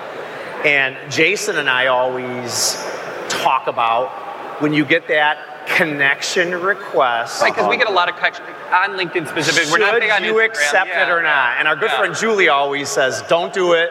And 0.64 0.96
Jason 1.12 1.58
and 1.58 1.68
I 1.68 1.88
always 1.88 2.82
talk 3.28 3.66
about 3.66 4.10
when 4.62 4.72
you 4.72 4.84
get 4.84 5.08
that 5.08 5.66
connection 5.66 6.52
request. 6.52 7.42
Right, 7.42 7.52
because 7.52 7.68
we 7.68 7.76
get 7.76 7.88
a 7.88 7.92
lot 7.92 8.08
of 8.08 8.16
connection 8.16 8.44
on 8.72 8.90
LinkedIn 8.92 9.28
specifically. 9.28 9.72
We're 9.72 9.78
not 9.78 10.22
you 10.22 10.34
Instagram. 10.34 10.44
accept 10.46 10.88
yeah. 10.88 11.06
it 11.06 11.12
or 11.12 11.22
not? 11.22 11.58
And 11.58 11.68
our 11.68 11.76
good 11.76 11.90
yeah. 11.90 11.98
friend 11.98 12.14
Julie 12.14 12.48
always 12.48 12.88
says, 12.88 13.22
"Don't 13.28 13.52
do 13.52 13.72
it." 13.72 13.90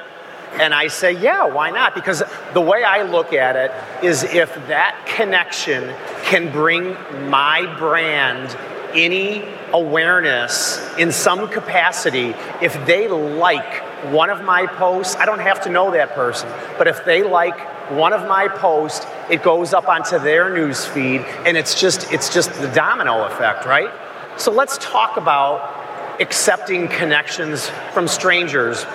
And 0.53 0.73
I 0.73 0.88
say, 0.88 1.13
yeah, 1.13 1.47
why 1.47 1.71
not? 1.71 1.95
Because 1.95 2.21
the 2.53 2.62
way 2.62 2.83
I 2.83 3.01
look 3.01 3.33
at 3.33 3.55
it 3.55 3.71
is 4.05 4.23
if 4.23 4.53
that 4.67 5.03
connection 5.07 5.91
can 6.25 6.51
bring 6.51 6.93
my 7.27 7.75
brand 7.79 8.55
any 8.93 9.43
awareness 9.73 10.79
in 10.97 11.12
some 11.12 11.49
capacity, 11.49 12.36
if 12.62 12.73
they 12.86 13.07
like 13.07 13.81
one 14.12 14.29
of 14.29 14.43
my 14.43 14.67
posts, 14.67 15.15
I 15.15 15.25
don't 15.25 15.39
have 15.39 15.63
to 15.63 15.69
know 15.69 15.91
that 15.91 16.13
person, 16.13 16.49
but 16.77 16.88
if 16.88 17.03
they 17.05 17.23
like 17.23 17.57
one 17.91 18.13
of 18.13 18.27
my 18.27 18.47
posts, 18.47 19.05
it 19.29 19.43
goes 19.43 19.73
up 19.73 19.88
onto 19.88 20.19
their 20.19 20.53
news 20.53 20.86
feed 20.86 21.21
and 21.45 21.57
it's 21.57 21.79
just 21.79 22.12
it's 22.13 22.33
just 22.33 22.53
the 22.62 22.67
domino 22.69 23.25
effect, 23.25 23.65
right? 23.65 23.91
So 24.38 24.51
let's 24.51 24.77
talk 24.77 25.17
about 25.17 26.21
accepting 26.21 26.88
connections 26.88 27.69
from 27.93 28.07
strangers 28.07 28.86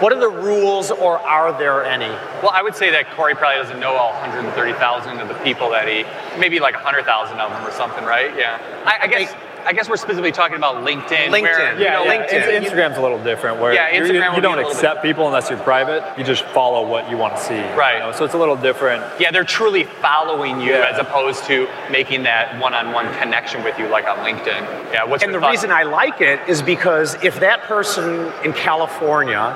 what 0.00 0.12
are 0.12 0.20
the 0.20 0.30
rules, 0.30 0.92
or 0.92 1.18
are 1.18 1.58
there 1.58 1.84
any? 1.84 2.06
Well, 2.40 2.52
I 2.52 2.62
would 2.62 2.76
say 2.76 2.90
that 2.92 3.10
Corey 3.16 3.34
probably 3.34 3.60
doesn't 3.60 3.80
know 3.80 3.96
all 3.96 4.12
130,000 4.12 5.18
of 5.18 5.26
the 5.26 5.34
people 5.42 5.70
that 5.70 5.88
he, 5.88 6.04
maybe 6.38 6.60
like 6.60 6.74
100,000 6.74 7.40
of 7.40 7.50
them 7.50 7.66
or 7.66 7.72
something, 7.72 8.04
right? 8.04 8.30
Yeah. 8.38 8.60
I, 8.84 8.98
I 9.02 9.06
guess. 9.08 9.34
I 9.68 9.74
guess 9.74 9.86
we're 9.86 9.98
specifically 9.98 10.32
talking 10.32 10.56
about 10.56 10.76
LinkedIn. 10.76 11.28
LinkedIn, 11.28 11.42
where, 11.42 11.78
yeah, 11.78 12.00
you 12.00 12.06
know, 12.06 12.24
LinkedIn. 12.24 12.64
Instagram's 12.64 12.96
a 12.96 13.02
little 13.02 13.22
different. 13.22 13.60
Where 13.60 13.74
yeah, 13.74 13.90
Instagram 13.90 14.30
you, 14.30 14.36
you 14.36 14.40
don't 14.40 14.58
accept 14.58 15.02
people 15.02 15.26
unless 15.26 15.50
you're 15.50 15.58
private. 15.58 16.02
You 16.16 16.24
just 16.24 16.42
follow 16.46 16.88
what 16.88 17.10
you 17.10 17.18
want 17.18 17.36
to 17.36 17.42
see. 17.42 17.60
Right. 17.76 17.98
You 17.98 18.04
know? 18.04 18.12
So 18.12 18.24
it's 18.24 18.32
a 18.32 18.38
little 18.38 18.56
different. 18.56 19.04
Yeah, 19.20 19.30
they're 19.30 19.44
truly 19.44 19.84
following 19.84 20.62
you 20.62 20.70
yeah. 20.70 20.90
as 20.90 20.98
opposed 20.98 21.44
to 21.48 21.68
making 21.90 22.22
that 22.22 22.58
one-on-one 22.62 23.12
connection 23.18 23.62
with 23.62 23.78
you, 23.78 23.88
like 23.88 24.06
on 24.06 24.16
LinkedIn. 24.18 24.46
Yeah. 24.90 25.04
What's 25.04 25.22
and 25.22 25.34
the 25.34 25.38
thought? 25.38 25.50
reason 25.50 25.70
I 25.70 25.82
like 25.82 26.22
it 26.22 26.40
is 26.48 26.62
because 26.62 27.22
if 27.22 27.38
that 27.40 27.60
person 27.64 28.32
in 28.42 28.54
California 28.54 29.54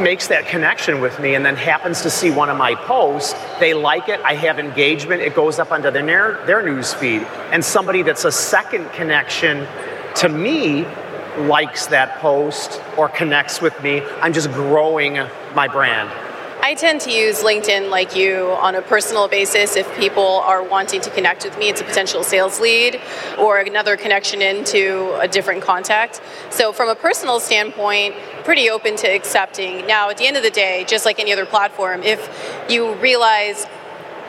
makes 0.00 0.28
that 0.28 0.46
connection 0.46 1.00
with 1.00 1.18
me 1.20 1.34
and 1.34 1.44
then 1.44 1.56
happens 1.56 2.02
to 2.02 2.10
see 2.10 2.30
one 2.30 2.48
of 2.48 2.56
my 2.56 2.74
posts, 2.74 3.34
they 3.60 3.74
like 3.74 4.08
it, 4.08 4.20
I 4.20 4.34
have 4.34 4.58
engagement, 4.58 5.22
it 5.22 5.34
goes 5.34 5.58
up 5.58 5.70
onto 5.70 5.90
their, 5.90 6.44
their 6.46 6.62
news 6.62 6.92
feed. 6.94 7.22
And 7.52 7.64
somebody 7.64 8.02
that's 8.02 8.24
a 8.24 8.32
second 8.32 8.90
connection 8.92 9.66
to 10.16 10.28
me 10.28 10.84
likes 11.38 11.86
that 11.86 12.18
post 12.18 12.80
or 12.96 13.08
connects 13.08 13.60
with 13.60 13.80
me, 13.82 14.02
I'm 14.20 14.32
just 14.32 14.50
growing 14.52 15.14
my 15.54 15.68
brand. 15.68 16.10
I 16.62 16.74
tend 16.74 17.00
to 17.02 17.10
use 17.10 17.42
LinkedIn 17.42 17.88
like 17.88 18.14
you 18.14 18.50
on 18.60 18.74
a 18.74 18.82
personal 18.82 19.28
basis 19.28 19.76
if 19.76 19.98
people 19.98 20.22
are 20.22 20.62
wanting 20.62 21.00
to 21.00 21.10
connect 21.10 21.42
with 21.44 21.56
me. 21.58 21.70
It's 21.70 21.80
a 21.80 21.84
potential 21.84 22.22
sales 22.22 22.60
lead 22.60 23.00
or 23.38 23.58
another 23.58 23.96
connection 23.96 24.42
into 24.42 25.18
a 25.18 25.26
different 25.26 25.62
contact. 25.62 26.20
So, 26.50 26.72
from 26.72 26.90
a 26.90 26.94
personal 26.94 27.40
standpoint, 27.40 28.14
pretty 28.44 28.68
open 28.68 28.96
to 28.96 29.06
accepting. 29.06 29.86
Now, 29.86 30.10
at 30.10 30.18
the 30.18 30.26
end 30.26 30.36
of 30.36 30.42
the 30.42 30.50
day, 30.50 30.84
just 30.86 31.06
like 31.06 31.18
any 31.18 31.32
other 31.32 31.46
platform, 31.46 32.02
if 32.02 32.66
you 32.68 32.92
realize 32.96 33.66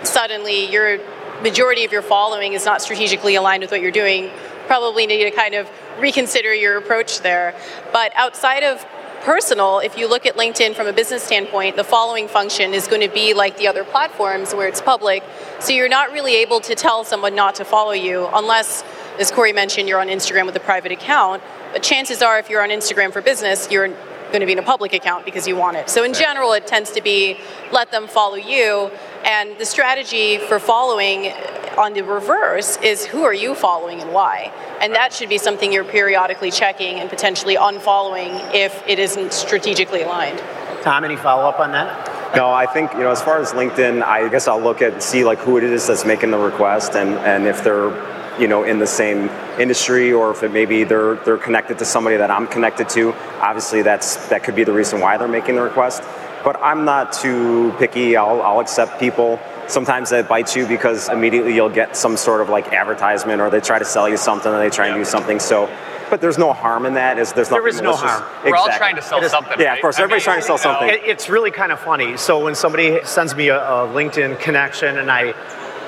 suddenly 0.03 0.71
your 0.71 0.99
majority 1.41 1.83
of 1.83 1.91
your 1.91 2.01
following 2.01 2.53
is 2.53 2.63
not 2.65 2.81
strategically 2.81 3.35
aligned 3.35 3.61
with 3.61 3.71
what 3.71 3.81
you're 3.81 3.91
doing, 3.91 4.31
probably 4.67 5.05
need 5.05 5.23
to 5.23 5.31
kind 5.31 5.53
of 5.53 5.69
reconsider 5.99 6.53
your 6.53 6.77
approach 6.77 7.19
there. 7.19 7.53
But 7.91 8.13
outside 8.15 8.63
of 8.63 8.85
personal, 9.21 9.79
if 9.79 9.97
you 9.97 10.09
look 10.09 10.25
at 10.25 10.35
LinkedIn 10.35 10.75
from 10.75 10.87
a 10.87 10.93
business 10.93 11.23
standpoint, 11.23 11.75
the 11.75 11.83
following 11.83 12.27
function 12.27 12.73
is 12.73 12.87
going 12.87 13.01
to 13.01 13.13
be 13.13 13.33
like 13.33 13.57
the 13.57 13.67
other 13.67 13.83
platforms 13.83 14.53
where 14.53 14.67
it's 14.67 14.81
public. 14.81 15.23
So 15.59 15.73
you're 15.73 15.89
not 15.89 16.11
really 16.11 16.35
able 16.35 16.59
to 16.61 16.75
tell 16.75 17.03
someone 17.03 17.35
not 17.35 17.55
to 17.55 17.65
follow 17.65 17.91
you 17.91 18.27
unless, 18.33 18.83
as 19.19 19.31
Corey 19.31 19.53
mentioned, 19.53 19.87
you're 19.87 19.99
on 19.99 20.07
Instagram 20.07 20.45
with 20.45 20.55
a 20.55 20.59
private 20.59 20.91
account. 20.91 21.41
But 21.71 21.83
chances 21.83 22.21
are, 22.21 22.39
if 22.39 22.49
you're 22.49 22.63
on 22.63 22.69
Instagram 22.69 23.13
for 23.13 23.21
business, 23.21 23.69
you're 23.71 23.95
going 24.31 24.41
to 24.41 24.45
be 24.45 24.53
in 24.53 24.59
a 24.59 24.63
public 24.63 24.93
account 24.93 25.25
because 25.25 25.47
you 25.47 25.55
want 25.55 25.77
it. 25.77 25.89
So 25.89 26.03
in 26.03 26.13
general, 26.13 26.53
it 26.53 26.67
tends 26.67 26.91
to 26.91 27.01
be 27.01 27.37
let 27.71 27.91
them 27.91 28.07
follow 28.07 28.35
you. 28.35 28.91
And 29.23 29.57
the 29.57 29.65
strategy 29.65 30.37
for 30.37 30.59
following 30.59 31.31
on 31.77 31.93
the 31.93 32.01
reverse 32.01 32.77
is 32.77 33.05
who 33.05 33.23
are 33.23 33.33
you 33.33 33.55
following 33.55 34.01
and 34.01 34.11
why? 34.11 34.51
And 34.81 34.93
that 34.95 35.13
should 35.13 35.29
be 35.29 35.37
something 35.37 35.71
you're 35.71 35.83
periodically 35.83 36.51
checking 36.51 36.99
and 36.99 37.09
potentially 37.09 37.55
unfollowing 37.55 38.53
if 38.53 38.83
it 38.87 38.99
isn't 38.99 39.31
strategically 39.33 40.01
aligned. 40.01 40.39
Tom, 40.81 41.03
any 41.03 41.15
follow 41.15 41.47
up 41.47 41.59
on 41.59 41.71
that? 41.71 42.35
No, 42.35 42.49
I 42.49 42.65
think 42.65 42.93
you 42.93 42.99
know 42.99 43.11
as 43.11 43.21
far 43.21 43.39
as 43.39 43.51
LinkedIn, 43.51 44.03
I 44.03 44.29
guess 44.29 44.47
I'll 44.47 44.61
look 44.61 44.81
at 44.81 45.03
see 45.03 45.23
like 45.23 45.37
who 45.39 45.57
it 45.57 45.63
is 45.63 45.87
that's 45.87 46.05
making 46.05 46.31
the 46.31 46.37
request 46.37 46.95
and 46.95 47.15
and 47.19 47.45
if 47.45 47.63
they're 47.63 47.91
you 48.39 48.47
know 48.47 48.63
in 48.63 48.79
the 48.79 48.87
same 48.87 49.29
industry 49.59 50.11
or 50.13 50.31
if 50.31 50.43
it 50.43 50.51
maybe 50.51 50.83
they're 50.83 51.15
they're 51.15 51.37
connected 51.37 51.77
to 51.79 51.85
somebody 51.85 52.17
that 52.17 52.31
I'm 52.31 52.47
connected 52.47 52.89
to. 52.89 53.13
Obviously, 53.41 53.81
that's 53.81 54.27
that 54.27 54.43
could 54.43 54.55
be 54.55 54.63
the 54.63 54.73
reason 54.73 54.99
why 54.99 55.17
they're 55.17 55.27
making 55.27 55.55
the 55.55 55.61
request. 55.61 56.03
But 56.43 56.57
I'm 56.59 56.85
not 56.85 57.13
too 57.13 57.71
picky. 57.77 58.15
I'll, 58.17 58.41
I'll 58.41 58.59
accept 58.61 58.99
people. 58.99 59.39
Sometimes 59.67 60.09
that 60.09 60.27
bites 60.27 60.55
you 60.55 60.65
because 60.65 61.07
immediately 61.07 61.53
you'll 61.53 61.69
get 61.69 61.95
some 61.95 62.17
sort 62.17 62.41
of 62.41 62.49
like 62.49 62.73
advertisement 62.73 63.39
or 63.41 63.51
they 63.51 63.59
try 63.59 63.77
to 63.77 63.85
sell 63.85 64.09
you 64.09 64.17
something 64.17 64.51
or 64.51 64.57
they 64.57 64.71
try 64.71 64.87
and 64.87 64.95
do 64.97 65.05
something. 65.05 65.39
So, 65.39 65.69
but 66.09 66.19
there's 66.19 66.39
no 66.39 66.51
harm 66.51 66.87
in 66.87 66.95
that. 66.95 67.19
Is 67.19 67.31
there's 67.31 67.49
There 67.49 67.61
nothing 67.63 67.83
no 67.83 67.93
harm. 67.95 68.23
We're 68.43 68.55
all 68.55 68.69
trying 68.69 68.95
to 68.95 69.03
sell 69.03 69.23
is- 69.23 69.29
something. 69.29 69.59
Yeah, 69.59 69.67
right? 69.67 69.75
of 69.77 69.81
course. 69.81 69.97
I 69.99 70.01
Everybody's 70.01 70.21
mean, 70.23 70.33
trying 70.33 70.39
to 70.41 70.45
sell 70.47 70.57
something. 70.57 70.89
It, 70.89 71.01
it's 71.05 71.29
really 71.29 71.51
kind 71.51 71.71
of 71.71 71.79
funny. 71.79 72.17
So 72.17 72.43
when 72.43 72.55
somebody 72.55 73.03
sends 73.05 73.35
me 73.35 73.49
a, 73.49 73.59
a 73.59 73.87
LinkedIn 73.87 74.39
connection 74.39 74.97
and 74.97 75.11
I, 75.11 75.33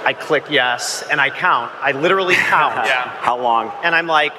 I 0.05 0.13
click 0.13 0.45
yes 0.49 1.03
and 1.09 1.19
I 1.21 1.29
count, 1.29 1.71
I 1.81 1.91
literally 1.93 2.35
count. 2.35 2.75
Yeah. 2.85 3.09
How 3.21 3.37
long? 3.39 3.71
And 3.83 3.95
I'm 3.95 4.07
like, 4.07 4.33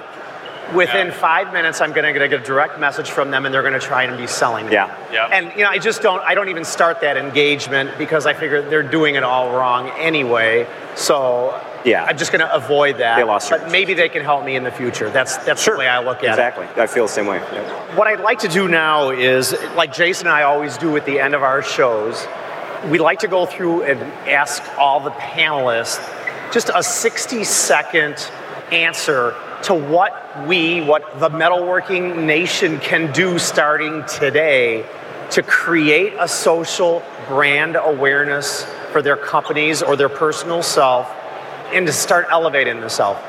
within 0.74 1.08
Yeah. 1.08 1.12
five 1.12 1.52
minutes, 1.52 1.80
I'm 1.80 1.92
going 1.92 2.04
to 2.12 2.18
get 2.18 2.32
a 2.32 2.38
direct 2.38 2.78
message 2.78 3.10
from 3.10 3.30
them, 3.30 3.44
and 3.46 3.54
they're 3.54 3.62
going 3.62 3.74
to 3.78 3.86
try 3.86 4.02
and 4.04 4.16
be 4.16 4.26
selling. 4.26 4.66
me. 4.66 4.72
Yeah. 4.72 4.94
Yeah. 5.12 5.26
And 5.30 5.52
you 5.56 5.62
know, 5.64 5.70
I 5.70 5.78
just 5.78 6.02
don't. 6.02 6.22
I 6.22 6.34
don't 6.34 6.48
even 6.48 6.64
start 6.64 7.00
that 7.02 7.16
engagement 7.16 7.96
because 7.98 8.26
I 8.26 8.34
figure 8.34 8.62
they're 8.62 8.82
doing 8.82 9.14
it 9.14 9.22
all 9.24 9.52
wrong 9.56 9.88
anyway. 9.90 10.66
So 10.96 11.58
Yeah. 11.84 12.04
I'm 12.04 12.16
just 12.16 12.32
going 12.32 12.40
to 12.40 12.54
avoid 12.54 12.98
that. 12.98 13.16
They 13.16 13.24
lost 13.24 13.50
your 13.50 13.58
but 13.58 13.70
maybe 13.70 13.94
they 13.94 14.08
can 14.08 14.22
help 14.22 14.44
me 14.44 14.56
in 14.56 14.64
the 14.64 14.70
future. 14.70 15.10
That's 15.10 15.36
that's 15.38 15.64
the 15.64 15.76
way 15.76 15.86
I 15.88 16.00
look 16.00 16.18
at 16.24 16.30
exactly. 16.30 16.66
I 16.76 16.86
feel 16.86 17.04
the 17.06 17.12
same 17.12 17.26
way. 17.26 17.38
Yeah. 17.38 17.60
it. 17.92 17.96
What 17.98 18.06
I'd 18.06 18.20
like 18.20 18.38
to 18.40 18.48
do 18.48 18.68
now 18.68 19.10
is, 19.10 19.54
like 19.76 19.92
Jason 19.92 20.26
and 20.26 20.34
I 20.36 20.42
always 20.42 20.76
do 20.78 20.96
at 20.96 21.04
the 21.04 21.20
end 21.20 21.34
of 21.34 21.42
our 21.42 21.62
shows, 21.62 22.26
we 22.90 22.98
like 22.98 23.20
to 23.20 23.28
go 23.28 23.46
through 23.46 23.82
and 23.84 24.00
ask 24.28 24.62
all 24.78 25.00
the 25.00 25.10
panelists 25.10 26.02
just 26.52 26.70
a 26.74 26.82
60 26.82 27.44
second 27.44 28.30
answer 28.70 29.34
to 29.62 29.74
what 29.74 30.46
we, 30.46 30.80
what 30.82 31.18
the 31.18 31.30
metalworking 31.30 32.24
nation 32.24 32.78
can 32.80 33.10
do 33.12 33.38
starting 33.38 34.04
today 34.06 34.86
to 35.30 35.42
create 35.42 36.12
a 36.18 36.28
social 36.28 37.02
brand 37.26 37.76
awareness 37.76 38.64
for 38.92 39.02
their 39.02 39.16
companies 39.16 39.82
or 39.82 39.96
their 39.96 40.08
personal 40.08 40.62
self 40.62 41.08
and 41.72 41.86
to 41.86 41.92
start 41.92 42.26
elevating 42.30 42.78
themselves. 42.78 43.20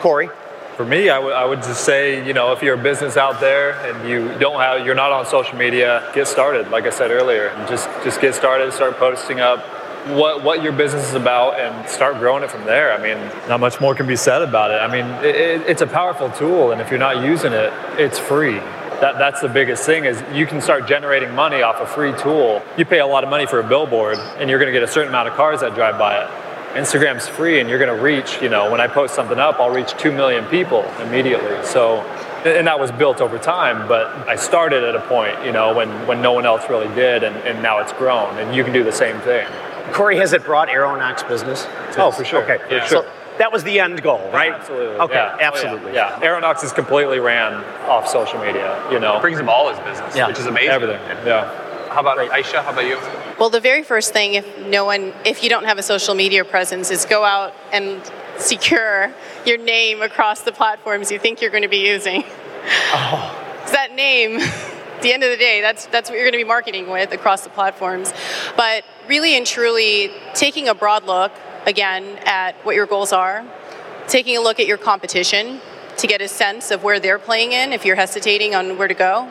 Corey? 0.00 0.28
For 0.76 0.84
me, 0.84 1.10
I 1.10 1.18
would- 1.18 1.50
would 1.50 1.62
just 1.62 1.84
say, 1.84 2.24
you 2.24 2.32
know, 2.32 2.52
if 2.52 2.62
you're 2.62 2.74
a 2.74 2.78
business 2.90 3.16
out 3.16 3.40
there 3.40 3.72
and 3.84 4.08
you 4.08 4.30
don't 4.38 4.58
have, 4.60 4.86
you're 4.86 4.94
not 4.94 5.12
on 5.12 5.26
social 5.26 5.56
media, 5.58 6.02
get 6.14 6.26
started. 6.26 6.70
Like 6.70 6.86
I 6.86 6.90
said 6.90 7.10
earlier, 7.10 7.52
just 7.68 7.88
just 8.04 8.20
get 8.20 8.34
started, 8.34 8.72
start 8.72 8.98
posting 8.98 9.40
up 9.40 9.60
what 10.08 10.42
what 10.42 10.62
your 10.62 10.72
business 10.72 11.06
is 11.08 11.14
about, 11.14 11.60
and 11.60 11.88
start 11.88 12.18
growing 12.18 12.42
it 12.42 12.50
from 12.50 12.64
there. 12.64 12.92
I 12.92 12.98
mean, 12.98 13.18
not 13.48 13.60
much 13.60 13.80
more 13.80 13.94
can 13.94 14.06
be 14.06 14.16
said 14.16 14.40
about 14.42 14.70
it. 14.70 14.80
I 14.80 14.88
mean, 14.88 15.04
it, 15.24 15.36
it, 15.36 15.60
it's 15.68 15.82
a 15.82 15.86
powerful 15.86 16.30
tool, 16.30 16.72
and 16.72 16.80
if 16.80 16.90
you're 16.90 16.98
not 16.98 17.22
using 17.22 17.52
it, 17.52 17.72
it's 17.98 18.18
free. 18.18 18.58
That, 19.02 19.18
that's 19.18 19.40
the 19.40 19.48
biggest 19.48 19.84
thing 19.84 20.04
is 20.04 20.22
you 20.32 20.46
can 20.46 20.60
start 20.60 20.86
generating 20.86 21.34
money 21.34 21.60
off 21.62 21.80
a 21.80 21.86
free 21.86 22.12
tool. 22.14 22.62
You 22.78 22.84
pay 22.84 23.00
a 23.00 23.06
lot 23.06 23.24
of 23.24 23.30
money 23.30 23.46
for 23.46 23.58
a 23.60 23.64
billboard, 23.64 24.16
and 24.38 24.48
you're 24.48 24.60
going 24.60 24.72
to 24.72 24.78
get 24.78 24.84
a 24.88 24.92
certain 24.92 25.08
amount 25.08 25.28
of 25.28 25.34
cars 25.34 25.60
that 25.60 25.74
drive 25.74 25.98
by 25.98 26.22
it. 26.22 26.28
Instagram's 26.74 27.28
free 27.28 27.60
and 27.60 27.68
you're 27.68 27.78
going 27.78 27.94
to 27.94 28.02
reach, 28.02 28.40
you 28.40 28.48
know, 28.48 28.70
when 28.70 28.80
I 28.80 28.86
post 28.86 29.14
something 29.14 29.38
up, 29.38 29.60
I'll 29.60 29.70
reach 29.70 29.92
2 29.98 30.10
million 30.12 30.44
people 30.46 30.84
immediately. 31.00 31.62
So, 31.64 32.00
and 32.44 32.66
that 32.66 32.80
was 32.80 32.90
built 32.92 33.20
over 33.20 33.38
time, 33.38 33.86
but 33.86 34.06
I 34.28 34.36
started 34.36 34.82
at 34.82 34.94
a 34.96 35.00
point, 35.00 35.44
you 35.44 35.52
know, 35.52 35.74
when, 35.74 35.88
when 36.06 36.20
no 36.22 36.32
one 36.32 36.44
else 36.46 36.68
really 36.68 36.92
did, 36.94 37.22
and, 37.22 37.36
and 37.46 37.62
now 37.62 37.78
it's 37.80 37.92
grown, 37.92 38.36
and 38.38 38.54
you 38.56 38.64
can 38.64 38.72
do 38.72 38.82
the 38.82 38.92
same 38.92 39.20
thing. 39.20 39.46
Corey, 39.92 40.16
has 40.16 40.32
it 40.32 40.44
brought 40.44 40.68
Aeronox 40.68 41.26
business? 41.28 41.66
Oh, 41.98 42.10
for 42.10 42.24
sure. 42.24 42.42
Okay, 42.42 42.58
Yeah. 42.74 42.86
so 42.86 43.06
that 43.38 43.52
was 43.52 43.62
the 43.64 43.78
end 43.78 44.02
goal, 44.02 44.28
right? 44.32 44.52
Absolutely. 44.52 44.96
Okay, 44.96 45.14
Yeah. 45.14 45.32
Oh, 45.34 45.38
yeah. 45.38 45.46
absolutely. 45.48 45.92
Yeah. 45.94 46.18
Aeronox 46.20 46.64
is 46.64 46.72
completely 46.72 47.20
ran 47.20 47.54
off 47.88 48.08
social 48.08 48.38
media, 48.40 48.82
you 48.90 48.98
know. 48.98 49.20
brings 49.20 49.38
him 49.38 49.48
all 49.48 49.68
his 49.70 49.78
business, 49.80 50.16
Yeah. 50.16 50.26
which 50.26 50.38
is 50.38 50.46
amazing. 50.46 50.70
Everything. 50.70 51.00
Yeah. 51.26 51.50
How 51.92 52.00
about 52.00 52.16
Aisha? 52.16 52.64
How 52.64 52.72
about 52.72 52.86
you? 52.86 52.96
Well, 53.38 53.50
the 53.50 53.60
very 53.60 53.82
first 53.82 54.14
thing, 54.14 54.32
if 54.32 54.58
no 54.66 54.86
one, 54.86 55.12
if 55.26 55.42
you 55.42 55.50
don't 55.50 55.64
have 55.64 55.76
a 55.76 55.82
social 55.82 56.14
media 56.14 56.42
presence, 56.42 56.90
is 56.90 57.04
go 57.04 57.22
out 57.22 57.54
and 57.70 58.00
secure 58.38 59.12
your 59.44 59.58
name 59.58 60.00
across 60.00 60.40
the 60.40 60.52
platforms 60.52 61.12
you 61.12 61.18
think 61.18 61.42
you're 61.42 61.50
going 61.50 61.64
to 61.64 61.68
be 61.68 61.86
using. 61.86 62.24
Oh. 62.94 63.38
that 63.72 63.92
name, 63.94 64.38
at 64.38 65.02
the 65.02 65.12
end 65.12 65.22
of 65.22 65.30
the 65.30 65.36
day, 65.36 65.60
that's 65.60 65.84
that's 65.86 66.08
what 66.08 66.16
you're 66.16 66.24
going 66.24 66.32
to 66.32 66.38
be 66.38 66.48
marketing 66.48 66.88
with 66.88 67.12
across 67.12 67.44
the 67.44 67.50
platforms. 67.50 68.10
But 68.56 68.84
really 69.06 69.36
and 69.36 69.46
truly, 69.46 70.12
taking 70.32 70.68
a 70.68 70.74
broad 70.74 71.04
look 71.04 71.32
again 71.66 72.04
at 72.24 72.54
what 72.64 72.74
your 72.74 72.86
goals 72.86 73.12
are, 73.12 73.44
taking 74.08 74.34
a 74.38 74.40
look 74.40 74.60
at 74.60 74.66
your 74.66 74.78
competition 74.78 75.60
to 75.98 76.06
get 76.06 76.22
a 76.22 76.28
sense 76.28 76.70
of 76.70 76.82
where 76.82 76.98
they're 76.98 77.18
playing 77.18 77.52
in 77.52 77.74
if 77.74 77.84
you're 77.84 77.96
hesitating 77.96 78.54
on 78.54 78.78
where 78.78 78.88
to 78.88 78.94
go 78.94 79.30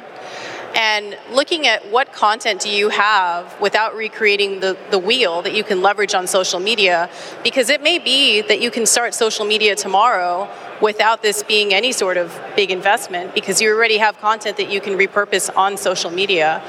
and 0.75 1.17
looking 1.31 1.67
at 1.67 1.91
what 1.91 2.13
content 2.13 2.61
do 2.61 2.69
you 2.69 2.89
have 2.89 3.59
without 3.59 3.95
recreating 3.95 4.59
the, 4.59 4.77
the 4.89 4.99
wheel 4.99 5.41
that 5.41 5.53
you 5.53 5.63
can 5.63 5.81
leverage 5.81 6.13
on 6.13 6.27
social 6.27 6.59
media 6.59 7.09
because 7.43 7.69
it 7.69 7.81
may 7.81 7.99
be 7.99 8.41
that 8.41 8.61
you 8.61 8.71
can 8.71 8.85
start 8.85 9.13
social 9.13 9.45
media 9.45 9.75
tomorrow 9.75 10.49
without 10.81 11.21
this 11.21 11.43
being 11.43 11.73
any 11.73 11.91
sort 11.91 12.17
of 12.17 12.39
big 12.55 12.71
investment 12.71 13.33
because 13.35 13.61
you 13.61 13.71
already 13.73 13.97
have 13.97 14.17
content 14.19 14.57
that 14.57 14.71
you 14.71 14.81
can 14.81 14.97
repurpose 14.97 15.55
on 15.55 15.77
social 15.77 16.09
media. 16.09 16.61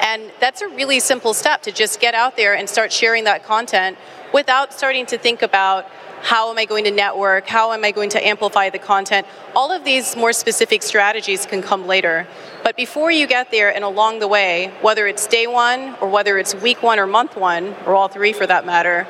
And 0.00 0.30
that's 0.40 0.60
a 0.60 0.68
really 0.68 1.00
simple 1.00 1.32
step 1.32 1.62
to 1.62 1.72
just 1.72 2.00
get 2.00 2.14
out 2.14 2.36
there 2.36 2.54
and 2.54 2.68
start 2.68 2.92
sharing 2.92 3.24
that 3.24 3.44
content 3.44 3.96
without 4.32 4.72
starting 4.74 5.06
to 5.06 5.16
think 5.16 5.42
about 5.42 5.86
how 6.24 6.50
am 6.50 6.56
I 6.56 6.64
going 6.64 6.84
to 6.84 6.90
network? 6.90 7.46
How 7.46 7.72
am 7.74 7.84
I 7.84 7.90
going 7.90 8.08
to 8.10 8.26
amplify 8.26 8.70
the 8.70 8.78
content? 8.78 9.26
All 9.54 9.70
of 9.70 9.84
these 9.84 10.16
more 10.16 10.32
specific 10.32 10.82
strategies 10.82 11.44
can 11.44 11.60
come 11.60 11.86
later. 11.86 12.26
But 12.62 12.78
before 12.78 13.10
you 13.10 13.26
get 13.26 13.50
there 13.50 13.72
and 13.72 13.84
along 13.84 14.20
the 14.20 14.26
way, 14.26 14.72
whether 14.80 15.06
it's 15.06 15.26
day 15.26 15.46
one 15.46 15.94
or 16.00 16.08
whether 16.08 16.38
it's 16.38 16.54
week 16.54 16.82
one 16.82 16.98
or 16.98 17.06
month 17.06 17.36
one, 17.36 17.74
or 17.84 17.94
all 17.94 18.08
three 18.08 18.32
for 18.32 18.46
that 18.46 18.64
matter, 18.64 19.06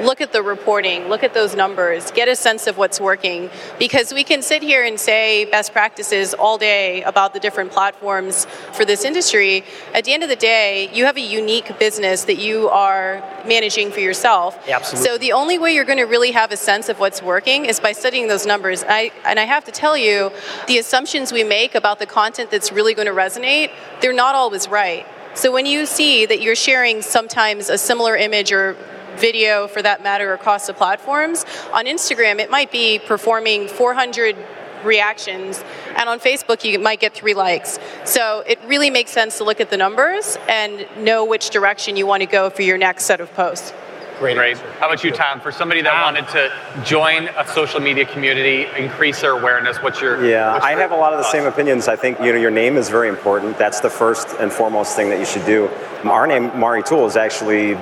look 0.00 0.20
at 0.20 0.32
the 0.32 0.42
reporting, 0.42 1.08
look 1.08 1.22
at 1.22 1.34
those 1.34 1.54
numbers, 1.54 2.10
get 2.10 2.28
a 2.28 2.36
sense 2.36 2.66
of 2.66 2.76
what's 2.76 3.00
working. 3.00 3.50
Because 3.78 4.12
we 4.12 4.24
can 4.24 4.42
sit 4.42 4.62
here 4.62 4.84
and 4.84 4.98
say 4.98 5.44
best 5.46 5.72
practices 5.72 6.34
all 6.34 6.58
day 6.58 7.02
about 7.02 7.34
the 7.34 7.40
different 7.40 7.72
platforms 7.72 8.46
for 8.72 8.84
this 8.84 9.04
industry. 9.04 9.64
At 9.94 10.04
the 10.04 10.12
end 10.12 10.22
of 10.22 10.28
the 10.28 10.36
day, 10.36 10.90
you 10.92 11.04
have 11.04 11.16
a 11.16 11.20
unique 11.20 11.78
business 11.78 12.24
that 12.24 12.38
you 12.38 12.68
are 12.68 13.22
managing 13.46 13.90
for 13.90 14.00
yourself. 14.00 14.56
Absolutely. 14.68 15.08
So 15.08 15.18
the 15.18 15.32
only 15.32 15.58
way 15.58 15.74
you're 15.74 15.84
going 15.84 15.98
to 15.98 16.04
really 16.04 16.32
have 16.32 16.52
a 16.52 16.56
sense 16.56 16.88
of 16.88 16.98
what's 16.98 17.22
working 17.22 17.64
is 17.64 17.80
by 17.80 17.92
studying 17.92 18.28
those 18.28 18.46
numbers. 18.46 18.84
I, 18.88 19.12
and 19.24 19.38
I 19.38 19.44
have 19.44 19.64
to 19.64 19.72
tell 19.72 19.96
you, 19.96 20.30
the 20.66 20.78
assumptions 20.78 21.32
we 21.32 21.44
make 21.44 21.74
about 21.74 21.98
the 21.98 22.06
content 22.06 22.50
that's 22.50 22.72
really 22.72 22.94
going 22.94 23.06
to 23.06 23.14
resonate, 23.14 23.70
they're 24.00 24.12
not 24.12 24.34
always 24.34 24.68
right. 24.68 25.06
So 25.34 25.52
when 25.52 25.66
you 25.66 25.84
see 25.84 26.24
that 26.24 26.40
you're 26.40 26.56
sharing 26.56 27.02
sometimes 27.02 27.68
a 27.68 27.76
similar 27.76 28.16
image 28.16 28.52
or 28.52 28.74
video 29.16 29.66
for 29.68 29.82
that 29.82 30.02
matter 30.02 30.32
across 30.32 30.66
the 30.66 30.74
platforms, 30.74 31.44
on 31.72 31.86
Instagram 31.86 32.38
it 32.38 32.50
might 32.50 32.70
be 32.70 32.98
performing 32.98 33.68
400 33.68 34.36
reactions 34.84 35.62
and 35.96 36.08
on 36.08 36.20
facebook 36.20 36.62
you 36.62 36.78
might 36.78 37.00
get 37.00 37.14
three 37.14 37.34
likes. 37.34 37.78
So 38.04 38.44
it 38.46 38.58
really 38.66 38.90
makes 38.90 39.10
sense 39.10 39.38
to 39.38 39.44
look 39.44 39.60
at 39.60 39.70
the 39.70 39.76
numbers 39.76 40.38
and 40.48 40.86
know 40.98 41.24
which 41.24 41.50
direction 41.50 41.96
you 41.96 42.06
want 42.06 42.20
to 42.20 42.26
go 42.26 42.50
for 42.50 42.62
your 42.62 42.78
next 42.78 43.04
set 43.04 43.20
of 43.20 43.32
posts 43.34 43.72
Great. 44.18 44.34
Great. 44.36 44.56
How 44.80 44.86
about 44.86 45.04
you, 45.04 45.10
Tom? 45.10 45.40
For 45.40 45.52
somebody 45.52 45.82
that 45.82 46.02
wanted 46.02 46.26
to 46.28 46.50
join 46.84 47.28
a 47.36 47.46
social 47.48 47.80
media 47.80 48.06
community, 48.06 48.66
increase 48.76 49.20
their 49.20 49.32
awareness, 49.32 49.76
what's 49.82 50.00
your 50.00 50.24
Yeah, 50.24 50.54
what's 50.54 50.64
I 50.64 50.72
have 50.72 50.90
a 50.90 50.96
lot 50.96 51.12
of 51.12 51.18
the 51.18 51.22
thoughts? 51.24 51.32
same 51.32 51.44
opinions. 51.44 51.86
I 51.86 51.96
think 51.96 52.18
you 52.20 52.32
know 52.32 52.38
your 52.38 52.50
name 52.50 52.78
is 52.78 52.88
very 52.88 53.10
important. 53.10 53.58
That's 53.58 53.80
the 53.80 53.90
first 53.90 54.28
and 54.40 54.50
foremost 54.50 54.96
thing 54.96 55.10
that 55.10 55.18
you 55.18 55.26
should 55.26 55.44
do. 55.44 55.68
Our 56.04 56.26
name 56.26 56.50
MariTool 56.52 57.06
is 57.06 57.16
actually 57.16 57.76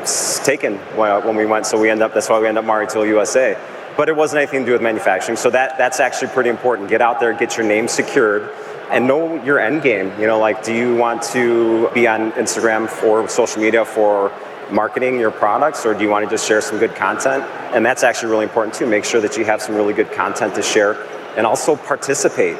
taken 0.45 0.79
when 0.97 1.25
when 1.25 1.37
we 1.37 1.47
went, 1.47 1.67
so 1.67 1.81
we 1.81 1.89
end 1.89 2.03
up. 2.03 2.13
That's 2.15 2.29
why 2.29 2.41
we 2.41 2.49
end 2.49 2.59
up 2.59 2.65
MariTool 2.65 3.07
USA. 3.07 3.57
But 3.97 4.09
it 4.09 4.17
wasn't 4.17 4.39
anything 4.43 4.61
to 4.63 4.67
do 4.67 4.73
with 4.73 4.83
manufacturing, 4.83 5.37
so 5.37 5.51
that 5.51 5.79
that's 5.79 6.01
actually 6.01 6.29
pretty 6.33 6.51
important. 6.51 6.89
Get 6.89 7.01
out 7.01 7.21
there, 7.21 7.33
get 7.33 7.57
your 7.57 7.67
name 7.67 7.87
secured. 7.87 8.51
And 8.91 9.09
know 9.09 9.43
your 9.45 9.59
end 9.59 9.83
game. 9.83 10.13
You 10.21 10.27
know, 10.27 10.39
like, 10.39 10.63
do 10.63 10.73
you 10.75 10.95
want 10.95 11.23
to 11.33 11.89
be 11.95 12.07
on 12.07 12.33
Instagram 12.33 12.87
or 13.03 13.27
social 13.29 13.63
media 13.63 13.83
for 13.83 14.31
marketing 14.71 15.19
your 15.19 15.31
products, 15.31 15.85
or 15.85 15.95
do 15.95 16.03
you 16.03 16.11
want 16.11 16.25
to 16.25 16.31
just 16.31 16.47
share 16.47 16.61
some 16.61 16.79
good 16.79 16.95
content? 16.95 17.45
And 17.75 17.85
that's 17.85 18.03
actually 18.03 18.31
really 18.31 18.45
important 18.45 18.75
too. 18.75 18.87
Make 18.87 19.05
sure 19.05 19.21
that 19.21 19.37
you 19.37 19.45
have 19.45 19.61
some 19.61 19.75
really 19.75 19.95
good 19.95 20.13
content 20.13 20.55
to 20.55 20.63
share, 20.63 21.03
and 21.37 21.47
also 21.47 21.77
participate. 21.77 22.57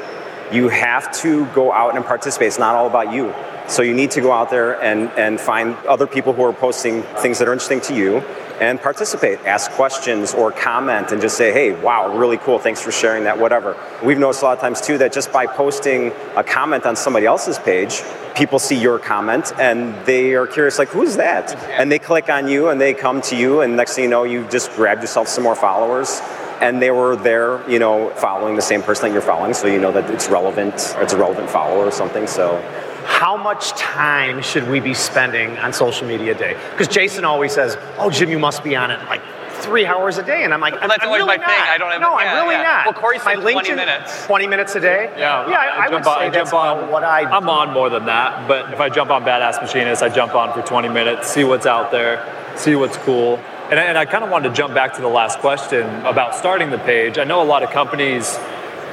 You 0.51 0.69
have 0.69 1.11
to 1.21 1.45
go 1.47 1.71
out 1.71 1.95
and 1.95 2.05
participate. 2.05 2.49
It's 2.49 2.59
not 2.59 2.75
all 2.75 2.87
about 2.87 3.11
you. 3.11 3.33
So 3.67 3.81
you 3.81 3.95
need 3.95 4.11
to 4.11 4.21
go 4.21 4.31
out 4.31 4.51
there 4.51 4.79
and, 4.83 5.09
and 5.17 5.39
find 5.39 5.75
other 5.87 6.05
people 6.05 6.33
who 6.33 6.43
are 6.43 6.53
posting 6.53 7.01
things 7.01 7.39
that 7.39 7.47
are 7.47 7.53
interesting 7.53 7.81
to 7.81 7.95
you 7.95 8.17
and 8.61 8.79
participate. 8.79 9.39
Ask 9.39 9.71
questions 9.71 10.35
or 10.35 10.51
comment 10.51 11.11
and 11.11 11.19
just 11.19 11.35
say, 11.35 11.51
hey, 11.51 11.71
wow, 11.71 12.15
really 12.15 12.37
cool. 12.37 12.59
Thanks 12.59 12.79
for 12.79 12.91
sharing 12.91 13.23
that, 13.23 13.39
whatever. 13.39 13.75
We've 14.03 14.19
noticed 14.19 14.43
a 14.43 14.45
lot 14.45 14.53
of 14.53 14.61
times 14.61 14.81
too 14.81 14.99
that 14.99 15.11
just 15.11 15.33
by 15.33 15.47
posting 15.47 16.11
a 16.35 16.43
comment 16.43 16.85
on 16.85 16.95
somebody 16.95 17.25
else's 17.25 17.57
page, 17.57 18.03
people 18.35 18.59
see 18.59 18.77
your 18.77 18.99
comment 18.99 19.53
and 19.59 19.95
they 20.05 20.35
are 20.35 20.45
curious, 20.45 20.77
like, 20.77 20.89
who's 20.89 21.15
that? 21.15 21.55
And 21.71 21.91
they 21.91 21.99
click 21.99 22.29
on 22.29 22.47
you 22.47 22.69
and 22.69 22.79
they 22.79 22.93
come 22.93 23.21
to 23.21 23.35
you, 23.35 23.61
and 23.61 23.75
next 23.75 23.95
thing 23.95 24.03
you 24.05 24.09
know, 24.09 24.23
you 24.23 24.47
just 24.49 24.71
grabbed 24.73 25.01
yourself 25.01 25.27
some 25.27 25.43
more 25.43 25.55
followers. 25.55 26.21
And 26.61 26.81
they 26.81 26.91
were 26.91 27.17
there, 27.17 27.69
you 27.69 27.79
know, 27.79 28.11
following 28.11 28.55
the 28.55 28.61
same 28.61 28.81
person 28.81 29.07
that 29.07 29.13
you're 29.13 29.21
following, 29.21 29.53
so 29.53 29.67
you 29.67 29.79
know 29.79 29.91
that 29.91 30.09
it's 30.09 30.29
relevant, 30.29 30.73
it's 30.97 31.11
a 31.11 31.17
relevant 31.17 31.49
follower 31.49 31.85
or 31.85 31.91
something. 31.91 32.27
So, 32.27 32.61
how 33.03 33.35
much 33.35 33.71
time 33.71 34.41
should 34.41 34.67
we 34.69 34.79
be 34.79 34.93
spending 34.93 35.57
on 35.57 35.73
social 35.73 36.07
media 36.07 36.33
day? 36.33 36.57
Because 36.71 36.87
Jason 36.87 37.25
always 37.25 37.51
says, 37.51 37.77
"Oh, 37.97 38.09
Jim, 38.09 38.29
you 38.29 38.39
must 38.39 38.63
be 38.63 38.73
on 38.75 38.89
it 38.89 38.99
like 39.09 39.21
three 39.55 39.85
hours 39.85 40.17
a 40.17 40.23
day," 40.23 40.43
and 40.43 40.53
I'm 40.53 40.59
like, 40.61 40.73
I'm, 40.81 40.89
that's 40.89 41.03
I'm 41.03 41.07
always 41.09 41.21
really 41.23 41.37
my 41.37 41.43
not. 41.43 41.49
thing. 41.49 41.61
I 41.67 41.77
don't 41.77 41.91
have- 41.91 42.01
No, 42.01 42.19
yeah, 42.19 42.33
I'm 42.33 42.43
really 42.43 42.55
yeah. 42.55 42.63
not. 42.63 42.85
Well, 42.85 42.93
Corey 43.01 43.17
said 43.19 43.25
My 43.37 43.51
20 43.51 43.69
LinkedIn- 43.69 43.75
minutes. 43.75 44.25
20 44.25 44.47
minutes 44.47 44.75
a 44.75 44.79
day. 44.79 45.09
Yeah, 45.17 45.49
yeah. 45.49 45.57
I, 45.57 45.85
I 45.85 45.89
would 45.89 45.97
on, 45.97 46.03
say 46.03 46.09
I 46.11 46.29
that's 46.29 46.53
on, 46.53 46.77
about 46.79 46.91
what 46.91 47.03
I. 47.03 47.23
Do. 47.23 47.27
I'm 47.29 47.49
on 47.49 47.71
more 47.73 47.89
than 47.89 48.05
that, 48.05 48.47
but 48.47 48.73
if 48.73 48.79
I 48.79 48.89
jump 48.89 49.11
on 49.11 49.23
Badass 49.23 49.61
Machinist, 49.61 50.03
I 50.03 50.09
jump 50.09 50.35
on 50.35 50.53
for 50.53 50.61
20 50.61 50.89
minutes, 50.89 51.27
see 51.29 51.43
what's 51.43 51.65
out 51.65 51.91
there, 51.91 52.25
see 52.55 52.75
what's 52.75 52.97
cool. 52.97 53.39
And 53.71 53.79
I, 53.79 53.83
and 53.83 53.97
I 53.97 54.05
kind 54.05 54.23
of 54.23 54.29
wanted 54.29 54.49
to 54.49 54.55
jump 54.55 54.73
back 54.75 54.93
to 54.93 55.01
the 55.01 55.07
last 55.07 55.39
question 55.39 55.87
about 56.05 56.35
starting 56.35 56.69
the 56.69 56.77
page. 56.77 57.17
I 57.17 57.23
know 57.23 57.41
a 57.41 57.43
lot 57.43 57.63
of 57.63 57.71
companies, 57.71 58.37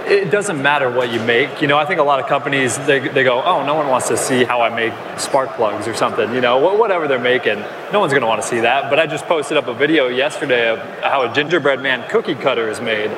it 0.06 0.30
doesn't 0.30 0.60
matter 0.60 0.90
what 0.90 1.12
you 1.12 1.20
make. 1.20 1.60
You 1.60 1.68
know, 1.68 1.78
I 1.78 1.84
think 1.84 2.00
a 2.00 2.02
lot 2.02 2.20
of 2.20 2.26
companies, 2.26 2.76
they, 2.86 2.98
they 3.00 3.24
go, 3.24 3.42
oh, 3.42 3.64
no 3.64 3.74
one 3.74 3.88
wants 3.88 4.08
to 4.08 4.16
see 4.16 4.44
how 4.44 4.60
I 4.60 4.74
make 4.74 4.92
spark 5.18 5.50
plugs 5.50 5.88
or 5.88 5.94
something, 5.94 6.34
you 6.34 6.40
know, 6.40 6.76
whatever 6.76 7.08
they're 7.08 7.18
making. 7.18 7.58
No 7.92 8.00
one's 8.00 8.12
going 8.12 8.22
to 8.22 8.26
want 8.26 8.42
to 8.42 8.48
see 8.48 8.60
that. 8.60 8.90
But 8.90 8.98
I 8.98 9.06
just 9.06 9.26
posted 9.26 9.56
up 9.56 9.66
a 9.66 9.74
video 9.74 10.08
yesterday 10.08 10.68
of 10.68 10.78
how 11.02 11.22
a 11.22 11.34
gingerbread 11.34 11.80
man 11.80 12.08
cookie 12.10 12.34
cutter 12.34 12.68
is 12.68 12.80
made. 12.80 13.10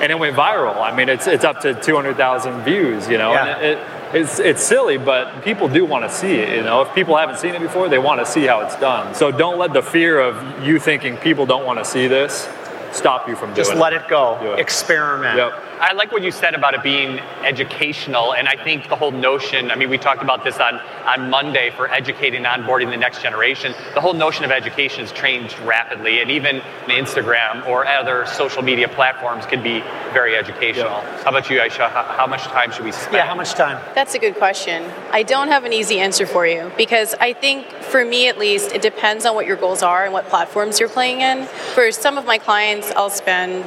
And 0.00 0.10
it 0.10 0.18
went 0.18 0.36
viral. 0.36 0.80
I 0.82 0.94
mean, 0.96 1.08
it's, 1.08 1.26
it's 1.26 1.44
up 1.44 1.60
to 1.60 1.80
200,000 1.80 2.64
views, 2.64 3.08
you 3.08 3.18
know. 3.18 3.32
Yeah. 3.32 3.46
And 3.46 3.64
it, 3.64 3.78
it, 3.78 3.86
it's, 4.14 4.38
it's 4.38 4.62
silly, 4.62 4.98
but 4.98 5.42
people 5.42 5.68
do 5.68 5.86
want 5.86 6.04
to 6.04 6.10
see 6.10 6.34
it. 6.34 6.56
You 6.56 6.62
know, 6.62 6.82
if 6.82 6.94
people 6.94 7.16
haven't 7.16 7.38
seen 7.38 7.54
it 7.54 7.60
before, 7.60 7.88
they 7.88 7.98
want 7.98 8.20
to 8.20 8.26
see 8.26 8.44
how 8.46 8.60
it's 8.60 8.76
done. 8.76 9.14
So 9.14 9.30
don't 9.30 9.58
let 9.58 9.72
the 9.72 9.82
fear 9.82 10.20
of 10.20 10.66
you 10.66 10.78
thinking 10.78 11.16
people 11.16 11.46
don't 11.46 11.64
want 11.64 11.78
to 11.78 11.84
see 11.84 12.08
this 12.08 12.48
stop 12.92 13.28
you 13.28 13.36
from 13.36 13.54
just 13.54 13.70
doing 13.70 13.80
let 13.80 13.92
it. 13.92 14.02
it 14.02 14.08
go. 14.08 14.38
Do 14.40 14.52
it. 14.52 14.60
Experiment. 14.60 15.36
Yep. 15.36 15.52
I 15.80 15.92
like 15.94 16.12
what 16.12 16.22
you 16.22 16.30
said 16.30 16.54
about 16.54 16.74
it 16.74 16.82
being 16.82 17.18
educational, 17.44 18.34
and 18.34 18.46
I 18.48 18.62
think 18.62 18.88
the 18.88 18.94
whole 18.96 19.10
notion. 19.10 19.70
I 19.70 19.74
mean, 19.74 19.90
we 19.90 19.98
talked 19.98 20.22
about 20.22 20.44
this 20.44 20.58
on 20.60 20.80
on 21.04 21.30
Monday 21.30 21.70
for 21.70 21.90
educating, 21.90 22.44
onboarding 22.44 22.90
the 22.90 22.96
next 22.96 23.22
generation. 23.22 23.74
The 23.94 24.00
whole 24.00 24.12
notion 24.14 24.44
of 24.44 24.50
education 24.52 25.00
has 25.00 25.12
changed 25.12 25.58
rapidly, 25.60 26.20
and 26.20 26.30
even 26.30 26.62
Instagram 26.86 27.66
or 27.66 27.86
other 27.86 28.26
social 28.26 28.62
media 28.62 28.88
platforms 28.88 29.44
can 29.46 29.62
be 29.62 29.80
very 30.12 30.36
educational. 30.36 31.00
How 31.24 31.30
about 31.30 31.50
you, 31.50 31.58
Aisha? 31.58 31.90
How, 31.90 32.04
how 32.04 32.26
much 32.26 32.42
time 32.44 32.70
should 32.70 32.84
we 32.84 32.92
spend? 32.92 33.14
Yeah. 33.14 33.26
How 33.26 33.34
much 33.34 33.54
time? 33.54 33.82
That's 33.94 34.14
a 34.14 34.18
good 34.18 34.36
question. 34.36 34.88
I 35.10 35.22
don't 35.22 35.48
have 35.48 35.64
an 35.64 35.72
easy 35.72 35.98
answer 35.98 36.26
for 36.26 36.46
you 36.46 36.70
because 36.76 37.14
I 37.20 37.32
think, 37.32 37.66
for 37.92 38.04
me 38.06 38.26
at 38.26 38.38
least, 38.38 38.72
it 38.72 38.80
depends 38.80 39.26
on 39.26 39.34
what 39.34 39.46
your 39.46 39.56
goals 39.56 39.82
are 39.82 40.02
and 40.04 40.14
what 40.14 40.26
platforms 40.30 40.80
you're 40.80 40.88
playing 40.88 41.20
in. 41.20 41.44
For 41.74 41.92
some 41.92 42.16
of 42.16 42.24
my 42.24 42.38
clients, 42.38 42.90
I'll 42.92 43.10
spend 43.10 43.64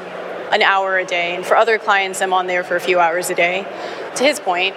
an 0.52 0.64
hour 0.64 0.98
a 0.98 1.06
day, 1.06 1.36
and 1.36 1.46
for 1.46 1.56
other 1.56 1.78
clients, 1.78 2.22
I'm 2.24 2.34
on 2.34 2.48
there 2.48 2.64
for 2.64 2.76
a 2.76 2.80
few 2.80 3.00
hours 3.00 3.30
a 3.30 3.36
day. 3.36 3.62
To 4.16 4.24
his 4.24 4.40
point, 4.40 4.76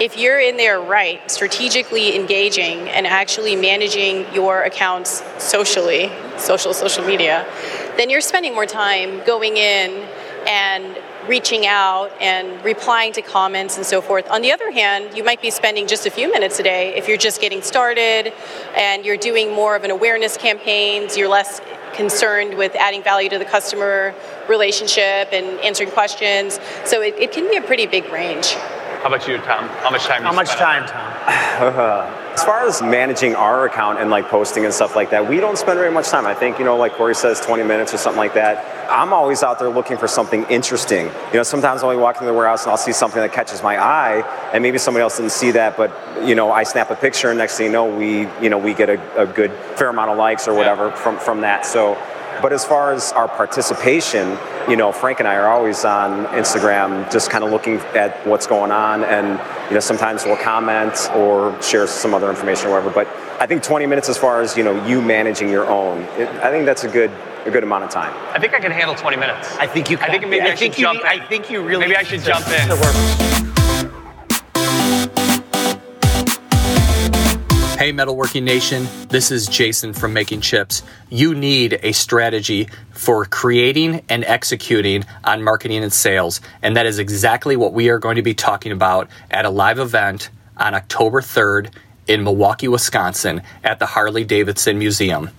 if 0.00 0.18
you're 0.18 0.38
in 0.38 0.58
there 0.58 0.78
right, 0.78 1.30
strategically 1.30 2.14
engaging 2.14 2.90
and 2.90 3.06
actually 3.06 3.56
managing 3.56 4.32
your 4.34 4.62
accounts 4.62 5.22
socially, 5.42 6.10
social, 6.36 6.74
social 6.74 7.04
media, 7.04 7.46
then 7.96 8.10
you're 8.10 8.20
spending 8.20 8.52
more 8.52 8.66
time 8.66 9.24
going 9.24 9.56
in 9.56 10.06
and 10.46 10.98
reaching 11.30 11.64
out 11.64 12.10
and 12.20 12.62
replying 12.64 13.12
to 13.12 13.22
comments 13.22 13.76
and 13.76 13.86
so 13.86 14.02
forth. 14.02 14.28
On 14.32 14.42
the 14.42 14.50
other 14.50 14.72
hand, 14.72 15.16
you 15.16 15.22
might 15.22 15.40
be 15.40 15.48
spending 15.48 15.86
just 15.86 16.04
a 16.04 16.10
few 16.10 16.28
minutes 16.28 16.58
a 16.58 16.64
day 16.64 16.96
if 16.96 17.06
you're 17.06 17.16
just 17.16 17.40
getting 17.40 17.62
started 17.62 18.32
and 18.76 19.04
you're 19.04 19.16
doing 19.16 19.52
more 19.52 19.76
of 19.76 19.84
an 19.84 19.92
awareness 19.92 20.36
campaigns, 20.36 21.16
you're 21.16 21.28
less 21.28 21.60
concerned 21.94 22.58
with 22.58 22.74
adding 22.74 23.00
value 23.04 23.28
to 23.28 23.38
the 23.38 23.44
customer 23.44 24.12
relationship 24.48 25.28
and 25.32 25.46
answering 25.60 25.92
questions. 25.92 26.58
So 26.84 27.00
it, 27.00 27.14
it 27.16 27.30
can 27.30 27.48
be 27.48 27.56
a 27.56 27.62
pretty 27.62 27.86
big 27.86 28.10
range. 28.10 28.56
How 29.00 29.06
about 29.06 29.26
you, 29.26 29.38
Tom? 29.38 29.66
How 29.66 29.90
much 29.90 30.04
time? 30.04 30.22
How 30.22 30.30
you 30.30 30.36
much 30.36 30.48
spend 30.48 30.84
on 30.84 30.86
time, 30.86 32.06
Tom? 32.06 32.16
As 32.34 32.44
far 32.44 32.66
as 32.66 32.82
managing 32.82 33.34
our 33.34 33.64
account 33.64 33.98
and 33.98 34.10
like 34.10 34.28
posting 34.28 34.66
and 34.66 34.74
stuff 34.74 34.94
like 34.94 35.08
that, 35.10 35.26
we 35.26 35.40
don't 35.40 35.56
spend 35.56 35.78
very 35.78 35.90
much 35.90 36.08
time. 36.08 36.26
I 36.26 36.34
think, 36.34 36.58
you 36.58 36.66
know, 36.66 36.76
like 36.76 36.92
Corey 36.92 37.14
says, 37.14 37.40
20 37.40 37.64
minutes 37.64 37.94
or 37.94 37.96
something 37.96 38.18
like 38.18 38.34
that. 38.34 38.90
I'm 38.90 39.14
always 39.14 39.42
out 39.42 39.58
there 39.58 39.70
looking 39.70 39.96
for 39.96 40.06
something 40.06 40.44
interesting. 40.44 41.06
You 41.06 41.34
know, 41.34 41.42
sometimes 41.44 41.82
I'll 41.82 41.90
be 41.90 41.96
walking 41.96 42.22
in 42.22 42.26
the 42.26 42.34
warehouse 42.34 42.64
and 42.64 42.72
I'll 42.72 42.76
see 42.76 42.92
something 42.92 43.20
that 43.20 43.32
catches 43.32 43.62
my 43.62 43.82
eye, 43.82 44.20
and 44.52 44.62
maybe 44.62 44.76
somebody 44.76 45.02
else 45.02 45.16
didn't 45.16 45.32
see 45.32 45.52
that, 45.52 45.78
but 45.78 45.90
you 46.26 46.34
know, 46.34 46.52
I 46.52 46.64
snap 46.64 46.90
a 46.90 46.96
picture, 46.96 47.30
and 47.30 47.38
next 47.38 47.56
thing 47.56 47.66
you 47.66 47.72
know, 47.72 47.86
we, 47.86 48.28
you 48.42 48.50
know, 48.50 48.58
we 48.58 48.74
get 48.74 48.90
a, 48.90 49.22
a 49.22 49.26
good 49.26 49.50
fair 49.76 49.88
amount 49.88 50.10
of 50.10 50.18
likes 50.18 50.46
or 50.46 50.54
whatever 50.54 50.90
from 50.92 51.18
from 51.18 51.40
that. 51.40 51.64
So. 51.64 51.96
But 52.42 52.54
as 52.54 52.64
far 52.64 52.94
as 52.94 53.12
our 53.12 53.28
participation, 53.28 54.38
you 54.70 54.76
know, 54.76 54.92
Frank 54.92 55.18
and 55.18 55.26
I 55.28 55.34
are 55.34 55.48
always 55.48 55.84
on 55.84 56.26
Instagram, 56.26 57.10
just 57.10 57.28
kind 57.28 57.42
of 57.42 57.50
looking 57.50 57.78
at 57.96 58.24
what's 58.24 58.46
going 58.46 58.70
on, 58.70 59.02
and 59.02 59.28
you 59.68 59.74
know, 59.74 59.80
sometimes 59.80 60.24
we'll 60.24 60.36
comment 60.36 61.10
or 61.14 61.60
share 61.60 61.88
some 61.88 62.14
other 62.14 62.30
information 62.30 62.68
or 62.68 62.74
whatever. 62.74 62.90
But 62.90 63.08
I 63.40 63.46
think 63.46 63.64
20 63.64 63.86
minutes, 63.86 64.08
as 64.08 64.16
far 64.16 64.40
as 64.40 64.56
you 64.56 64.62
know, 64.62 64.86
you 64.86 65.02
managing 65.02 65.48
your 65.48 65.66
own, 65.66 66.02
it, 66.18 66.28
I 66.42 66.50
think 66.52 66.66
that's 66.66 66.84
a 66.84 66.88
good 66.88 67.10
a 67.46 67.50
good 67.50 67.64
amount 67.64 67.84
of 67.84 67.90
time. 67.90 68.14
I 68.32 68.38
think 68.38 68.54
I 68.54 68.60
can 68.60 68.70
handle 68.70 68.94
20 68.94 69.16
minutes. 69.16 69.56
I 69.56 69.66
think 69.66 69.90
you. 69.90 69.96
can. 69.96 70.06
I 70.06 70.10
think 70.12 70.22
can. 70.22 70.30
maybe 70.30 70.42
I, 70.46 70.52
I 70.52 70.56
think 70.56 70.74
should 70.74 70.80
you. 70.80 70.86
jump 70.86 71.00
in. 71.00 71.06
I 71.06 71.26
think 71.26 71.50
you 71.50 71.62
really. 71.62 71.86
Maybe 71.86 71.96
I 71.96 72.04
should 72.04 72.20
need 72.20 72.26
jump 72.26 72.44
to- 72.46 73.44
in. 73.44 73.49
Hey, 77.80 77.92
Metalworking 77.94 78.42
Nation, 78.42 78.86
this 79.08 79.30
is 79.30 79.46
Jason 79.46 79.94
from 79.94 80.12
Making 80.12 80.42
Chips. 80.42 80.82
You 81.08 81.34
need 81.34 81.80
a 81.82 81.92
strategy 81.92 82.68
for 82.90 83.24
creating 83.24 84.02
and 84.10 84.22
executing 84.22 85.06
on 85.24 85.42
marketing 85.42 85.82
and 85.82 85.90
sales, 85.90 86.42
and 86.60 86.76
that 86.76 86.84
is 86.84 86.98
exactly 86.98 87.56
what 87.56 87.72
we 87.72 87.88
are 87.88 87.98
going 87.98 88.16
to 88.16 88.22
be 88.22 88.34
talking 88.34 88.70
about 88.70 89.08
at 89.30 89.46
a 89.46 89.48
live 89.48 89.78
event 89.78 90.28
on 90.58 90.74
October 90.74 91.22
3rd 91.22 91.72
in 92.06 92.22
Milwaukee, 92.22 92.68
Wisconsin 92.68 93.40
at 93.64 93.78
the 93.78 93.86
Harley 93.86 94.24
Davidson 94.24 94.78
Museum. 94.78 95.30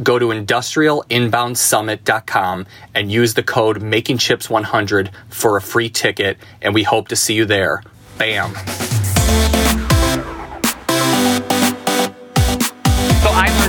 Go 0.00 0.20
to 0.20 0.26
industrialinboundsummit.com 0.26 2.66
and 2.94 3.10
use 3.10 3.34
the 3.34 3.42
code 3.42 3.82
MAKINGCHIPS100 3.82 5.10
for 5.30 5.56
a 5.56 5.60
free 5.60 5.90
ticket, 5.90 6.38
and 6.62 6.74
we 6.74 6.84
hope 6.84 7.08
to 7.08 7.16
see 7.16 7.34
you 7.34 7.44
there. 7.44 7.82
Bam. 8.18 8.54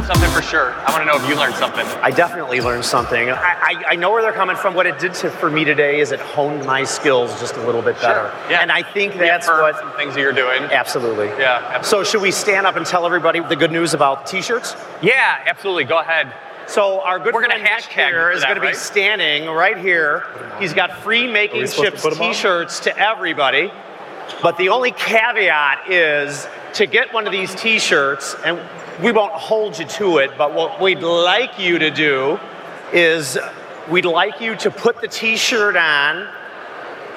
Something 0.09 0.31
for 0.31 0.41
sure. 0.41 0.73
I 0.73 0.91
want 0.91 1.01
to 1.01 1.05
know 1.05 1.23
if 1.23 1.29
you 1.29 1.35
learned 1.35 1.53
something. 1.53 1.85
I 2.01 2.09
definitely 2.09 2.61
learned 2.61 2.83
something. 2.83 3.29
I, 3.29 3.35
I, 3.35 3.83
I 3.89 3.95
know 3.95 4.09
where 4.09 4.23
they're 4.23 4.33
coming 4.33 4.55
from. 4.55 4.73
What 4.73 4.87
it 4.87 4.97
did 4.97 5.13
to, 5.15 5.29
for 5.29 5.51
me 5.51 5.63
today 5.63 5.99
is 5.99 6.11
it 6.11 6.19
honed 6.19 6.65
my 6.65 6.83
skills 6.83 7.39
just 7.39 7.57
a 7.57 7.63
little 7.63 7.83
bit 7.83 7.95
better. 8.01 8.33
Yeah. 8.49 8.61
And 8.61 8.71
I 8.71 8.81
think 8.81 9.13
that's 9.13 9.47
what. 9.47 9.77
some 9.77 9.91
things 9.93 10.15
that 10.15 10.21
you're 10.21 10.33
doing. 10.33 10.63
Absolutely. 10.63 11.27
Yeah, 11.27 11.61
absolutely. 11.63 12.05
So 12.05 12.11
should 12.11 12.21
we 12.23 12.31
stand 12.31 12.65
up 12.65 12.75
and 12.75 12.87
tell 12.87 13.05
everybody 13.05 13.39
the 13.39 13.55
good 13.55 13.71
news 13.71 13.93
about 13.93 14.25
T-shirts? 14.25 14.75
Yeah, 15.03 15.43
absolutely. 15.45 15.83
Go 15.83 15.99
ahead. 15.99 16.33
So 16.65 17.01
our 17.01 17.19
good 17.19 17.35
We're 17.35 17.41
gonna 17.41 17.59
friend 17.59 17.75
Nick 17.77 17.85
here 17.85 18.31
is 18.31 18.43
going 18.43 18.55
to 18.55 18.61
be 18.61 18.67
right? 18.67 18.75
standing 18.75 19.47
right 19.47 19.77
here. 19.77 20.23
He's 20.59 20.73
got 20.73 21.03
free 21.03 21.27
making 21.27 21.67
supposed 21.67 21.85
to 21.85 21.91
chips 21.91 22.01
put 22.01 22.15
'em 22.15 22.21
on? 22.21 22.33
T-shirts 22.33 22.79
to 22.81 22.97
everybody. 22.97 23.71
But 24.41 24.57
the 24.57 24.69
only 24.69 24.91
caveat 24.91 25.89
is 25.89 26.47
to 26.73 26.85
get 26.85 27.13
one 27.13 27.25
of 27.25 27.31
these 27.31 27.53
T-shirts, 27.55 28.35
and 28.45 28.59
we 29.03 29.11
won't 29.11 29.33
hold 29.33 29.79
you 29.79 29.85
to 29.85 30.17
it. 30.19 30.37
But 30.37 30.53
what 30.53 30.81
we'd 30.81 31.01
like 31.01 31.59
you 31.59 31.79
to 31.79 31.89
do 31.89 32.39
is 32.93 33.37
we'd 33.89 34.05
like 34.05 34.41
you 34.41 34.55
to 34.57 34.71
put 34.71 35.01
the 35.01 35.07
T-shirt 35.07 35.75
on 35.75 36.27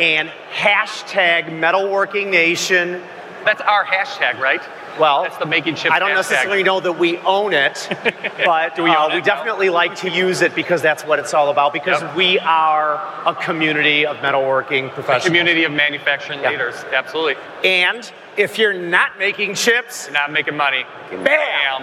and 0.00 0.30
hashtag 0.52 1.44
Metalworking 1.46 2.30
Nation. 2.30 3.02
That's 3.44 3.60
our 3.60 3.84
hashtag, 3.84 4.38
right? 4.38 4.62
Well, 4.98 5.22
That's 5.22 5.38
the 5.38 5.46
Making 5.46 5.74
Chips 5.74 5.94
I 5.94 5.98
don't 5.98 6.10
hashtag. 6.10 6.14
necessarily 6.16 6.62
know 6.62 6.80
that 6.80 6.92
we 6.92 7.18
own 7.18 7.52
it, 7.52 7.88
but 8.44 8.76
Do 8.76 8.82
we 8.82 8.90
uh, 8.90 9.08
it 9.08 9.14
we 9.14 9.20
definitely 9.22 9.70
like 9.70 9.96
to 9.96 10.10
use 10.10 10.42
it 10.42 10.54
because 10.54 10.82
that's 10.82 11.04
what 11.04 11.18
it's 11.18 11.32
all 11.34 11.50
about. 11.50 11.72
Because 11.72 12.00
Yep. 12.02 12.14
we 12.16 12.38
are 12.40 12.94
a 13.26 13.34
community 13.34 14.04
of 14.06 14.16
metalworking 14.18 14.90
professionals. 14.92 15.24
a 15.24 15.28
Community 15.28 15.64
of 15.64 15.72
manufacturing 15.72 16.40
Yeah. 16.40 16.50
leaders. 16.50 16.74
Absolutely. 16.92 17.36
And 17.64 18.10
if 18.36 18.58
you're 18.58 18.72
not 18.74 19.18
making 19.18 19.54
chips, 19.54 20.10
Not 20.10 20.30
making 20.32 20.56
money. 20.56 20.84
bam! 21.24 21.82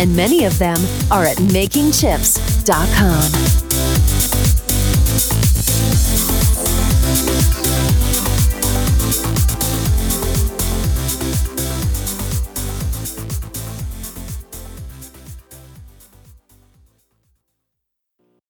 And 0.00 0.16
many 0.16 0.44
of 0.44 0.58
them 0.58 0.76
are 1.10 1.24
at 1.24 1.38
makingchips.com. 1.38 3.63